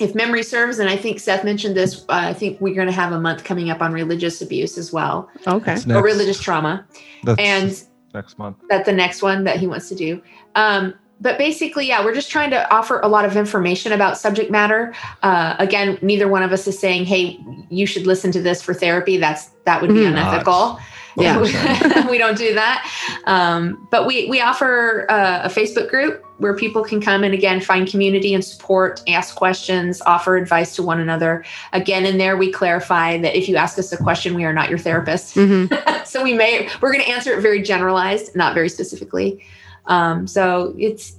if 0.00 0.14
memory 0.14 0.42
serves, 0.42 0.78
and 0.78 0.88
I 0.88 0.96
think 0.96 1.18
Seth 1.20 1.44
mentioned 1.44 1.76
this, 1.76 2.02
uh, 2.02 2.12
I 2.12 2.32
think 2.32 2.60
we're 2.60 2.74
going 2.74 2.86
to 2.86 2.92
have 2.92 3.12
a 3.12 3.20
month 3.20 3.44
coming 3.44 3.70
up 3.70 3.80
on 3.80 3.92
religious 3.92 4.40
abuse 4.40 4.78
as 4.78 4.92
well. 4.92 5.28
Okay. 5.46 5.76
Or 5.90 6.02
religious 6.02 6.40
trauma. 6.40 6.86
That's 7.24 7.40
and 7.40 7.84
next 8.14 8.38
month. 8.38 8.58
That's 8.68 8.86
the 8.86 8.92
next 8.92 9.22
one 9.22 9.44
that 9.44 9.58
he 9.58 9.66
wants 9.66 9.88
to 9.88 9.94
do. 9.94 10.22
Um, 10.54 10.94
but 11.20 11.36
basically, 11.36 11.88
yeah, 11.88 12.04
we're 12.04 12.14
just 12.14 12.30
trying 12.30 12.50
to 12.50 12.72
offer 12.72 13.00
a 13.00 13.08
lot 13.08 13.24
of 13.24 13.36
information 13.36 13.90
about 13.90 14.16
subject 14.16 14.52
matter. 14.52 14.94
Uh, 15.24 15.56
again, 15.58 15.98
neither 16.00 16.28
one 16.28 16.44
of 16.44 16.52
us 16.52 16.68
is 16.68 16.78
saying, 16.78 17.06
"Hey, 17.06 17.40
you 17.70 17.86
should 17.86 18.06
listen 18.06 18.30
to 18.32 18.40
this 18.40 18.62
for 18.62 18.72
therapy." 18.72 19.16
That's 19.16 19.50
that 19.64 19.82
would 19.82 19.90
be 19.90 20.02
mm-hmm. 20.02 20.16
unethical 20.16 20.78
yeah. 21.22 22.06
We 22.10 22.18
don't 22.18 22.38
do 22.38 22.54
that. 22.54 22.90
Um, 23.24 23.86
but 23.90 24.06
we 24.06 24.28
we 24.28 24.40
offer 24.40 25.06
uh, 25.10 25.42
a 25.44 25.48
facebook 25.48 25.88
group 25.88 26.24
where 26.38 26.54
people 26.54 26.84
can 26.84 27.00
come 27.00 27.24
and 27.24 27.34
again 27.34 27.60
find 27.60 27.88
community 27.88 28.32
and 28.32 28.44
support 28.44 29.02
ask 29.08 29.34
questions 29.34 30.00
offer 30.02 30.36
advice 30.36 30.74
to 30.76 30.82
one 30.82 31.00
another. 31.00 31.44
Again 31.72 32.06
in 32.06 32.18
there 32.18 32.36
we 32.36 32.52
clarify 32.52 33.18
that 33.18 33.36
if 33.36 33.48
you 33.48 33.56
ask 33.56 33.78
us 33.78 33.92
a 33.92 33.96
question 33.96 34.34
we 34.34 34.44
are 34.44 34.52
not 34.52 34.68
your 34.68 34.78
therapist. 34.78 35.34
Mm-hmm. 35.36 36.04
so 36.04 36.22
we 36.22 36.34
may 36.34 36.68
we're 36.80 36.92
going 36.92 37.04
to 37.04 37.10
answer 37.10 37.32
it 37.32 37.40
very 37.40 37.62
generalized 37.62 38.34
not 38.34 38.54
very 38.54 38.68
specifically. 38.68 39.44
Um, 39.86 40.26
so 40.26 40.74
it's 40.78 41.16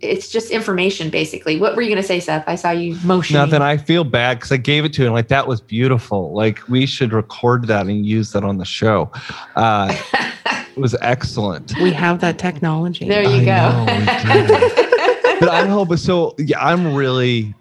it's 0.00 0.28
just 0.28 0.50
information 0.50 1.10
basically. 1.10 1.58
What 1.58 1.74
were 1.74 1.82
you 1.82 1.88
going 1.88 2.00
to 2.00 2.06
say, 2.06 2.20
Seth? 2.20 2.44
I 2.46 2.54
saw 2.54 2.70
you 2.70 2.96
motion. 3.04 3.34
Nothing. 3.34 3.62
I 3.62 3.76
feel 3.76 4.04
bad 4.04 4.38
because 4.38 4.52
I 4.52 4.56
gave 4.56 4.84
it 4.84 4.92
to 4.94 5.06
him. 5.06 5.12
Like 5.12 5.28
that 5.28 5.46
was 5.46 5.60
beautiful. 5.60 6.32
Like 6.32 6.66
we 6.68 6.86
should 6.86 7.12
record 7.12 7.66
that 7.66 7.86
and 7.86 8.06
use 8.06 8.32
that 8.32 8.44
on 8.44 8.58
the 8.58 8.64
show. 8.64 9.10
Uh, 9.56 9.96
it 10.46 10.78
was 10.78 10.94
excellent. 11.00 11.74
We 11.80 11.92
have 11.92 12.20
that 12.20 12.38
technology. 12.38 13.08
There 13.08 13.22
you 13.22 13.42
I 13.42 13.44
go. 13.44 13.84
Know, 13.84 15.36
but 15.40 15.48
I 15.48 15.66
hope 15.66 15.96
so. 15.98 16.34
Yeah, 16.38 16.64
I'm 16.64 16.94
really. 16.94 17.54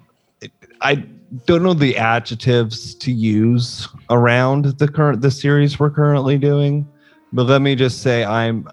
I 0.82 1.04
don't 1.46 1.64
know 1.64 1.74
the 1.74 1.98
adjectives 1.98 2.94
to 2.96 3.12
use 3.12 3.88
around 4.10 4.66
the 4.78 4.88
current 4.88 5.22
the 5.22 5.32
series 5.32 5.80
we're 5.80 5.90
currently 5.90 6.38
doing, 6.38 6.88
but 7.34 7.48
let 7.48 7.62
me 7.62 7.76
just 7.76 8.02
say 8.02 8.24
I'm 8.24 8.70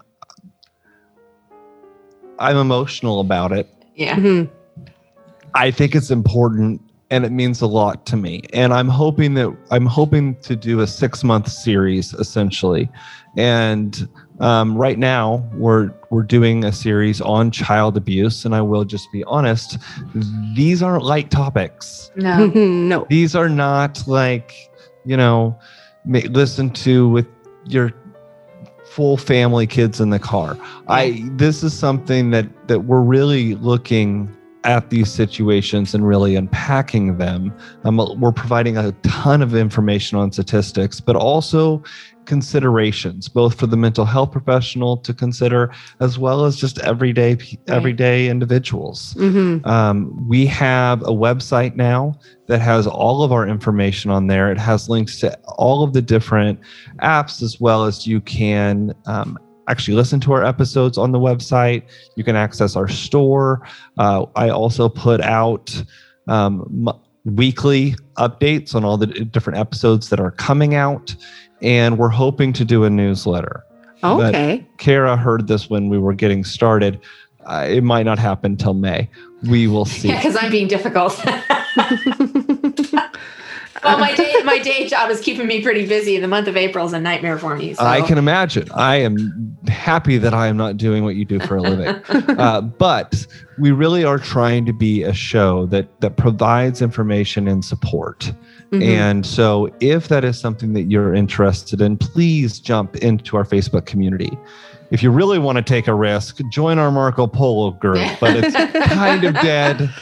I'm 2.39 2.57
emotional 2.57 3.19
about 3.19 3.51
it. 3.51 3.67
Yeah. 3.95 4.15
Mhm. 4.15 4.49
I 5.53 5.71
think 5.71 5.95
it's 5.95 6.11
important 6.11 6.81
and 7.11 7.23
it 7.23 7.31
means 7.31 7.61
a 7.61 7.67
lot 7.67 8.05
to 8.07 8.17
me. 8.17 8.41
And 8.51 8.73
I'm 8.73 8.89
hoping 8.89 9.35
that 9.35 9.55
I'm 9.71 9.85
hoping 9.85 10.35
to 10.41 10.55
do 10.55 10.81
a 10.81 10.87
six 10.87 11.23
month 11.23 11.49
series 11.49 12.13
essentially. 12.15 12.89
And 13.37 14.07
um, 14.39 14.75
right 14.75 14.97
now 14.99 15.47
we're 15.53 15.91
we're 16.09 16.23
doing 16.23 16.65
a 16.65 16.71
series 16.71 17.21
on 17.21 17.51
child 17.51 17.95
abuse. 17.95 18.43
And 18.43 18.55
I 18.55 18.61
will 18.61 18.83
just 18.85 19.11
be 19.11 19.23
honest, 19.25 19.77
these 20.55 20.81
aren't 20.83 21.03
light 21.03 21.31
topics. 21.31 22.11
No. 22.15 22.47
no. 22.55 23.05
These 23.09 23.35
are 23.35 23.49
not 23.49 24.03
like, 24.07 24.51
you 25.05 25.15
know, 25.15 25.57
ma- 26.05 26.19
listen 26.29 26.69
to 26.71 27.07
with 27.07 27.27
your 27.67 27.93
full 28.95 29.17
family 29.17 29.67
kids 29.67 29.99
in 29.99 30.09
the 30.09 30.19
car. 30.19 30.57
I 30.87 31.27
this 31.33 31.63
is 31.63 31.73
something 31.77 32.29
that 32.29 32.47
that 32.69 32.85
we're 32.85 33.01
really 33.01 33.55
looking 33.55 34.33
at 34.65 34.89
these 34.89 35.11
situations 35.11 35.93
and 35.93 36.07
really 36.07 36.35
unpacking 36.35 37.17
them. 37.17 37.53
Um, 37.83 37.97
we're 38.19 38.31
providing 38.31 38.77
a 38.77 38.91
ton 39.03 39.41
of 39.41 39.55
information 39.55 40.17
on 40.17 40.31
statistics, 40.31 40.99
but 40.99 41.15
also 41.15 41.83
considerations, 42.25 43.29
both 43.29 43.53
for 43.59 43.67
the 43.67 43.77
mental 43.77 44.03
health 44.03 44.31
professional 44.31 44.97
to 44.97 45.13
consider, 45.13 45.71
as 45.99 46.17
well 46.17 46.45
as 46.45 46.55
just 46.55 46.79
everyday 46.79 47.37
everyday 47.67 48.27
individuals. 48.27 49.13
hmm 49.13 49.57
Um, 49.63 50.27
we 50.27 50.47
have 50.47 51.03
a 51.03 51.11
website 51.11 51.75
now 51.75 52.19
that 52.47 52.59
has 52.61 52.87
all 52.87 53.23
of 53.23 53.31
our 53.31 53.47
information 53.47 54.09
on 54.11 54.27
there. 54.27 54.51
It 54.51 54.57
has 54.57 54.89
links 54.89 55.19
to 55.19 55.37
all 55.47 55.83
of 55.83 55.93
the 55.93 56.01
different 56.01 56.59
apps, 57.01 57.41
as 57.43 57.59
well 57.59 57.85
as 57.85 58.07
you 58.07 58.21
can 58.21 58.93
um, 59.05 59.37
actually 59.67 59.95
listen 59.95 60.19
to 60.21 60.33
our 60.33 60.43
episodes 60.43 60.97
on 60.97 61.11
the 61.11 61.19
website. 61.19 61.83
You 62.15 62.23
can 62.23 62.35
access 62.35 62.75
our 62.75 62.87
store. 62.87 63.61
Uh, 63.97 64.25
I 64.35 64.49
also 64.49 64.89
put 64.89 65.21
out 65.21 65.83
um, 66.27 66.85
m- 66.87 66.99
weekly 67.35 67.95
updates 68.17 68.75
on 68.75 68.83
all 68.85 68.97
the 68.97 69.07
different 69.07 69.59
episodes 69.59 70.09
that 70.09 70.19
are 70.19 70.31
coming 70.31 70.75
out. 70.75 71.15
And 71.61 71.97
we're 71.97 72.09
hoping 72.09 72.53
to 72.53 72.65
do 72.65 72.83
a 72.83 72.89
newsletter. 72.89 73.63
But- 74.01 74.35
Okay. 74.35 74.65
Kara 74.77 75.15
heard 75.17 75.47
this 75.47 75.69
when 75.69 75.89
we 75.89 75.97
were 75.97 76.13
getting 76.13 76.43
started. 76.43 76.99
Uh, 77.45 77.65
it 77.69 77.83
might 77.83 78.03
not 78.03 78.19
happen 78.19 78.55
till 78.57 78.73
May. 78.73 79.09
We 79.47 79.67
will 79.67 79.85
see. 79.85 80.09
Yeah, 80.09 80.17
because 80.17 80.35
I'm 80.39 80.51
being 80.51 80.67
difficult. 80.67 81.13
well, 83.85 83.99
my 83.99 84.13
day 84.15 84.33
my 84.43 84.59
day 84.59 84.87
job 84.87 85.09
is 85.09 85.21
keeping 85.21 85.47
me 85.47 85.61
pretty 85.61 85.85
busy. 85.85 86.17
The 86.19 86.27
month 86.27 86.47
of 86.47 86.57
April 86.57 86.85
is 86.85 86.93
a 86.93 86.99
nightmare 86.99 87.37
for 87.37 87.55
me. 87.55 87.73
So. 87.73 87.83
I 87.83 88.01
can 88.01 88.17
imagine. 88.17 88.69
I 88.73 88.97
am 88.97 89.57
happy 89.67 90.17
that 90.17 90.33
I 90.33 90.47
am 90.47 90.57
not 90.57 90.77
doing 90.77 91.03
what 91.03 91.15
you 91.15 91.25
do 91.25 91.39
for 91.39 91.57
a 91.57 91.61
living. 91.61 91.95
uh, 92.39 92.61
but 92.61 93.25
we 93.59 93.71
really 93.71 94.03
are 94.03 94.19
trying 94.19 94.65
to 94.65 94.73
be 94.73 95.03
a 95.03 95.13
show 95.13 95.65
that 95.67 96.01
that 96.01 96.17
provides 96.17 96.81
information 96.81 97.47
and 97.47 97.63
support. 97.63 98.31
Mhm. 98.71 98.83
And 98.83 99.25
so, 99.25 99.69
if 99.79 100.07
that 100.07 100.23
is 100.25 100.39
something 100.39 100.73
that 100.73 100.83
you're 100.83 101.13
interested 101.13 101.81
in, 101.81 101.97
please 101.97 102.59
jump 102.59 102.95
into 102.97 103.37
our 103.37 103.43
Facebook 103.43 103.85
community. 103.85 104.37
If 104.95 105.03
you 105.03 105.11
really 105.11 105.39
want 105.39 105.57
to 105.57 105.61
take 105.61 105.89
a 105.89 105.93
risk, 105.93 106.39
join 106.47 106.79
our 106.79 106.89
Marco 106.89 107.27
Polo 107.27 107.71
group, 107.71 107.99
but 108.21 108.37
it's 108.37 108.55
kind 108.93 109.25
of 109.25 109.33
dead. 109.33 109.93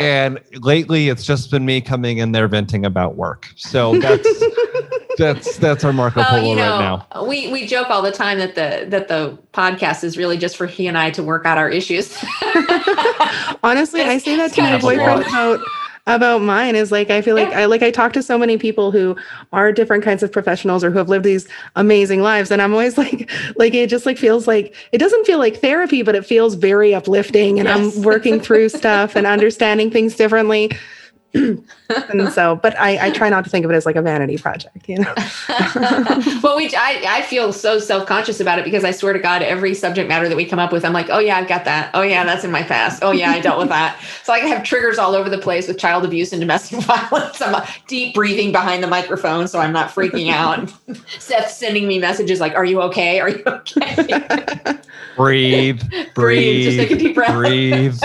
And 0.00 0.40
lately, 0.62 1.10
it's 1.10 1.24
just 1.24 1.52
been 1.52 1.64
me 1.64 1.80
coming 1.80 2.18
in 2.18 2.32
there 2.32 2.48
venting 2.48 2.84
about 2.84 3.14
work. 3.14 3.48
So 3.54 3.96
that's 4.00 4.28
that's 5.16 5.58
that's 5.58 5.84
our 5.84 5.92
Marco 5.92 6.22
Well, 6.22 6.30
Polo 6.30 6.50
you 6.50 6.56
know, 6.56 6.76
right 6.76 7.04
now. 7.14 7.24
we 7.24 7.52
we 7.52 7.68
joke 7.68 7.88
all 7.88 8.02
the 8.02 8.10
time 8.10 8.38
that 8.38 8.56
the 8.56 8.84
that 8.88 9.06
the 9.06 9.38
podcast 9.52 10.02
is 10.02 10.18
really 10.18 10.38
just 10.38 10.56
for 10.56 10.66
he 10.66 10.88
and 10.88 10.98
I 10.98 11.12
to 11.12 11.22
work 11.22 11.46
out 11.46 11.56
our 11.56 11.70
issues. 11.70 12.18
Honestly, 13.62 14.00
I 14.00 14.18
say 14.18 14.34
that 14.38 14.52
to 14.54 14.62
my 14.62 14.80
boyfriend 14.80 15.22
about 15.22 15.60
about 16.06 16.42
mine 16.42 16.74
is 16.74 16.90
like 16.90 17.10
I 17.10 17.22
feel 17.22 17.36
like 17.36 17.50
Yeah. 17.50 17.60
I 17.60 17.64
like 17.66 17.82
I 17.82 17.90
talk 17.92 18.12
to 18.14 18.22
so 18.22 18.36
many 18.36 18.58
people 18.58 18.90
who 18.90 19.16
are 19.52 19.70
different 19.72 20.02
kinds 20.02 20.22
of 20.24 20.32
professionals 20.32 20.82
or 20.82 20.90
who 20.90 20.98
have 20.98 21.08
lived 21.08 21.24
these 21.24 21.46
amazing 21.76 22.22
lives 22.22 22.50
and 22.50 22.60
I'm 22.60 22.72
always 22.72 22.98
like 23.04 23.30
like 23.56 23.72
it 23.74 23.88
just 23.88 24.04
like 24.04 24.18
feels 24.18 24.48
like 24.48 24.74
it 24.90 24.98
doesn't 24.98 25.24
feel 25.26 25.38
like 25.38 25.60
therapy 25.60 26.02
but 26.02 26.16
it 26.16 26.26
feels 26.26 26.54
very 26.56 26.92
uplifting 26.92 27.60
and 27.60 27.68
Yes. 27.68 27.96
I'm 27.96 28.02
working 28.12 28.40
through 28.40 28.70
stuff 28.70 29.14
and 29.14 29.26
understanding 29.26 29.90
things 29.90 30.16
differently. 30.16 30.72
and 31.34 32.32
so 32.32 32.56
but 32.56 32.78
I 32.78 33.06
I 33.06 33.10
try 33.10 33.28
not 33.28 33.44
to 33.44 33.50
think 33.50 33.64
of 33.64 33.70
it 33.70 33.74
as 33.74 33.86
like 33.86 33.96
a 33.96 34.02
vanity 34.02 34.36
project, 34.38 34.88
you 34.88 34.98
know. 34.98 35.14
well, 36.42 36.56
we 36.56 36.74
I, 36.76 37.02
I 37.06 37.22
feel 37.22 37.52
so 37.52 37.78
self 37.78 38.06
conscious 38.06 38.40
about 38.40 38.58
it 38.58 38.64
because 38.64 38.84
I 38.84 38.90
swear 38.90 39.12
to 39.12 39.18
God, 39.18 39.42
every 39.42 39.74
subject 39.74 40.08
matter 40.08 40.28
that 40.28 40.36
we 40.36 40.44
come 40.44 40.58
up 40.58 40.72
with, 40.72 40.84
I'm 40.84 40.92
like, 40.92 41.08
oh 41.10 41.18
yeah, 41.18 41.36
I've 41.36 41.48
got 41.48 41.64
that. 41.64 41.90
Oh 41.94 42.02
yeah, 42.02 42.24
that's 42.24 42.44
in 42.44 42.50
my 42.50 42.62
past. 42.62 43.02
Oh 43.02 43.12
yeah, 43.12 43.30
I 43.30 43.40
dealt 43.40 43.58
with 43.58 43.68
that. 43.68 43.98
So 44.24 44.32
I 44.32 44.40
have 44.40 44.62
triggers 44.62 44.98
all 44.98 45.14
over 45.14 45.30
the 45.30 45.38
place 45.38 45.68
with 45.68 45.78
child 45.78 46.04
abuse 46.04 46.32
and 46.32 46.40
domestic 46.40 46.80
violence. 46.82 47.40
I'm 47.40 47.62
deep 47.86 48.14
breathing 48.14 48.52
behind 48.52 48.82
the 48.82 48.88
microphone 48.88 49.48
so 49.48 49.58
I'm 49.58 49.72
not 49.72 49.90
freaking 49.90 50.30
out. 50.30 50.72
Seth's 51.18 51.56
sending 51.56 51.88
me 51.88 51.98
messages 51.98 52.40
like, 52.40 52.54
"Are 52.54 52.64
you 52.64 52.82
okay? 52.82 53.20
Are 53.20 53.30
you 53.30 53.42
okay?" 53.46 54.78
breathe, 55.16 55.82
breathe, 56.14 56.64
Just 56.64 56.76
take 56.76 56.90
a 56.90 56.96
deep 56.96 57.14
breath. 57.14 57.32
breathe. 57.34 57.98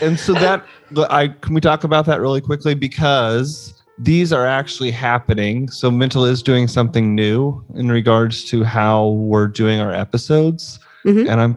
and 0.00 0.18
so 0.18 0.34
that 0.34 0.64
I 1.08 1.28
can 1.28 1.54
we 1.54 1.60
talk 1.60 1.84
about 1.84 2.06
that 2.06 2.09
really 2.18 2.40
quickly 2.40 2.74
because 2.74 3.74
these 3.98 4.32
are 4.32 4.46
actually 4.46 4.90
happening. 4.90 5.68
So 5.70 5.90
Mental 5.90 6.24
is 6.24 6.42
doing 6.42 6.66
something 6.66 7.14
new 7.14 7.62
in 7.74 7.88
regards 7.92 8.44
to 8.46 8.64
how 8.64 9.08
we're 9.08 9.46
doing 9.46 9.78
our 9.78 9.92
episodes, 9.92 10.80
Mhm. 11.04 11.28
and 11.30 11.40
I'm 11.40 11.56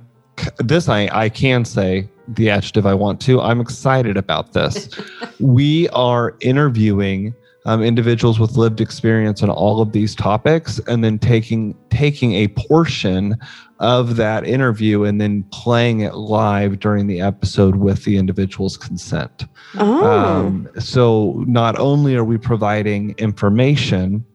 this 0.60 0.90
I 0.90 1.10
I 1.14 1.30
can 1.30 1.64
say 1.64 2.08
the 2.28 2.50
adjective 2.50 2.86
I 2.86 2.94
want 2.94 3.20
to. 3.22 3.40
I'm 3.42 3.62
excited 3.62 4.18
about 4.18 4.54
this. 4.54 4.90
we 5.40 5.88
are 5.90 6.36
interviewing 6.42 7.34
um, 7.66 7.82
individuals 7.82 8.40
with 8.42 8.58
lived 8.58 8.82
experience 8.82 9.42
on 9.42 9.50
all 9.50 9.82
of 9.82 9.94
these 9.94 10.14
topics, 10.16 10.80
and 10.88 11.02
then 11.02 11.18
taking 11.18 11.74
taking 11.92 12.34
a 12.34 12.50
portion 12.50 13.38
of 13.84 14.16
that 14.16 14.48
interview 14.48 15.04
and 15.04 15.20
then 15.20 15.44
playing 15.52 16.00
it 16.00 16.16
live 16.16 16.80
during 16.80 17.06
the 17.06 17.20
episode 17.20 17.76
with 17.76 18.06
the 18.06 18.16
individual's 18.16 18.78
consent. 18.78 19.44
Oh. 19.76 20.06
Um, 20.06 20.70
so 20.80 21.44
not 21.48 21.78
only 21.78 22.16
are 22.16 22.24
we 22.24 22.38
providing 22.38 23.14
information, 23.18 24.26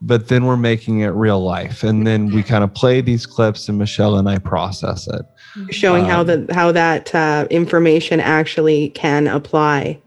but 0.00 0.28
then 0.28 0.44
we're 0.44 0.56
making 0.56 1.00
it 1.00 1.08
real 1.08 1.40
life, 1.40 1.82
and 1.82 2.06
then 2.06 2.32
we 2.32 2.42
kind 2.42 2.62
of 2.62 2.72
play 2.72 3.00
these 3.00 3.26
clips, 3.26 3.68
and 3.68 3.78
Michelle 3.78 4.16
and 4.16 4.28
I 4.28 4.38
process 4.38 5.08
it. 5.08 5.22
showing 5.70 6.04
how 6.04 6.20
um, 6.20 6.26
the 6.26 6.54
how 6.54 6.70
that 6.72 7.12
uh, 7.14 7.48
information 7.50 8.20
actually 8.20 8.90
can 8.90 9.26
apply. 9.26 10.00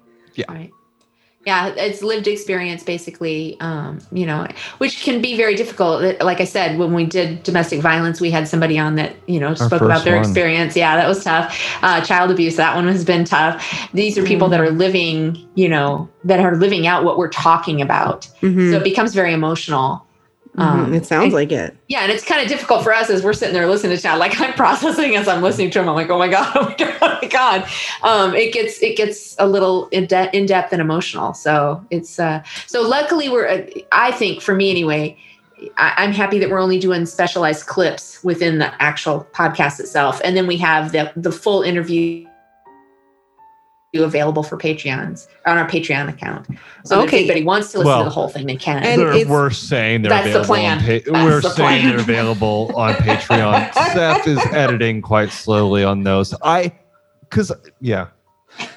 Right. 0.48 0.72
Yeah, 1.48 1.68
it's 1.78 2.04
lived 2.04 2.28
experience 2.28 2.84
basically, 2.84 3.56
um, 3.62 4.00
you 4.12 4.26
know, 4.26 4.45
which 4.80 5.02
can 5.02 5.22
be 5.22 5.38
very 5.38 5.56
difficult. 5.56 6.20
Like 6.20 6.41
I 6.41 6.43
said, 6.43 6.78
when 6.78 6.93
we 6.93 7.06
did 7.06 7.41
domestic 7.43 7.80
violence, 7.80 8.20
we 8.20 8.30
had 8.30 8.50
somebody 8.50 8.78
on 8.78 8.95
that, 8.95 9.16
you 9.28 9.39
know, 9.39 9.54
spoke 9.54 9.82
about 9.82 10.04
their 10.04 10.18
one. 10.18 10.26
experience. 10.26 10.76
Yeah, 10.76 10.98
that 10.98 11.08
was 11.08 11.24
tough. 11.24 11.58
Uh, 11.82 12.02
child 12.02 12.32
abuse, 12.32 12.58
that 12.58 12.76
one 12.76 12.86
has 12.89 13.06
been 13.06 13.24
tough. 13.24 13.89
These 13.93 14.18
are 14.18 14.24
people 14.24 14.50
that 14.50 14.60
are 14.60 14.72
living, 14.72 15.38
you 15.56 15.70
know, 15.70 16.10
that 16.26 16.41
are 16.41 16.58
living 16.58 16.86
out 16.86 17.06
what 17.06 17.18
we're 17.18 17.30
talking 17.30 17.82
about. 17.82 18.28
Mhm. 18.41 18.72
So 18.72 18.78
it 18.80 18.84
becomes 18.84 19.14
very 19.14 19.32
emotional. 19.32 20.04
Mhm. 20.58 20.64
Um, 20.64 20.93
it 20.93 21.05
sounds 21.05 21.34
like 21.34 21.51
it. 21.51 21.76
yeah, 21.88 21.99
and 21.99 22.12
it's 22.12 22.24
kind 22.24 22.41
of 22.41 22.47
difficult 22.47 22.84
for 22.84 22.91
us 22.91 23.10
as 23.12 23.22
we're 23.24 23.34
sitting 23.34 23.53
there 23.53 23.68
listening 23.68 23.95
to 23.95 24.01
child. 24.01 24.20
Like 24.20 24.39
I'm 24.41 24.53
processing 24.53 25.16
as 25.16 25.28
I'm 25.28 25.41
listening 25.43 25.70
to 25.72 25.80
him. 25.82 25.88
I'm 25.88 25.93
like, 25.95 26.10
oh 26.10 26.18
my 26.18 26.28
god, 26.28 26.51
oh 26.55 26.64
my 26.66 26.76
god, 26.76 26.97
oh 27.01 27.20
my 27.22 27.28
god. 27.28 27.68
Um, 28.01 28.34
it 28.34 28.53
gets 28.53 28.82
it 28.82 28.97
gets 28.97 29.36
a 29.38 29.47
little 29.47 29.88
in, 29.89 30.08
de- 30.08 30.36
in 30.36 30.45
depth 30.47 30.74
and 30.74 30.82
emotional. 30.82 31.34
So 31.36 31.86
it's 31.91 32.20
uh, 32.20 32.41
so 32.66 32.82
luckily 32.82 33.30
we're. 33.30 33.47
Uh, 33.47 33.62
I 33.91 34.12
think 34.12 34.41
for 34.41 34.55
me 34.55 34.72
anyway, 34.72 35.16
I, 35.78 35.93
I'm 35.97 36.12
happy 36.12 36.39
that 36.39 36.49
we're 36.49 36.60
only 36.60 36.80
doing 36.80 37.05
specialized 37.05 37.68
clips 37.68 38.24
within 38.24 38.58
the 38.58 38.74
actual 38.82 39.28
podcast 39.34 39.80
itself, 39.80 40.20
and 40.24 40.36
then 40.36 40.47
we 40.47 40.58
have 40.58 40.91
the 40.91 41.12
the 41.16 41.32
full 41.32 41.62
interview 41.62 42.26
available 43.94 44.44
for 44.44 44.58
Patreons 44.58 45.28
on 45.46 45.58
our 45.58 45.68
Patreon 45.68 46.10
account. 46.10 46.46
So 46.84 47.02
Okay. 47.02 47.18
if 47.20 47.22
anybody 47.24 47.44
wants 47.44 47.72
to 47.72 47.80
listen 47.80 47.88
Well, 47.88 48.00
to 48.00 48.04
the 48.06 48.10
whole 48.10 48.28
thing, 48.30 48.46
they 48.46 48.56
can. 48.56 48.84
And 48.84 49.02
They're- 49.02 49.12
it's- 49.14 49.28
we're 49.28 49.50
saying 49.50 50.02
they're 50.04 50.10
That's 50.10 50.26
the 50.26 50.40
available 50.42 50.54
on 50.56 50.60
plan. 50.60 50.80
pa- 50.80 51.12
That's 51.12 51.26
we're 51.26 51.42
the 51.42 51.50
saying 51.50 51.82
plan. 51.82 51.90
they're 51.90 52.00
available 52.02 52.72
on 52.76 52.94
Patreon. 52.96 53.74
Seth 53.94 54.28
is 54.28 54.40
editing 54.52 55.02
quite 55.02 55.32
slowly 55.32 55.84
on 55.84 56.04
those. 56.04 56.34
I 56.44 56.74
because 57.30 57.52
yeah, 57.82 58.08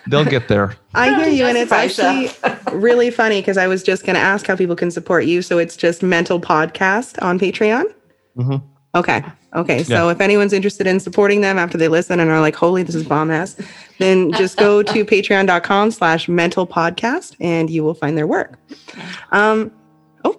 they'll 0.09 0.25
get 0.25 0.49
there. 0.49 0.75
I 0.95 1.15
hear 1.23 1.29
you, 1.29 1.45
and 1.45 1.59
it's 1.59 1.73
actually 1.73 2.31
really 2.73 3.11
funny 3.11 3.41
because 3.41 3.57
I 3.59 3.67
was 3.67 3.83
just 3.83 4.05
going 4.07 4.15
to 4.15 4.21
ask 4.21 4.47
how 4.47 4.57
people 4.57 4.77
can 4.77 4.91
support 4.91 5.25
you. 5.25 5.43
So 5.43 5.59
it's 5.59 5.77
just 5.77 6.03
Mental 6.03 6.41
Podcast 6.41 7.21
on 7.23 7.39
Patreon. 7.39 7.85
Mhm. 8.39 8.63
Okay. 8.95 9.23
Okay. 9.55 9.83
So 9.85 10.09
if 10.09 10.21
anyone's 10.21 10.53
interested 10.53 10.87
in 10.87 10.99
supporting 11.01 11.41
them 11.43 11.59
after 11.59 11.77
they 11.79 11.89
listen 11.89 12.19
and 12.21 12.31
are 12.31 12.41
like, 12.41 12.55
"Holy, 12.57 12.83
this 12.85 12.95
is 12.95 13.05
bomb 13.05 13.31
ass," 13.31 13.57
then 14.01 14.33
just 14.43 14.57
go 14.57 14.83
to 14.83 15.05
Patreon.com/slash 15.05 16.29
Mental 16.29 16.67
Podcast 16.67 17.37
and 17.41 17.71
you 17.71 17.85
will 17.85 17.95
find 17.95 18.19
their 18.19 18.27
work. 18.27 18.59
Um, 19.31 19.71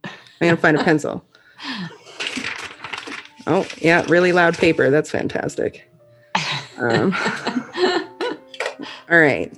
I'm 0.04 0.10
gonna 0.40 0.56
find 0.56 0.76
a 0.76 0.84
pencil. 0.84 1.24
Oh 3.46 3.66
yeah, 3.78 4.04
really 4.08 4.32
loud 4.32 4.56
paper. 4.56 4.90
That's 4.90 5.10
fantastic. 5.10 5.90
Um, 6.78 7.14
all 9.10 9.18
right, 9.18 9.52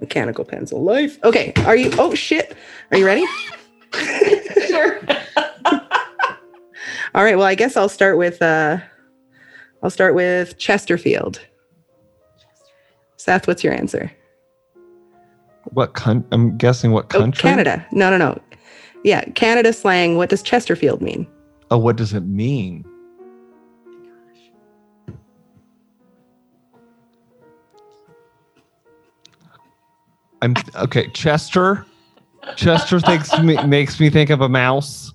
mechanical 0.00 0.44
pencil 0.44 0.82
life. 0.82 1.18
Okay, 1.24 1.52
are 1.66 1.76
you? 1.76 1.90
Oh 1.98 2.14
shit, 2.14 2.56
are 2.90 2.96
you 2.96 3.04
ready? 3.04 3.24
sure. 4.66 5.00
All 7.14 7.22
right. 7.22 7.36
Well, 7.36 7.46
I 7.46 7.54
guess 7.54 7.76
I'll 7.76 7.88
start 7.90 8.16
with 8.16 8.40
uh, 8.40 8.78
I'll 9.82 9.90
start 9.90 10.14
with 10.14 10.58
Chesterfield. 10.58 11.40
Seth, 13.16 13.46
what's 13.46 13.62
your 13.64 13.72
answer? 13.72 14.10
What 15.70 15.94
con- 15.94 16.24
I'm 16.32 16.56
guessing 16.56 16.92
what 16.92 17.06
Oh, 17.14 17.18
country? 17.18 17.42
Canada. 17.48 17.86
No, 17.92 18.10
no, 18.10 18.16
no. 18.16 18.40
Yeah, 19.04 19.24
Canada 19.34 19.72
slang. 19.72 20.16
What 20.16 20.28
does 20.28 20.42
Chesterfield 20.42 21.00
mean? 21.02 21.26
Oh, 21.70 21.78
what 21.78 21.96
does 21.96 22.12
it 22.14 22.24
mean? 22.24 22.84
I'm 30.40 30.54
okay. 30.76 31.08
Chester. 31.08 31.86
Chester 32.56 32.98
thinks 33.06 33.36
me, 33.38 33.62
makes 33.64 34.00
me 34.00 34.10
think 34.10 34.30
of 34.30 34.40
a 34.40 34.48
mouse, 34.48 35.12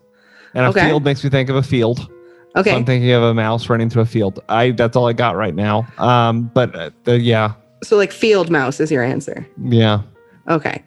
and 0.54 0.66
a 0.66 0.70
Okay. 0.70 0.86
field 0.88 1.04
makes 1.04 1.24
me 1.24 1.30
think 1.30 1.50
of 1.50 1.56
a 1.56 1.64
field. 1.64 2.10
So 2.58 2.62
Okay. 2.62 2.76
I'm 2.76 2.86
thinking 2.86 3.12
of 3.12 3.22
a 3.22 3.34
mouse 3.36 3.70
running 3.70 3.88
through 3.88 4.02
a 4.02 4.06
field. 4.08 4.40
I 4.50 4.72
that's 4.72 4.96
all 4.98 5.08
I 5.08 5.14
got 5.14 5.36
right 5.36 5.54
now. 5.54 5.86
Um, 6.00 6.50
but 6.56 6.76
uh, 6.76 6.90
the, 7.04 7.20
yeah, 7.20 7.54
So 7.84 7.96
like 7.98 8.12
field 8.12 8.50
mouse 8.50 8.80
is 8.80 8.90
your 8.92 9.04
answer. 9.04 9.48
yeah. 9.64 10.02
Okay. 10.50 10.84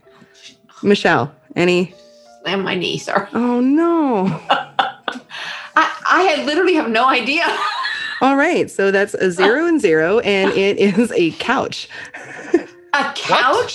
Michelle, 0.83 1.33
any? 1.55 1.95
Slam 2.43 2.63
my 2.63 2.75
knee. 2.75 2.99
Sorry. 2.99 3.29
Oh 3.35 3.61
no. 3.61 4.27
I, 5.77 5.97
I 6.11 6.23
had 6.23 6.45
literally 6.47 6.75
have 6.75 6.89
no 6.91 7.07
idea. 7.07 7.45
All 8.21 8.37
right. 8.37 8.69
So 8.71 8.91
that's 8.91 9.15
a 9.15 9.31
zero 9.31 9.67
and 9.67 9.81
zero, 9.81 10.19
and 10.21 10.51
it 10.57 10.79
is 10.79 11.13
a 11.13 11.31
couch. 11.33 11.89
A 12.93 13.13
couch? 13.15 13.73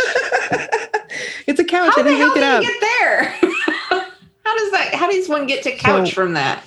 It's 1.47 1.59
a 1.59 1.63
couch. 1.63 1.93
How 1.95 2.01
I 2.01 2.03
the 2.03 2.09
didn't 2.09 2.17
hell 2.17 2.27
make 2.29 2.37
it 2.37 2.39
did 2.41 2.43
up. 2.43 2.63
you 2.63 2.69
get 2.69 2.81
there? 2.99 3.23
how 4.43 4.57
does 4.57 4.71
that? 4.71 4.89
How 4.95 5.09
does 5.09 5.29
one 5.29 5.47
get 5.47 5.63
to 5.63 5.71
couch 5.71 6.09
So- 6.09 6.13
from 6.15 6.33
that? 6.33 6.61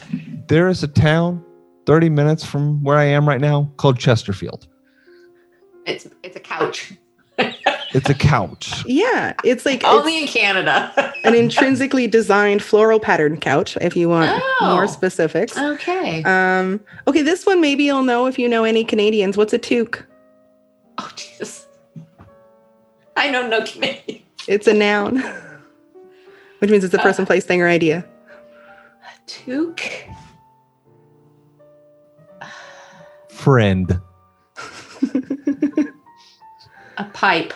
There 0.48 0.68
is 0.68 0.82
a 0.82 0.88
town 0.88 1.44
30 1.86 2.08
minutes 2.10 2.44
from 2.44 2.82
where 2.82 2.96
I 2.96 3.04
am 3.04 3.28
right 3.28 3.40
now 3.40 3.70
called 3.76 3.98
Chesterfield. 3.98 4.66
It's 5.86 6.06
it's 6.22 6.36
a 6.36 6.40
couch. 6.40 6.92
It's 7.94 8.10
a 8.10 8.14
couch. 8.14 8.84
Yeah, 8.84 9.32
it's 9.44 9.64
like 9.64 9.76
it's 9.76 9.86
Only 9.86 10.20
in 10.20 10.28
Canada. 10.28 10.92
an 11.24 11.34
intrinsically 11.34 12.06
designed 12.06 12.62
floral 12.62 13.00
pattern 13.00 13.40
couch. 13.40 13.78
If 13.80 13.96
you 13.96 14.10
want 14.10 14.30
Oh. 14.60 14.74
more 14.74 14.86
specifics. 14.86 15.56
okay. 15.56 16.22
Um, 16.24 16.80
okay, 17.06 17.22
this 17.22 17.46
one 17.46 17.62
maybe 17.62 17.84
you'll 17.84 18.02
know 18.02 18.26
if 18.26 18.38
you 18.38 18.46
know 18.46 18.64
any 18.64 18.84
Canadians. 18.84 19.38
What's 19.38 19.54
a 19.54 19.58
toque? 19.58 20.04
oh 20.98 21.10
Jesus. 21.16 21.66
I 23.16 23.30
know 23.30 23.46
no 23.48 23.62
Canadian. 23.64 24.20
It's 24.46 24.66
a 24.66 24.74
noun, 24.74 25.16
which 26.58 26.70
means 26.70 26.84
it's 26.84 26.92
a 26.92 26.98
person, 26.98 27.24
place, 27.24 27.46
thing, 27.46 27.62
or 27.62 27.68
idea. 27.68 28.04
A 29.02 29.30
toque. 29.30 30.14
Friend. 33.38 34.00
A 36.98 37.04
pipe. 37.14 37.54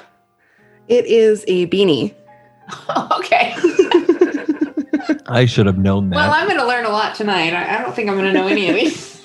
It 0.87 1.07
is 1.07 1.45
a 1.49 1.67
beanie. 1.67 2.15
okay. 3.19 3.55
I 5.27 5.45
should 5.45 5.67
have 5.67 5.79
known 5.79 6.11
that. 6.11 6.17
Well, 6.17 6.31
I'm 6.33 6.47
going 6.47 6.61
to 6.61 6.67
learn 6.67 6.85
a 6.85 6.91
lot 6.91 7.17
tonight. 7.17 7.53
I, 7.53 7.79
I 7.79 7.83
don't 7.83 7.97
think 7.97 8.09
I'm 8.09 8.15
going 8.15 8.33
to 8.33 8.33
know 8.33 8.47
any 8.47 8.69
of 8.69 8.77
these. 8.77 9.21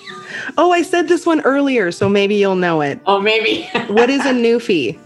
Oh, 0.57 0.71
I 0.71 0.81
said 0.81 1.07
this 1.07 1.27
one 1.27 1.41
earlier, 1.41 1.91
so 1.91 2.09
maybe 2.09 2.33
you'll 2.33 2.55
know 2.55 2.81
it. 2.81 2.99
oh, 3.05 3.21
maybe. 3.21 3.69
What 3.93 4.09
is 4.09 4.25
a 4.25 4.31
newfie? 4.31 4.99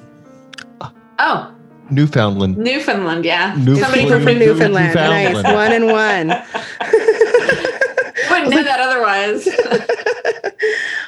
oh, 1.20 1.54
Newfoundland. 1.90 2.56
Newfoundland. 2.58 3.26
Yeah. 3.26 3.54
Newfoundland. 3.58 3.80
Somebody 3.80 4.04
From, 4.04 4.12
from 4.12 4.24
from 4.24 4.40
Newfoundland. 4.40 4.88
Newfoundland. 4.96 5.34
Nice. 5.34 5.54
One 5.54 5.74
and 5.74 5.86
one. 5.88 6.28
Wouldn't 8.30 8.52
know 8.52 8.64
that 8.64 8.80
otherwise. 8.80 10.08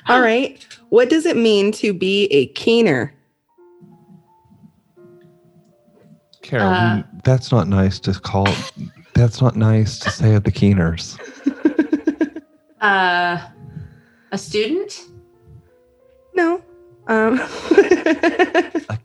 All 0.07 0.21
right. 0.21 0.65
What 0.89 1.09
does 1.09 1.25
it 1.25 1.37
mean 1.37 1.71
to 1.73 1.93
be 1.93 2.25
a 2.25 2.47
keener? 2.47 3.13
Carol, 6.41 6.67
Uh, 6.69 7.03
that's 7.23 7.51
not 7.51 7.67
nice 7.67 7.99
to 8.01 8.13
call. 8.19 8.47
That's 9.15 9.41
not 9.41 9.55
nice 9.55 9.99
to 9.99 10.09
say 10.09 10.35
of 10.35 10.43
the 10.43 10.51
Keeners. 10.51 11.17
uh, 12.81 13.39
a 14.31 14.37
student. 14.37 15.05
No. 16.35 16.61
Um, 17.07 17.39
A, 18.89 18.97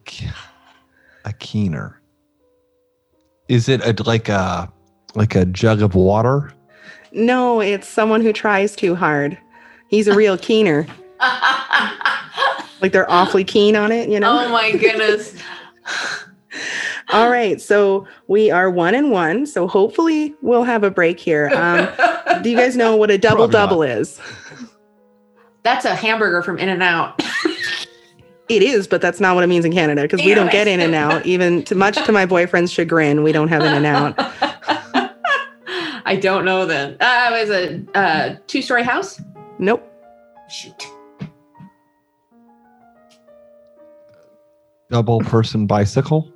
a 1.25 1.33
Keener. 1.39 2.01
Is 3.49 3.69
it 3.69 3.85
a, 3.85 4.03
like 4.03 4.29
a 4.29 4.71
like 5.15 5.35
a 5.35 5.45
jug 5.47 5.81
of 5.83 5.95
water? 5.95 6.53
no, 7.13 7.61
it's 7.61 7.89
someone 7.89 8.21
who 8.21 8.33
tries 8.33 8.77
too 8.77 8.95
hard. 8.95 9.39
He's 9.89 10.07
a 10.07 10.15
real 10.15 10.39
keener. 10.39 10.87
Like 12.81 12.93
they're 12.93 13.11
awfully 13.11 13.43
keen 13.45 13.75
on 13.75 13.91
it, 13.91 14.09
you 14.09 14.21
know? 14.21 14.45
oh 14.45 14.49
my 14.51 14.71
goodness. 14.73 15.35
All 17.11 17.31
right. 17.31 17.61
So 17.61 18.07
we 18.27 18.51
are 18.51 18.71
one 18.71 18.95
and 18.95 19.11
one. 19.11 19.47
So 19.47 19.67
hopefully 19.67 20.35
we'll 20.43 20.65
have 20.65 20.85
a 20.85 20.91
break 20.91 21.19
here. 21.19 21.49
Um, 21.49 21.89
do 22.43 22.51
you 22.51 22.57
guys 22.57 22.77
know 22.77 22.95
what 22.97 23.11
a 23.11 23.19
double 23.19 23.49
Probably 23.49 23.53
not. 23.59 23.67
double 23.67 23.83
is? 23.83 24.21
That's 25.63 25.85
a 25.85 25.95
hamburger 25.95 26.43
from 26.43 26.59
In 26.59 26.69
and 26.69 26.83
Out. 26.83 27.21
It 28.49 28.63
is, 28.63 28.87
but 28.87 29.03
that's 29.03 29.21
not 29.21 29.35
what 29.35 29.45
it 29.45 29.49
means 29.49 29.65
in 29.67 29.73
Canada 29.73 30.03
because 30.03 30.25
we 30.25 30.33
don't 30.35 30.51
get 30.51 30.67
in 30.67 30.81
and 30.81 30.95
out. 30.95 31.27
Even 31.27 31.63
to 31.65 31.75
much 31.75 31.97
to 32.07 32.13
my 32.13 32.25
boyfriend's 32.25 32.73
chagrin, 32.73 33.23
we 33.23 33.33
don't 33.33 33.49
have 33.49 33.63
in 33.63 33.75
and 33.75 33.87
out. 33.87 34.15
I 36.07 36.17
don't 36.17 36.47
know 36.47 36.65
then. 36.65 36.97
Uh, 36.99 37.31
it 37.31 37.41
was 37.41 37.51
a 37.51 37.99
uh, 37.99 38.37
two 38.47 38.63
story 38.63 38.83
house. 38.85 39.21
Nope. 39.59 39.83
Shoot. 40.49 40.87
Double 44.91 45.21
person 45.21 45.67
bicycle. 45.67 46.33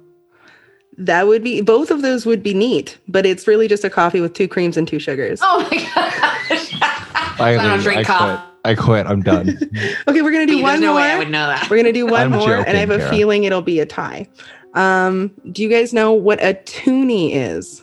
That 0.99 1.27
would 1.27 1.43
be 1.43 1.63
both 1.63 1.91
of 1.91 2.03
those 2.03 2.27
would 2.27 2.43
be 2.43 2.53
neat, 2.53 2.99
but 3.09 3.25
it's 3.25 3.47
really 3.47 3.67
just 3.67 3.83
a 3.83 3.89
coffee 3.91 4.21
with 4.21 4.35
two 4.35 4.47
creams 4.47 4.77
and 4.77 4.87
two 4.87 4.99
sugars. 4.99 5.41
Oh 5.43 5.67
my 5.71 5.79
gosh. 5.79 6.75
I, 7.41 7.57
I 7.59 7.63
don't 7.67 7.81
drink 7.81 8.01
I 8.01 8.05
coffee. 8.05 8.43
quit. 8.43 8.49
I 8.65 8.75
quit. 8.75 9.07
I'm 9.07 9.23
done. 9.23 9.59
Okay, 10.09 10.21
we're 10.21 10.31
gonna 10.33 10.45
do 10.47 10.53
There's 10.57 10.63
one 10.63 10.81
no 10.81 10.89
more. 10.93 10.97
way 11.01 11.11
I 11.13 11.19
would 11.19 11.31
know 11.31 11.47
that. 11.47 11.69
We're 11.71 11.79
gonna 11.79 11.93
do 11.93 12.05
one 12.07 12.21
I'm 12.21 12.31
more, 12.33 12.57
and 12.57 12.77
I 12.77 12.81
have 12.81 12.91
a 12.91 12.95
joking, 12.95 12.99
Kara. 13.07 13.11
feeling 13.11 13.45
it'll 13.45 13.63
be 13.63 13.81
a 13.81 13.87
tie. 13.87 14.29
Um, 14.75 15.31
do 15.53 15.63
you 15.63 15.69
guys 15.71 15.95
know 15.95 16.13
what 16.13 16.43
a 16.45 16.55
toonie 16.55 17.33
is? 17.35 17.83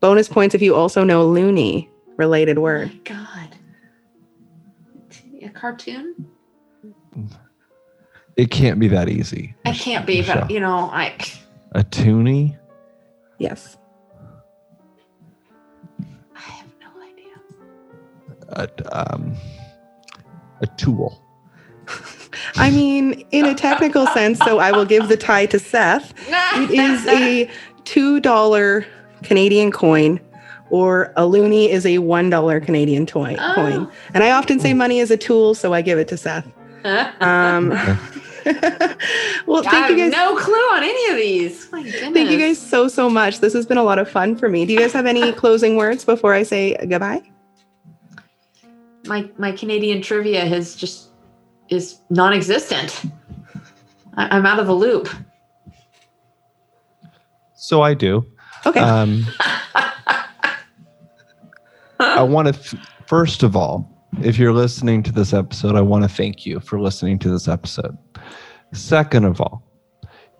Bonus 0.00 0.28
points 0.28 0.54
if 0.54 0.62
you 0.62 0.74
also 0.76 1.02
know 1.02 1.26
loonie 1.26 1.88
related 2.16 2.58
Oh 2.58 2.62
word. 2.62 2.88
my 2.92 3.00
God. 3.04 3.33
A 5.44 5.50
cartoon? 5.50 6.26
it 8.36 8.50
can't 8.50 8.80
be 8.80 8.88
that 8.88 9.08
easy. 9.08 9.54
It 9.64 9.76
can't 9.76 10.06
be, 10.06 10.22
but 10.22 10.50
you 10.50 10.58
know, 10.60 10.90
I. 10.92 11.14
A 11.72 11.84
toonie. 11.84 12.56
Yes. 13.38 13.76
I 16.34 16.40
have 16.40 16.68
no 16.80 16.88
idea. 17.02 17.34
A, 18.48 19.12
um, 19.14 19.34
a 20.60 20.66
tool. 20.78 21.20
I 22.56 22.70
mean, 22.70 23.24
in 23.30 23.44
a 23.44 23.54
technical 23.54 24.06
sense, 24.08 24.38
so 24.38 24.58
I 24.58 24.72
will 24.72 24.84
give 24.84 25.08
the 25.08 25.16
tie 25.16 25.46
to 25.46 25.58
Seth. 25.58 26.14
It 26.56 26.70
is 26.70 27.06
a 27.08 27.50
two 27.84 28.20
dollar 28.20 28.86
Canadian 29.22 29.72
coin, 29.72 30.20
or 30.70 31.12
a 31.16 31.22
loonie 31.22 31.68
is 31.68 31.84
a 31.86 31.98
one 31.98 32.30
dollar 32.30 32.60
Canadian 32.60 33.06
toy 33.06 33.36
Oh. 33.38 33.52
coin. 33.54 33.88
And 34.14 34.24
I 34.24 34.30
often 34.32 34.58
say 34.60 34.72
money 34.74 34.98
is 34.98 35.10
a 35.10 35.16
tool, 35.16 35.54
so 35.54 35.72
I 35.72 35.82
give 35.82 35.98
it 35.98 36.08
to 36.08 36.16
Seth. 36.16 36.46
Um, 37.20 37.70
well, 39.46 39.66
I 39.66 39.70
thank 39.70 39.90
you 39.90 39.96
guys. 39.96 40.12
no 40.12 40.36
clue 40.36 40.52
on 40.54 40.82
any 40.82 41.08
of 41.10 41.16
these. 41.16 41.72
My 41.72 41.82
goodness. 41.82 42.12
Thank 42.12 42.30
you 42.30 42.38
guys 42.38 42.58
so 42.58 42.88
so 42.88 43.08
much. 43.08 43.40
This 43.40 43.54
has 43.54 43.64
been 43.64 43.78
a 43.78 43.82
lot 43.82 43.98
of 43.98 44.06
fun 44.06 44.36
for 44.36 44.50
me. 44.50 44.66
Do 44.66 44.74
you 44.74 44.78
guys 44.80 44.92
have 44.92 45.06
any 45.06 45.32
closing 45.42 45.76
words 45.76 46.04
before 46.04 46.34
I 46.34 46.42
say 46.42 46.76
goodbye? 46.86 47.22
My 49.06 49.30
my 49.38 49.52
Canadian 49.52 50.02
trivia 50.02 50.44
has 50.44 50.76
just 50.76 51.08
is 51.70 52.00
non-existent. 52.10 53.04
I, 54.18 54.36
I'm 54.36 54.44
out 54.44 54.58
of 54.58 54.66
the 54.66 54.74
loop. 54.74 55.08
So 57.56 57.80
I 57.82 57.94
do. 57.94 58.26
Okay. 58.66 58.80
Um, 58.80 59.26
I 62.00 62.22
want 62.22 62.48
to, 62.48 62.52
th- 62.52 62.82
first 63.06 63.42
of 63.42 63.56
all, 63.56 63.90
if 64.22 64.38
you're 64.38 64.52
listening 64.52 65.02
to 65.04 65.12
this 65.12 65.32
episode, 65.32 65.74
I 65.74 65.80
want 65.80 66.04
to 66.04 66.08
thank 66.08 66.46
you 66.46 66.60
for 66.60 66.80
listening 66.80 67.18
to 67.20 67.30
this 67.30 67.48
episode. 67.48 67.96
Second 68.72 69.24
of 69.24 69.40
all, 69.40 69.62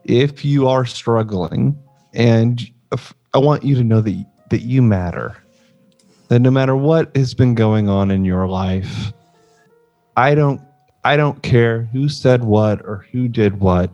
if 0.05 0.45
you 0.45 0.69
are 0.69 0.85
struggling, 0.85 1.77
and 2.13 2.63
I 3.33 3.39
want 3.39 3.65
you 3.65 3.75
to 3.75 3.85
know 3.85 4.01
that 4.01 4.25
that 4.51 4.63
you 4.63 4.83
matter, 4.83 5.37
that 6.29 6.41
no 6.41 6.51
matter 6.51 6.77
what 6.77 7.17
has 7.17 7.35
been 7.35 7.55
going 7.55 7.89
on 7.89 8.11
in 8.11 8.25
your 8.25 8.47
life, 8.47 9.13
I 10.17 10.35
don't 10.35 10.61
I 11.05 11.17
don't 11.17 11.43
care 11.43 11.85
who 11.93 12.09
said 12.09 12.45
what 12.45 12.81
or 12.83 13.07
who 13.11 13.29
did 13.29 13.61
what. 13.61 13.91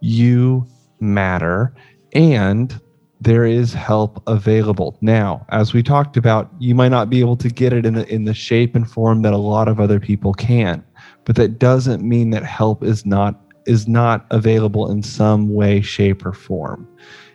You 0.00 0.66
matter, 0.98 1.74
and 2.12 2.80
there 3.20 3.44
is 3.44 3.74
help 3.74 4.22
available. 4.26 4.96
Now 5.00 5.46
as 5.50 5.72
we 5.72 5.82
talked 5.82 6.16
about 6.16 6.50
you 6.58 6.74
might 6.74 6.88
not 6.88 7.10
be 7.10 7.20
able 7.20 7.36
to 7.36 7.48
get 7.48 7.72
it 7.72 7.84
in 7.84 7.94
the 7.94 8.06
in 8.12 8.24
the 8.24 8.34
shape 8.34 8.74
and 8.74 8.90
form 8.90 9.22
that 9.22 9.32
a 9.32 9.38
lot 9.38 9.68
of 9.68 9.80
other 9.80 10.00
people 10.00 10.32
can 10.34 10.84
but 11.24 11.36
that 11.36 11.58
doesn't 11.58 12.02
mean 12.02 12.30
that 12.30 12.44
help 12.44 12.82
is 12.82 13.04
not 13.06 13.40
is 13.66 13.86
not 13.86 14.26
available 14.30 14.90
in 14.90 15.02
some 15.02 15.54
way 15.54 15.80
shape 15.80 16.24
or 16.24 16.32
form. 16.32 16.88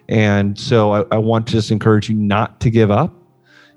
And 0.10 0.60
so 0.60 0.92
I, 0.92 1.06
I 1.12 1.18
want 1.18 1.48
to 1.48 1.54
just 1.54 1.72
encourage 1.72 2.10
you 2.10 2.16
not 2.16 2.60
to 2.62 2.70
give 2.70 2.92
up 2.92 3.14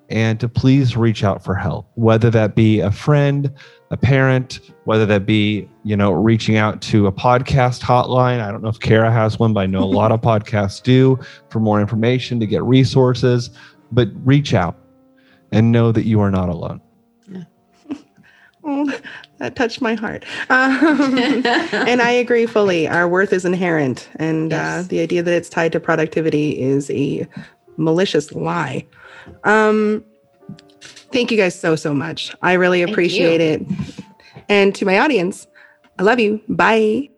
and 0.08 0.40
to 0.40 0.48
please 0.48 0.96
reach 0.96 1.22
out 1.22 1.44
for 1.44 1.54
help 1.54 1.90
whether 1.94 2.30
that 2.30 2.54
be 2.54 2.80
a 2.80 2.90
friend 2.90 3.52
a 3.90 3.96
parent 3.96 4.60
whether 4.84 5.06
that 5.06 5.24
be 5.24 5.68
you 5.84 5.96
know 5.96 6.10
reaching 6.12 6.56
out 6.56 6.80
to 6.82 7.06
a 7.06 7.12
podcast 7.12 7.80
hotline 7.80 8.40
i 8.40 8.50
don't 8.50 8.62
know 8.62 8.68
if 8.68 8.80
kara 8.80 9.10
has 9.10 9.38
one 9.38 9.52
but 9.52 9.60
i 9.60 9.66
know 9.66 9.82
a 9.82 9.84
lot 9.84 10.12
of 10.12 10.20
podcasts 10.30 10.82
do 10.82 11.18
for 11.48 11.60
more 11.60 11.80
information 11.80 12.38
to 12.38 12.46
get 12.46 12.62
resources 12.62 13.50
but 13.92 14.08
reach 14.24 14.54
out 14.54 14.76
and 15.52 15.72
know 15.72 15.90
that 15.92 16.04
you 16.04 16.20
are 16.20 16.30
not 16.30 16.48
alone 16.48 16.80
Oh, 18.64 18.92
that 19.38 19.56
touched 19.56 19.80
my 19.80 19.94
heart. 19.94 20.26
Um, 20.50 21.16
and 21.72 22.02
I 22.02 22.10
agree 22.10 22.44
fully. 22.44 22.86
Our 22.86 23.08
worth 23.08 23.32
is 23.32 23.46
inherent, 23.46 24.10
and 24.16 24.52
uh, 24.52 24.82
the 24.82 25.00
idea 25.00 25.22
that 25.22 25.32
it's 25.32 25.48
tied 25.48 25.72
to 25.72 25.80
productivity 25.80 26.60
is 26.60 26.90
a 26.90 27.26
malicious 27.78 28.32
lie. 28.32 28.86
Um, 29.44 30.04
thank 31.12 31.30
you 31.30 31.36
guys 31.36 31.58
so 31.58 31.76
so 31.76 31.94
much. 31.94 32.34
I 32.42 32.54
really 32.54 32.82
appreciate 32.82 33.40
it. 33.40 33.62
And 34.48 34.74
to 34.76 34.84
my 34.84 34.98
audience, 34.98 35.46
I 35.98 36.02
love 36.02 36.20
you. 36.20 36.40
Bye. 36.48 37.10